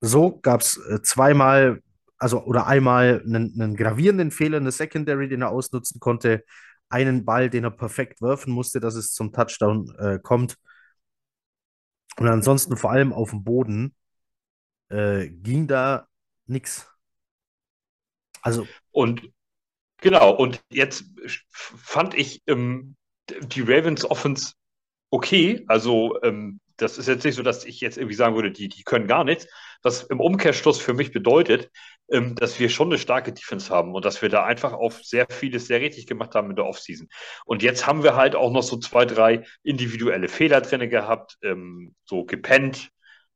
[0.01, 1.81] so gab es äh, zweimal,
[2.17, 6.43] also oder einmal einen, einen gravierenden Fehler in der Secondary, den er ausnutzen konnte,
[6.89, 10.57] einen Ball, den er perfekt werfen musste, dass es zum Touchdown äh, kommt.
[12.17, 13.95] Und ansonsten vor allem auf dem Boden
[14.89, 16.07] äh, ging da
[16.45, 16.91] nichts.
[18.41, 19.31] Also, Und
[19.97, 21.05] genau, und jetzt
[21.51, 22.95] fand ich ähm,
[23.29, 24.53] die Ravens Offense
[25.11, 25.63] okay.
[25.67, 28.83] Also, ähm, das ist jetzt nicht so, dass ich jetzt irgendwie sagen würde, die, die
[28.83, 29.47] können gar nichts.
[29.83, 31.69] Was im Umkehrschluss für mich bedeutet,
[32.11, 35.27] ähm, dass wir schon eine starke Defense haben und dass wir da einfach auf sehr
[35.29, 37.07] vieles sehr richtig gemacht haben in der Offseason.
[37.45, 41.95] Und jetzt haben wir halt auch noch so zwei, drei individuelle Fehler drin gehabt, ähm,
[42.05, 42.89] so gepennt,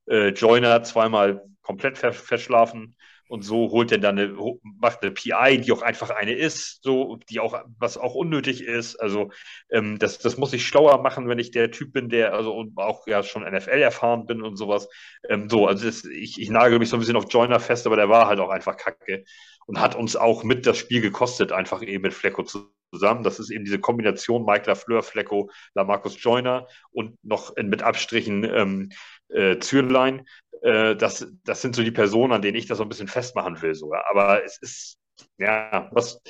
[0.07, 2.95] äh, Joiner zweimal komplett ver verschlafen
[3.27, 7.18] und so holt er dann eine, macht eine PI, die auch einfach eine ist, so,
[7.30, 8.95] die auch, was auch unnötig ist.
[8.97, 9.31] Also,
[9.72, 12.77] ähm, das, das muss ich schlauer machen, wenn ich der Typ bin, der, also und
[12.77, 14.88] auch ja schon NFL erfahren bin und sowas.
[15.30, 17.95] Ähm, so, also das, ich, ich nagel mich so ein bisschen auf Joiner fest, aber
[17.95, 19.23] der war halt auch einfach kacke
[19.65, 23.23] und hat uns auch mit das Spiel gekostet, einfach eben mit Flecko zusammen.
[23.23, 28.43] Das ist eben diese Kombination Mike Lafleur, Flecko, Lamarcus Joyner und noch in, mit Abstrichen
[28.43, 28.89] ähm,
[29.36, 30.26] äh, Zürlein.
[30.62, 33.62] Äh, das, das sind so die Personen, an denen ich das so ein bisschen festmachen
[33.62, 34.06] will sogar.
[34.10, 34.98] Aber es ist,
[35.38, 36.22] ja, was,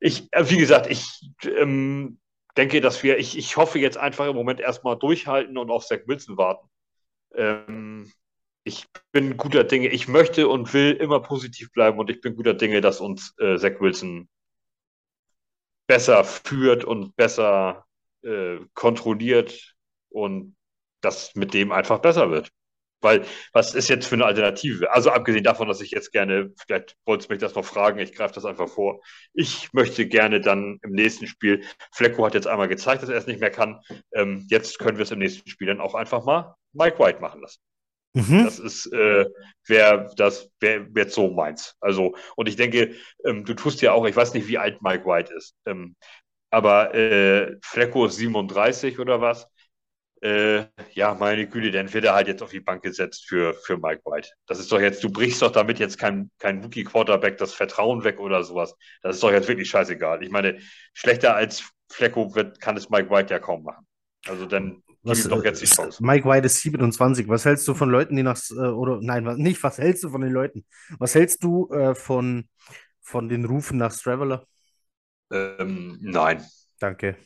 [0.00, 1.04] ich, äh, wie gesagt, ich
[1.44, 2.18] ähm,
[2.56, 6.00] denke, dass wir, ich, ich hoffe jetzt einfach im Moment erstmal durchhalten und auf Zach
[6.06, 6.68] Wilson warten.
[7.34, 8.10] Ähm,
[8.64, 9.88] ich bin guter Dinge.
[9.88, 13.58] Ich möchte und will immer positiv bleiben und ich bin guter Dinge, dass uns äh,
[13.58, 14.28] Zach Wilson
[15.86, 17.84] besser führt und besser
[18.22, 19.74] äh, kontrolliert
[20.08, 20.56] und
[21.04, 22.50] das mit dem einfach besser wird.
[23.00, 24.90] Weil, was ist jetzt für eine Alternative?
[24.90, 28.14] Also abgesehen davon, dass ich jetzt gerne, vielleicht wolltest du mich das noch fragen, ich
[28.14, 29.02] greife das einfach vor.
[29.34, 31.62] Ich möchte gerne dann im nächsten Spiel,
[31.92, 33.80] Flecko hat jetzt einmal gezeigt, dass er es nicht mehr kann.
[34.14, 37.42] Ähm, jetzt können wir es im nächsten Spiel dann auch einfach mal Mike White machen
[37.42, 37.60] lassen.
[38.14, 38.44] Mhm.
[38.44, 39.26] Das ist, äh,
[39.66, 41.76] wer das wäre jetzt so meins.
[41.80, 42.94] Also, und ich denke,
[43.26, 45.96] ähm, du tust ja auch, ich weiß nicht, wie alt Mike White ist, ähm,
[46.50, 49.48] aber äh, Flecko ist 37 oder was?
[50.22, 53.76] Äh, ja, meine Güte, dann wird er halt jetzt auf die Bank gesetzt für, für
[53.76, 54.30] Mike White.
[54.46, 58.20] Das ist doch jetzt, du brichst doch damit jetzt kein, kein Rookie-Quarterback das Vertrauen weg
[58.20, 58.74] oder sowas.
[59.02, 60.22] Das ist doch jetzt wirklich scheißegal.
[60.22, 60.58] Ich meine,
[60.94, 63.86] schlechter als Flecko wird, kann es Mike White ja kaum machen.
[64.26, 66.02] Also dann was, doch jetzt die äh, Chance.
[66.02, 67.28] Mike White ist 27.
[67.28, 70.22] Was hältst du von Leuten, die nach, äh, oder nein, nicht, was hältst du von
[70.22, 70.64] den Leuten?
[70.98, 72.48] Was hältst du äh, von,
[73.02, 74.46] von den Rufen nach Straveler?
[75.30, 76.42] Ähm, nein.
[76.78, 77.16] Danke.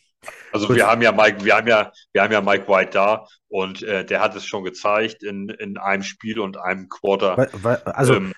[0.53, 3.83] Also wir haben ja Mike, wir haben ja, wir haben ja Mike White da und
[3.83, 7.37] äh, der hat es schon gezeigt in, in einem Spiel und einem Quarter.
[7.37, 8.33] We we also ähm,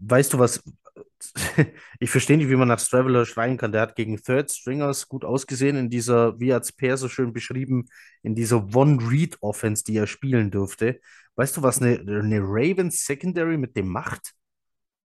[0.00, 0.62] weißt du was?
[2.00, 3.72] ich verstehe nicht, wie man nach Straveler schreien kann.
[3.72, 7.32] Der hat gegen Third Stringers gut ausgesehen in dieser, wie hat es Per so schön
[7.32, 7.86] beschrieben,
[8.22, 11.00] in dieser One-Read-Offense, die er spielen durfte.
[11.36, 14.32] Weißt du, was eine, eine Ravens Secondary mit dem macht?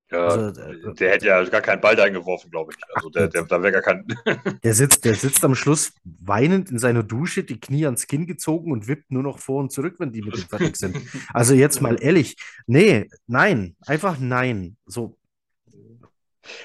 [0.10, 2.96] Ja, also, der, der hätte ja gar keinen Ball eingeworfen, glaube ich.
[2.96, 4.08] Also der, der, da wäre gar kein.
[4.64, 8.72] der, sitzt, der sitzt am Schluss weinend in seiner Dusche, die Knie ans Kinn gezogen
[8.72, 10.98] und wippt nur noch vor und zurück, wenn die mit dem fertig sind.
[11.34, 14.78] Also jetzt mal ehrlich, nee, nein, einfach nein.
[14.86, 15.18] So.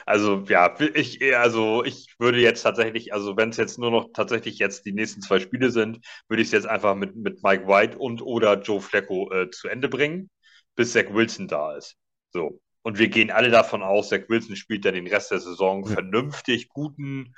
[0.06, 4.60] Also ja, ich, also ich würde jetzt tatsächlich, also wenn es jetzt nur noch tatsächlich
[4.60, 5.98] jetzt die nächsten zwei Spiele sind,
[6.28, 9.66] würde ich es jetzt einfach mit, mit Mike White und oder Joe Flacco äh, zu
[9.66, 10.30] Ende bringen,
[10.76, 11.96] bis Zach Wilson da ist.
[12.30, 12.60] So.
[12.82, 16.68] Und wir gehen alle davon aus, Zach Wilson spielt dann den Rest der Saison vernünftig
[16.68, 17.34] guten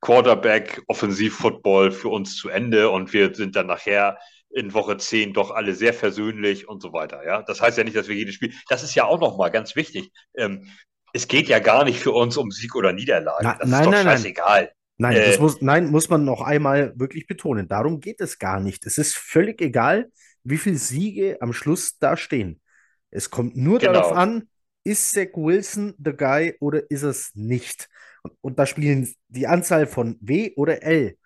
[0.00, 4.18] Quarterback, Offensiv-Football für uns zu Ende und wir sind dann nachher
[4.50, 7.24] in Woche 10 doch alle sehr versöhnlich und so weiter.
[7.24, 9.76] Ja, das heißt ja nicht, dass wir jedes Spiel, das ist ja auch nochmal ganz
[9.76, 10.10] wichtig.
[10.36, 10.68] Ähm,
[11.14, 13.44] es geht ja gar nicht für uns um Sieg oder Niederlage.
[13.44, 14.72] Na, das nein, ist doch nein, scheißegal.
[14.98, 17.68] Nein, äh, muss, nein, muss man noch einmal wirklich betonen.
[17.68, 18.86] Darum geht es gar nicht.
[18.86, 20.10] Es ist völlig egal,
[20.44, 22.60] wie viele Siege am Schluss da stehen.
[23.10, 23.92] Es kommt nur genau.
[23.92, 24.48] darauf an,
[24.84, 27.88] ist Zach Wilson the guy oder ist es nicht?
[28.22, 31.16] Und, und, da spielen die Anzahl von W oder L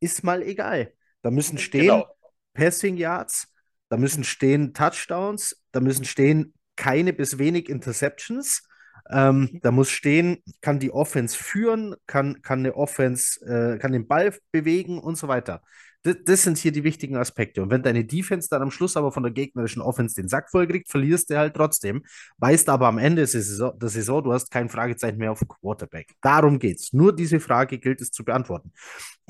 [0.00, 0.92] ist mal egal.
[1.22, 2.06] Da müssen stehen genau.
[2.54, 3.52] Passing Yards,
[3.88, 8.68] da müssen stehen Touchdowns, da müssen stehen keine bis wenig Interceptions.
[9.10, 14.08] Ähm, da muss stehen, kann die Offense führen, kann, kann eine Offense, äh, kann den
[14.08, 15.62] Ball bewegen und so weiter.
[16.06, 17.60] Das, das, sind hier die wichtigen Aspekte.
[17.60, 20.68] Und wenn deine Defense dann am Schluss aber von der gegnerischen Offense den Sack voll
[20.68, 22.04] kriegt, verlierst du halt trotzdem.
[22.38, 26.12] Weißt aber am Ende der Saison, der Saison du hast kein Fragezeichen mehr auf Quarterback.
[26.20, 26.92] Darum geht's.
[26.92, 28.72] Nur diese Frage gilt es zu beantworten.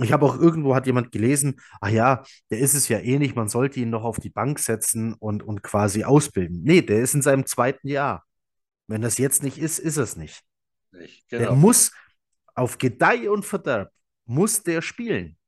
[0.03, 3.35] Ich habe auch irgendwo hat jemand gelesen, ach ja, der ist es ja eh nicht,
[3.35, 6.61] man sollte ihn noch auf die Bank setzen und, und quasi ausbilden.
[6.63, 8.27] Nee, der ist in seinem zweiten Jahr.
[8.87, 10.43] Wenn das jetzt nicht ist, ist es nicht.
[10.93, 11.43] nicht genau.
[11.43, 11.93] Der muss
[12.55, 13.91] auf Gedeih und Verderb
[14.27, 15.39] muss der spielen.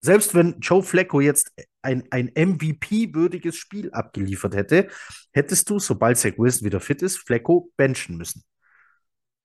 [0.00, 1.52] Selbst wenn Joe Flacco jetzt
[1.82, 4.88] ein, ein MVP-würdiges Spiel abgeliefert hätte,
[5.32, 8.44] hättest du, sobald Zach Wilson wieder fit ist, Flacco benchen müssen.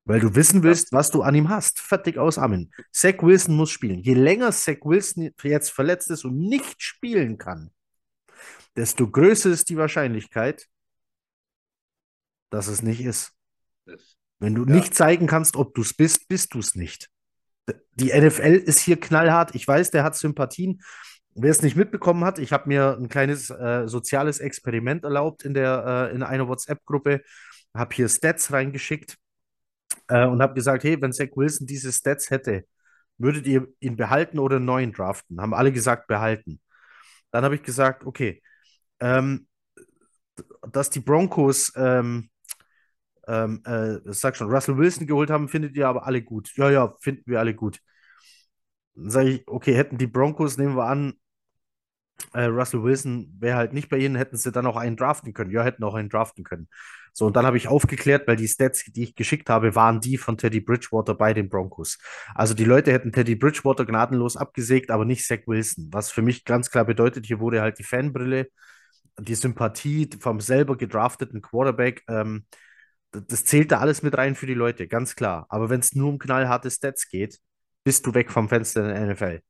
[0.06, 1.80] Weil du wissen willst, was du an ihm hast.
[1.80, 2.72] Fertig aus, Amen.
[2.92, 4.02] Zach Wilson muss spielen.
[4.02, 7.72] Je länger Zach Wilson jetzt verletzt ist und nicht spielen kann,
[8.76, 10.68] desto größer ist die Wahrscheinlichkeit,
[12.52, 13.32] dass es nicht ist.
[14.40, 14.76] Wenn du ja.
[14.76, 17.13] nicht zeigen kannst, ob du es bist, bist du es nicht
[17.96, 19.56] die NFL ist hier knallhart.
[19.56, 20.82] Ich weiß, der hat Sympathien.
[21.36, 25.54] Wer es nicht mitbekommen hat, ich habe mir ein kleines äh, soziales Experiment erlaubt in,
[25.54, 27.22] der, äh, in einer WhatsApp-Gruppe,
[27.74, 29.18] habe hier Stats reingeschickt
[30.10, 32.66] äh, und habe gesagt, hey, wenn Zach Wilson diese Stats hätte,
[33.18, 35.42] würdet ihr ihn behalten oder einen neuen draften?
[35.42, 36.60] Haben alle gesagt, behalten.
[37.32, 38.42] Dann habe ich gesagt, okay,
[39.00, 39.48] ähm,
[40.72, 42.30] dass die Broncos ähm,
[43.28, 46.52] ähm, äh, sag schon, Russell Wilson geholt haben, findet ihr aber alle gut.
[46.56, 47.80] Ja, ja, finden wir alle gut.
[48.96, 51.14] Dann sage ich, okay, hätten die Broncos, nehmen wir an,
[52.34, 55.52] äh, Russell Wilson wäre halt nicht bei ihnen, hätten sie dann auch einen draften können.
[55.52, 56.68] Ja, hätten auch einen draften können.
[57.12, 60.18] So, und dann habe ich aufgeklärt, weil die Stats, die ich geschickt habe, waren die
[60.18, 62.00] von Teddy Bridgewater bei den Broncos.
[62.34, 65.90] Also die Leute hätten Teddy Bridgewater gnadenlos abgesägt, aber nicht Zach Wilson.
[65.92, 68.48] Was für mich ganz klar bedeutet, hier wurde halt die Fanbrille,
[69.20, 72.46] die Sympathie vom selber gedrafteten Quarterback ähm,
[73.14, 75.46] das zählt da alles mit rein für die Leute, ganz klar.
[75.50, 77.40] Aber wenn es nur um knallharte Stats geht,
[77.84, 79.42] bist du weg vom Fenster in der NFL.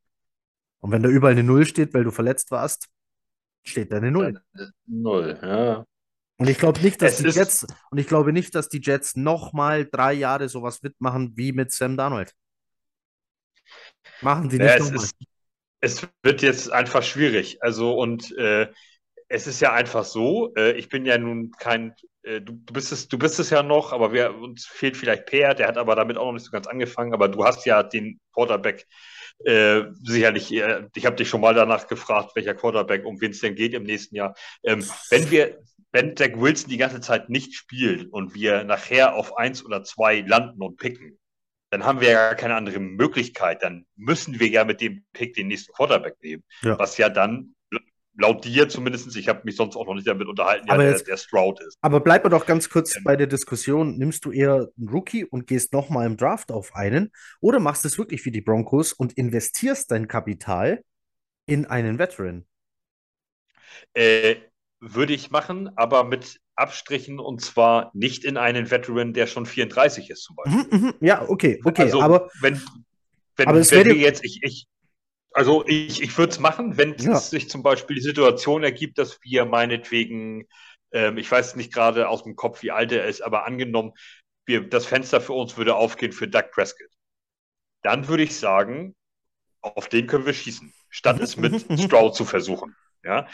[0.80, 2.90] Und wenn da überall eine Null steht, weil du verletzt warst,
[3.64, 4.42] steht da eine Null.
[4.86, 5.86] Null, ja.
[6.38, 8.82] Und ich glaube nicht, dass Es die ist, Jets, und ich glaube nicht, dass die
[8.82, 12.34] Jets nochmal drei Jahre sowas mitmachen wie mit Sam Darnold.
[14.22, 15.06] Machen die naja, nicht es nochmal.
[15.06, 15.16] ist,
[15.80, 17.62] es wird jetzt einfach schwierig.
[17.62, 18.72] Also, und äh,
[19.30, 22.92] es ist ja einfach so, äh, ich bin ja nun kein, äh, du, du bist
[22.92, 25.96] es, du bist es ja noch, aber wir, uns fehlt vielleicht Peer, der hat aber
[25.96, 28.86] damit auch noch nicht so ganz angefangen, aber du hast ja den Quarterback
[29.46, 33.40] äh, sicherlich, äh, ich habe dich schon mal danach gefragt, welcher Quarterback, um wen es
[33.42, 34.36] denn geht im nächsten Jahr.
[34.64, 35.60] Ähm, wenn wir,
[35.92, 40.22] wenn Jack Wilson die ganze Zeit nicht spielt und wir nachher auf eins oder zwei
[40.22, 41.20] landen und picken,
[41.72, 43.64] dann haben wir ja keine andere Möglichkeit.
[43.64, 46.78] Dann müssen wir ja mit dem Pick den nächsten Quarterback nehmen, Ja.
[46.78, 47.56] was ja dann
[48.18, 50.92] laut dir zumindest, ich habe mich sonst auch noch nicht damit unterhalten, ja, Aber der,
[50.92, 51.78] jetzt- der Stroud ist.
[51.82, 53.04] Aber bleib mal doch ganz kurz Ähm.
[53.04, 53.98] bei der Diskussion.
[53.98, 57.12] Nimmst du eher einen Rookie und gehst nochmal im Draft auf einen
[57.42, 60.84] oder machst es wirklich wie die Broncos und investierst dein Kapital
[61.46, 62.46] in einen Veteran?
[63.94, 64.36] Äh,
[64.80, 70.10] würde ich machen, aber mit Abstrichen und zwar nicht in einen Veteran, der schon 34
[70.10, 70.78] ist zum Beispiel.
[70.78, 70.94] Mhm, mhm.
[71.02, 71.84] Ja, okay, okay.
[71.84, 72.62] also, aber wenn,
[73.38, 74.68] wenn, aber es wenn wir jetzt, ich, ich,
[75.34, 77.14] also ich, ich würde es machen, wenn Ja.
[77.14, 80.48] es sich zum Beispiel die Situation ergibt, dass wir meinetwegen,
[80.92, 83.94] ähm, ich weiß nicht gerade aus dem Kopf, wie alt er ist, aber angenommen,
[84.46, 86.90] wir, das Fenster für uns würde aufgehen für Doug Prescott.
[87.84, 88.96] Dann würde ich sagen,
[89.62, 91.66] auf den können wir schießen, statt es mit.
[91.80, 92.76] Stroud zu versuchen.
[93.04, 93.28] Ja,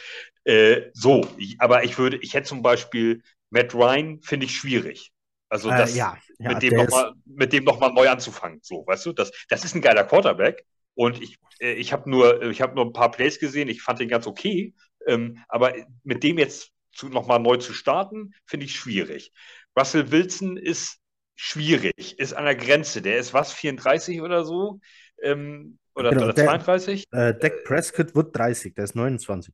[0.45, 3.21] äh, so, ich, aber ich würde, ich hätte zum Beispiel
[3.51, 5.11] Matt Ryan, finde ich schwierig.
[5.49, 8.09] Also äh, das, ja, ja, mit dem noch ist- mal, mit dem noch mal neu
[8.09, 8.59] anzufangen.
[8.63, 10.65] So, weißt du, das, das ist ein geiler Quarterback.
[10.99, 13.69] Und ich, äh, ich habe nur, ich habe nur ein paar Plays gesehen.
[13.69, 14.73] Ich fand den ganz okay.
[15.07, 15.73] Ähm, aber
[16.03, 19.31] mit dem jetzt zu, noch mal neu zu starten, finde ich schwierig.
[19.79, 20.97] Russell Wilson ist
[21.37, 23.01] schwierig, ist an der Grenze.
[23.01, 24.81] Der ist was, 34 oder so?
[25.23, 27.05] Ähm, oder, Genau, oder der- 32?
[27.11, 29.53] äh, Dak Prescott wird 30, der ist 29.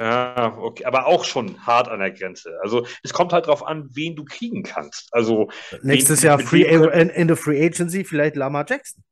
[0.00, 2.56] Ja, okay, aber auch schon hart an der Grenze.
[2.62, 5.08] Also es kommt halt drauf an, wen du kriegen kannst.
[5.12, 5.50] Also
[5.82, 9.02] Nächstes Jahr Free, in, in der Free Agency vielleicht Lamar Jackson.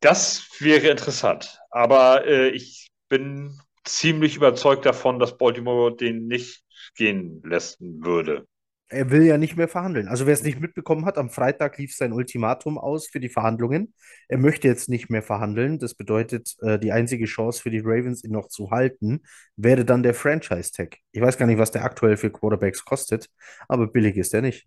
[0.00, 1.60] Das wäre interessant.
[1.70, 6.64] Aber äh, ich bin ziemlich überzeugt davon, dass Baltimore den nicht
[6.96, 8.46] gehen lassen würde.
[8.92, 10.08] Er will ja nicht mehr verhandeln.
[10.08, 13.94] Also wer es nicht mitbekommen hat, am Freitag lief sein Ultimatum aus für die Verhandlungen.
[14.26, 15.78] Er möchte jetzt nicht mehr verhandeln.
[15.78, 19.22] Das bedeutet, äh, die einzige Chance für die Ravens, ihn noch zu halten,
[19.54, 20.96] wäre dann der Franchise-Tag.
[21.12, 23.28] Ich weiß gar nicht, was der aktuell für Quarterbacks kostet,
[23.68, 24.66] aber billig ist er nicht.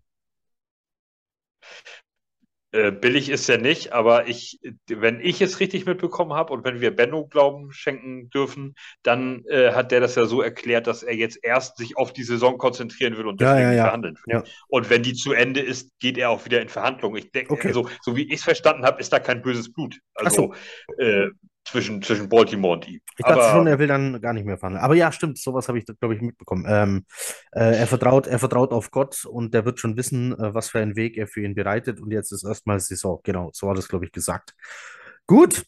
[2.74, 6.82] Äh, billig ist er nicht, aber ich, wenn ich es richtig mitbekommen habe und wenn
[6.82, 8.74] wir Benno Glauben schenken dürfen,
[9.04, 12.24] dann äh, hat der das ja so erklärt, dass er jetzt erst sich auf die
[12.24, 13.84] Saison konzentrieren will und Ja, deswegen ja, ja.
[13.84, 14.36] verhandeln will.
[14.38, 14.44] Ja.
[14.70, 17.18] Und wenn die zu Ende ist, geht er auch wieder in Verhandlungen.
[17.18, 17.68] Ich denke, Okay.
[17.68, 20.00] also, so wie ich es verstanden habe, ist da kein böses Blut.
[20.16, 20.56] Ach Also
[20.98, 21.28] äh,
[21.66, 23.00] zwischen, zwischen Baltimore und ihm.
[23.18, 24.84] Ich dachte Aber- schon, er will dann gar nicht mehr verhandeln.
[24.84, 26.66] Aber ja, stimmt, sowas habe ich, glaube ich, mitbekommen.
[26.68, 27.06] Ähm,
[27.52, 30.80] äh, er vertraut, er vertraut auf Gott und der wird schon wissen, äh, was für
[30.80, 32.00] einen Weg er für ihn bereitet.
[32.02, 33.20] Und jetzt ist erstmal Saison.
[33.24, 34.54] Genau, so war das, glaube ich, gesagt.
[35.26, 35.64] Gut.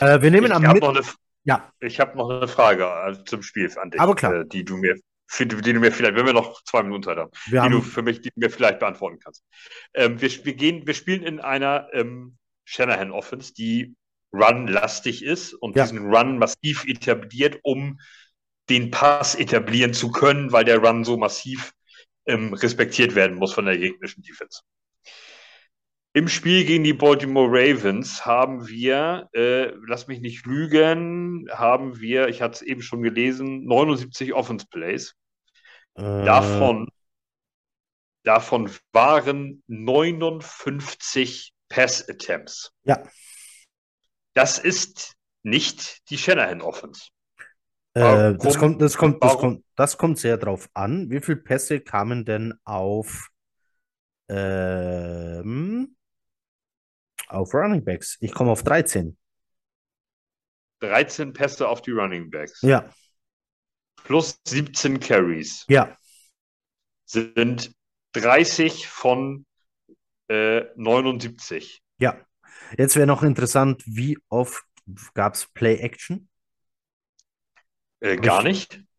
[0.00, 1.04] Äh, wir nehmen ich am habe Mit noch, eine,
[1.44, 4.32] Ja, ich hab noch eine Frage äh, zum Spiel an dich, Aber klar.
[4.34, 4.96] äh, die du mir,
[5.26, 7.76] für, die du mir vielleicht, wenn wir noch zwei Minuten Zeit haben, wir die du
[7.76, 7.82] haben.
[7.84, 9.44] für mich, die du mir vielleicht beantworten kannst.
[9.92, 13.94] Ähm, wir, wir gehen, wir spielen in einer ähm, Shanahan Offense, die
[14.34, 15.84] Run-lastig ist und Ja.
[15.84, 17.98] diesen Run massiv etabliert, um
[18.70, 21.72] den Pass etablieren zu können, weil der Run so massiv
[22.26, 24.62] ähm, respektiert werden muss von der gegnerischen Defense.
[26.16, 32.28] Im Spiel gegen die Baltimore Ravens haben wir, äh, lass mich nicht lügen, haben wir,
[32.28, 35.14] ich hatte es eben schon gelesen, 79 Offense Plays.
[35.96, 36.88] Äh, Davon,
[38.22, 42.72] davon waren 59 Pass Attempts.
[42.84, 43.02] Ja.
[44.34, 47.08] Das ist nicht die Shanahan Offense.
[47.94, 51.10] Äh, das kommt, das kommt, das kommt, das kommt sehr drauf an.
[51.10, 53.28] Wie viele Pässe kamen denn auf,
[54.28, 55.96] ähm,
[57.28, 58.16] auf Running Backs?
[58.20, 59.16] Ich komme auf 13.
[60.80, 62.60] 13 Pässe auf die Running Backs.
[62.62, 62.90] Ja,
[64.04, 65.96] Plus 17 Carries ja.
[67.06, 67.74] sind
[68.12, 69.46] 30 von
[70.28, 71.82] äh, 79.
[71.98, 72.20] Ja,
[72.76, 74.64] jetzt wäre noch interessant, wie oft
[75.14, 76.28] gab es Play-Action?
[78.00, 78.82] Äh, gar nicht.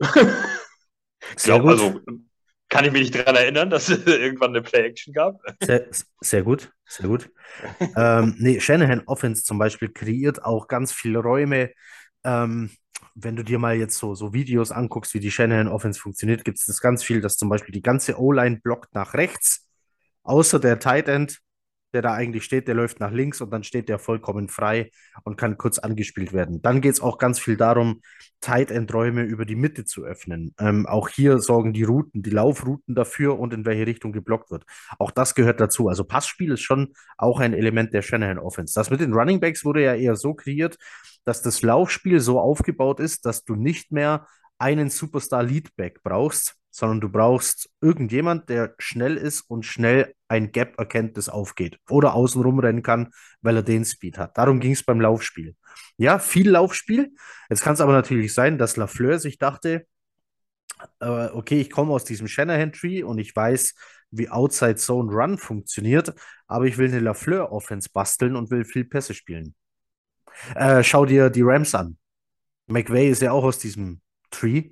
[1.38, 2.02] Sehr Glaub, gut, also
[2.70, 5.40] kann ich mich nicht daran erinnern, dass es irgendwann eine Play-Action gab.
[5.62, 5.88] sehr,
[6.22, 7.30] sehr gut, sehr gut.
[7.96, 11.72] ähm, nee, Shanahan Offense zum Beispiel kreiert auch ganz viele Räume.
[12.24, 12.72] Ähm,
[13.14, 16.60] wenn du dir mal jetzt so, so Videos anguckst, wie die Shanahan Offense funktioniert, gibt
[16.60, 19.70] es das ganz viel, dass zum Beispiel die ganze O-Line blockt nach rechts,
[20.24, 21.40] außer der Tight End,
[21.96, 24.92] der da eigentlich steht, der läuft nach links und dann steht der vollkommen frei
[25.24, 26.62] und kann kurz angespielt werden.
[26.62, 28.02] Dann geht es auch ganz viel darum,
[28.42, 30.54] Tight End Räume über die Mitte zu öffnen.
[30.60, 34.66] Ähm, auch hier sorgen die Routen, die Laufrouten dafür und in welche Richtung geblockt wird.
[35.00, 35.88] Auch das gehört dazu.
[35.88, 38.74] Also Passspiel ist schon auch ein Element der Shanahan Offense.
[38.76, 40.78] Das mit den Running Backs wurde ja eher so kreiert,
[41.24, 44.28] dass das Laufspiel so aufgebaut ist, dass du nicht mehr
[44.58, 50.78] einen Superstar Leadback brauchst, sondern du brauchst irgendjemand, der schnell ist und schnell ein Gap
[50.78, 54.38] erkennt, das aufgeht oder außen rumrennen kann, weil er den Speed hat.
[54.38, 55.56] Darum ging es beim Laufspiel.
[55.96, 57.16] Ja, viel Laufspiel.
[57.50, 59.88] Jetzt kann es aber natürlich sein, dass Lafleur sich dachte,
[61.00, 63.74] äh, okay, ich komme aus diesem Shanahan-Tree und ich weiß,
[64.12, 66.14] wie Outside Zone Run funktioniert,
[66.46, 69.56] aber ich will eine Lafleur-Offense basteln und will viel Pässe spielen.
[70.56, 71.98] Äh, schau dir die Rams an.
[72.68, 74.72] McVay ist ja auch aus diesem Tree.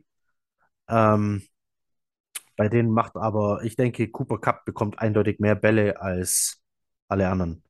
[0.89, 1.43] Ähm,
[2.55, 6.61] bei denen macht aber, ich denke, Cooper Cup bekommt eindeutig mehr Bälle als
[7.07, 7.63] alle anderen.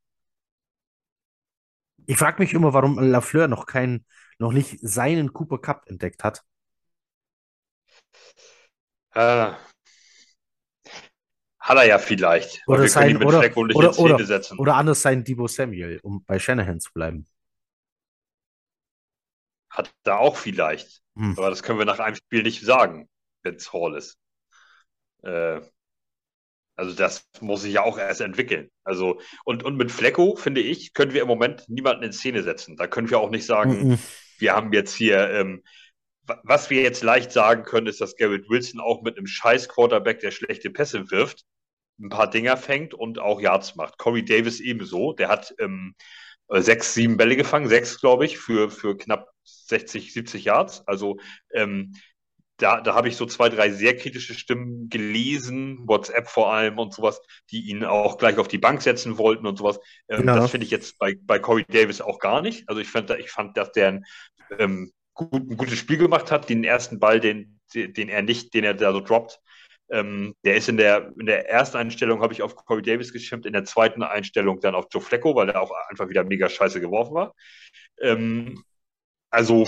[2.05, 4.05] Ich frage mich immer, warum Lafleur noch keinen,
[4.37, 6.43] noch nicht seinen Cooper Cup entdeckt hat.
[9.13, 9.53] Äh,
[11.63, 12.61] hat er ja vielleicht.
[12.67, 17.25] Oder sein, oder, oder, oder, oder anders sein Debo Samuel, um bei Shanahan zu bleiben.
[19.69, 21.01] Hat er auch vielleicht.
[21.15, 21.35] Hm.
[21.37, 23.07] Aber das können wir nach einem Spiel nicht sagen,
[23.43, 24.17] wenn es Hall ist.
[25.23, 25.61] Äh,
[26.75, 28.69] also das muss sich ja auch erst entwickeln.
[28.83, 32.77] Also und, und mit Flecko, finde ich, können wir im Moment niemanden in Szene setzen.
[32.77, 33.99] Da können wir auch nicht sagen, mhm.
[34.39, 35.63] wir haben jetzt hier, ähm,
[36.25, 40.19] was wir jetzt leicht sagen können, ist, dass Garrett Wilson auch mit einem scheiß Quarterback,
[40.19, 41.43] der schlechte Pässe wirft,
[41.99, 43.97] ein paar Dinger fängt und auch Yards macht.
[43.97, 45.13] Corey Davis ebenso.
[45.13, 45.95] Der hat ähm,
[46.49, 50.87] sechs, sieben Bälle gefangen, sechs, glaube ich, für, für knapp 60, 70 Yards.
[50.87, 51.17] Also
[51.53, 51.93] ähm,
[52.57, 56.93] da, da habe ich so zwei, drei sehr kritische Stimmen gelesen, WhatsApp vor allem und
[56.93, 57.21] sowas,
[57.51, 59.79] die ihn auch gleich auf die Bank setzen wollten und sowas.
[60.07, 60.35] Ähm, ja.
[60.35, 62.69] Das finde ich jetzt bei, bei Corey Davis auch gar nicht.
[62.69, 64.05] Also ich fand, ich fand dass der ein,
[64.59, 66.49] ähm, gut, ein gutes Spiel gemacht hat.
[66.49, 69.39] Den ersten Ball, den, den er nicht, den er da so droppt,
[69.89, 73.45] ähm, der ist in der, in der ersten Einstellung habe ich auf Corey Davis geschimpft,
[73.45, 76.79] in der zweiten Einstellung dann auf Joe Flecko, weil er auch einfach wieder mega scheiße
[76.79, 77.35] geworfen war.
[77.99, 78.63] Ähm,
[79.29, 79.65] also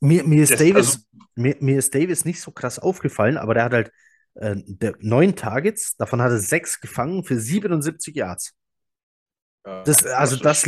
[0.00, 0.98] mir, mir, ist das, Davis, also,
[1.34, 3.92] mir, mir, ist Davis nicht so krass aufgefallen, aber der hat halt
[4.34, 8.54] äh, der, neun Targets, davon hat er sechs gefangen für 77 Yards.
[9.84, 10.66] Das, also das,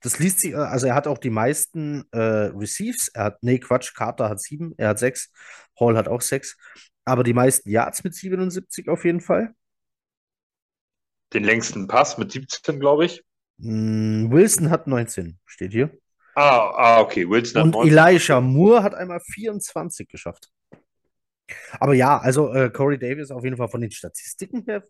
[0.00, 3.08] das, liest sich, also er hat auch die meisten äh, Receives.
[3.08, 5.30] Er hat, nee, Quatsch, Carter hat sieben, er hat sechs,
[5.78, 6.56] Hall hat auch sechs,
[7.04, 9.54] aber die meisten Yards mit 77 auf jeden Fall.
[11.32, 13.22] Den längsten Pass mit 17, glaube ich.
[13.58, 15.96] Mm, Wilson hat 19, steht hier.
[16.34, 17.28] Ah, ah okay.
[17.28, 20.50] Wilson Und Elijah Moore hat einmal 24 geschafft.
[21.78, 24.84] Aber ja, also äh, Corey Davis auf jeden Fall von den Statistiken her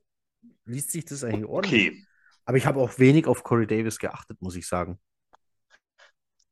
[0.64, 1.88] liest sich das eigentlich ordentlich.
[1.88, 2.04] Okay.
[2.44, 4.98] Aber ich habe auch wenig auf Corey Davis geachtet, muss ich sagen.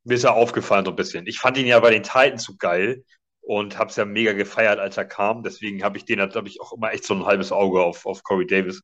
[0.03, 1.27] Mir ist er aufgefallen so ein bisschen.
[1.27, 3.03] Ich fand ihn ja bei den Titans so geil
[3.41, 5.43] und habe es ja mega gefeiert, als er kam.
[5.43, 8.23] Deswegen habe ich den, glaube ich, auch immer echt so ein halbes Auge auf, auf
[8.23, 8.81] Corey Davis.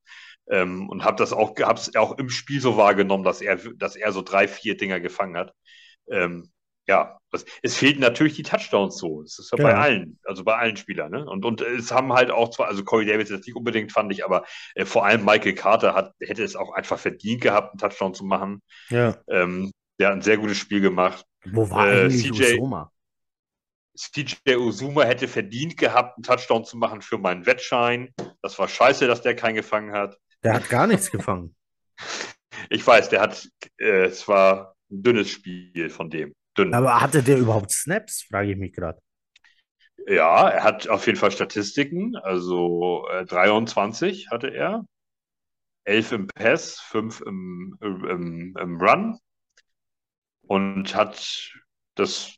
[0.50, 4.12] Ähm, und habe das auch, hab's auch im Spiel so wahrgenommen, dass er, dass er
[4.12, 5.54] so drei, vier Dinger gefangen hat
[6.10, 6.52] ähm,
[6.88, 9.24] ja, das, es fehlten natürlich die Touchdowns so.
[9.24, 11.12] Das ist ja, ja, bei allen, also bei allen Spielern.
[11.12, 11.26] Ne?
[11.26, 14.24] Und, und es haben halt auch zwar, also Corey Davis jetzt nicht unbedingt, fand ich,
[14.24, 14.46] aber
[14.76, 18.24] äh, vor allem Michael Carter hat, hätte es auch einfach verdient gehabt, einen Touchdown zu
[18.24, 18.62] machen.
[18.90, 19.18] Ja.
[19.28, 21.26] Ähm, der hat ein sehr gutes Spiel gemacht.
[21.46, 22.92] Wo war äh, CJ, Usuma?
[23.98, 28.14] CJ Usuma hätte verdient gehabt, einen Touchdown zu machen für meinen Wettschein.
[28.42, 30.18] Das war scheiße, dass der keinen gefangen hat.
[30.44, 31.56] Der hat gar nichts gefangen.
[32.70, 36.34] Ich weiß, der hat, äh, es war ein dünnes Spiel von dem.
[36.58, 36.74] Dünn.
[36.74, 39.00] Aber hatte der überhaupt Snaps, frage ich mich gerade.
[40.08, 42.16] Ja, er hat auf jeden Fall Statistiken.
[42.16, 44.86] Also äh, 23 hatte er.
[45.86, 49.20] 11 im Pass, 5 im, im, im Run.
[50.48, 51.52] Und hat
[51.96, 52.36] das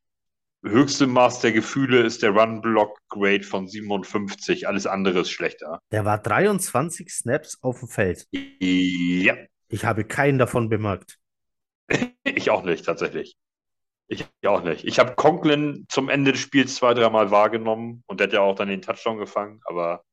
[0.64, 4.68] höchste Maß der Gefühle ist der Run-Block-Grade von 57.
[4.68, 5.80] Alles andere ist schlechter.
[5.92, 8.28] Der war 23 Snaps auf dem Feld.
[8.32, 9.36] Ja.
[9.70, 11.18] Ich habe keinen davon bemerkt.
[12.38, 13.38] Ich auch nicht, tatsächlich.
[14.08, 14.86] Ich auch nicht.
[14.86, 18.56] Ich habe Conklin zum Ende des Spiels zwei, dreimal wahrgenommen und der hat ja auch
[18.56, 20.04] dann den Touchdown gefangen, aber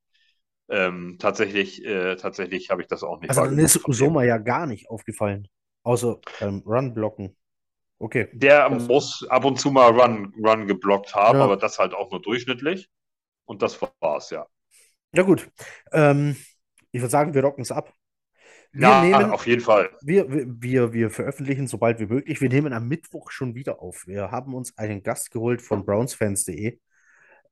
[0.69, 4.67] ähm, tatsächlich, äh, tatsächlich habe ich das auch nicht Also dann ist Usoma ja gar
[4.67, 5.47] nicht aufgefallen,
[5.85, 7.37] außer ähm, Run-Blocken.
[8.01, 8.29] Okay.
[8.33, 11.45] Der das muss ab und zu mal Run, Run geblockt haben, ja.
[11.45, 12.89] aber das halt auch nur durchschnittlich.
[13.47, 14.47] Und das war's, ja.
[15.15, 15.51] Ja, gut.
[15.93, 16.37] Ähm,
[16.91, 17.93] ich würde sagen, wir rocken es ab.
[18.75, 19.89] Wir ja, nehmen, auf jeden Fall.
[20.03, 22.41] Wir, wir, wir veröffentlichen sobald wie möglich.
[22.41, 24.03] Wir nehmen am Mittwoch schon wieder auf.
[24.09, 26.81] Wir haben uns einen Gast geholt von brownsfans.de.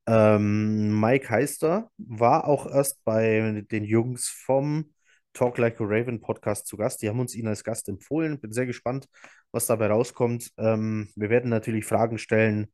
[0.08, 4.92] Ähm, Mike Heister war auch erst bei den Jungs vom
[5.32, 7.02] Talk Like a Raven Podcast zu Gast.
[7.02, 8.40] Die haben uns ihn als Gast empfohlen.
[8.40, 9.06] Bin sehr gespannt,
[9.52, 10.50] was dabei rauskommt.
[10.58, 12.66] Ähm, wir werden natürlich Fragen stellen,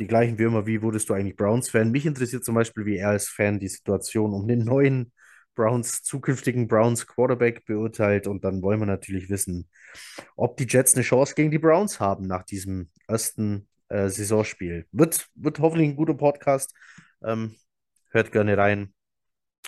[0.00, 0.66] die gleichen wie immer.
[0.66, 1.90] Wie wurdest du eigentlich Browns-Fan?
[1.90, 5.12] Mich interessiert zum Beispiel, wie er als Fan die Situation um den neuen
[5.56, 8.28] Browns, zukünftigen Browns Quarterback beurteilt.
[8.28, 9.68] Und dann wollen wir natürlich wissen,
[10.36, 14.86] ob die Jets eine Chance gegen die Browns haben nach diesem ersten äh, Saisonspiel.
[14.92, 16.72] Wird, wird hoffentlich ein guter Podcast.
[17.24, 17.56] Ähm,
[18.10, 18.94] hört gerne rein.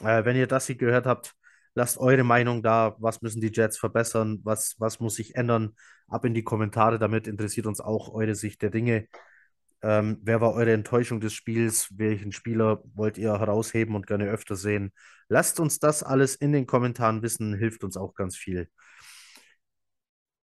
[0.02, 1.34] Äh, wenn ihr das hier gehört habt,
[1.74, 2.96] lasst eure Meinung da.
[3.00, 4.40] Was müssen die Jets verbessern?
[4.44, 5.74] Was, was muss sich ändern?
[6.06, 6.98] Ab in die Kommentare.
[6.98, 9.08] Damit interessiert uns auch eure Sicht der Dinge.
[9.82, 11.88] Ähm, wer war eure Enttäuschung des Spiels?
[11.96, 14.92] Welchen Spieler wollt ihr herausheben und gerne öfter sehen?
[15.28, 18.68] Lasst uns das alles in den Kommentaren wissen, hilft uns auch ganz viel.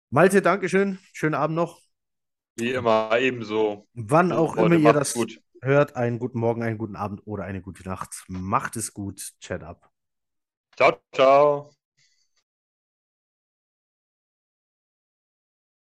[0.09, 0.97] Malte, Dankeschön.
[1.13, 1.79] Schönen Abend noch.
[2.57, 3.87] Wie immer, ebenso.
[3.95, 5.41] Wann auch Leute, immer ihr das gut.
[5.61, 8.23] hört, einen guten Morgen, einen guten Abend oder eine gute Nacht.
[8.27, 9.33] Macht es gut.
[9.41, 9.91] Chat ab.
[10.77, 11.74] Ciao, ciao.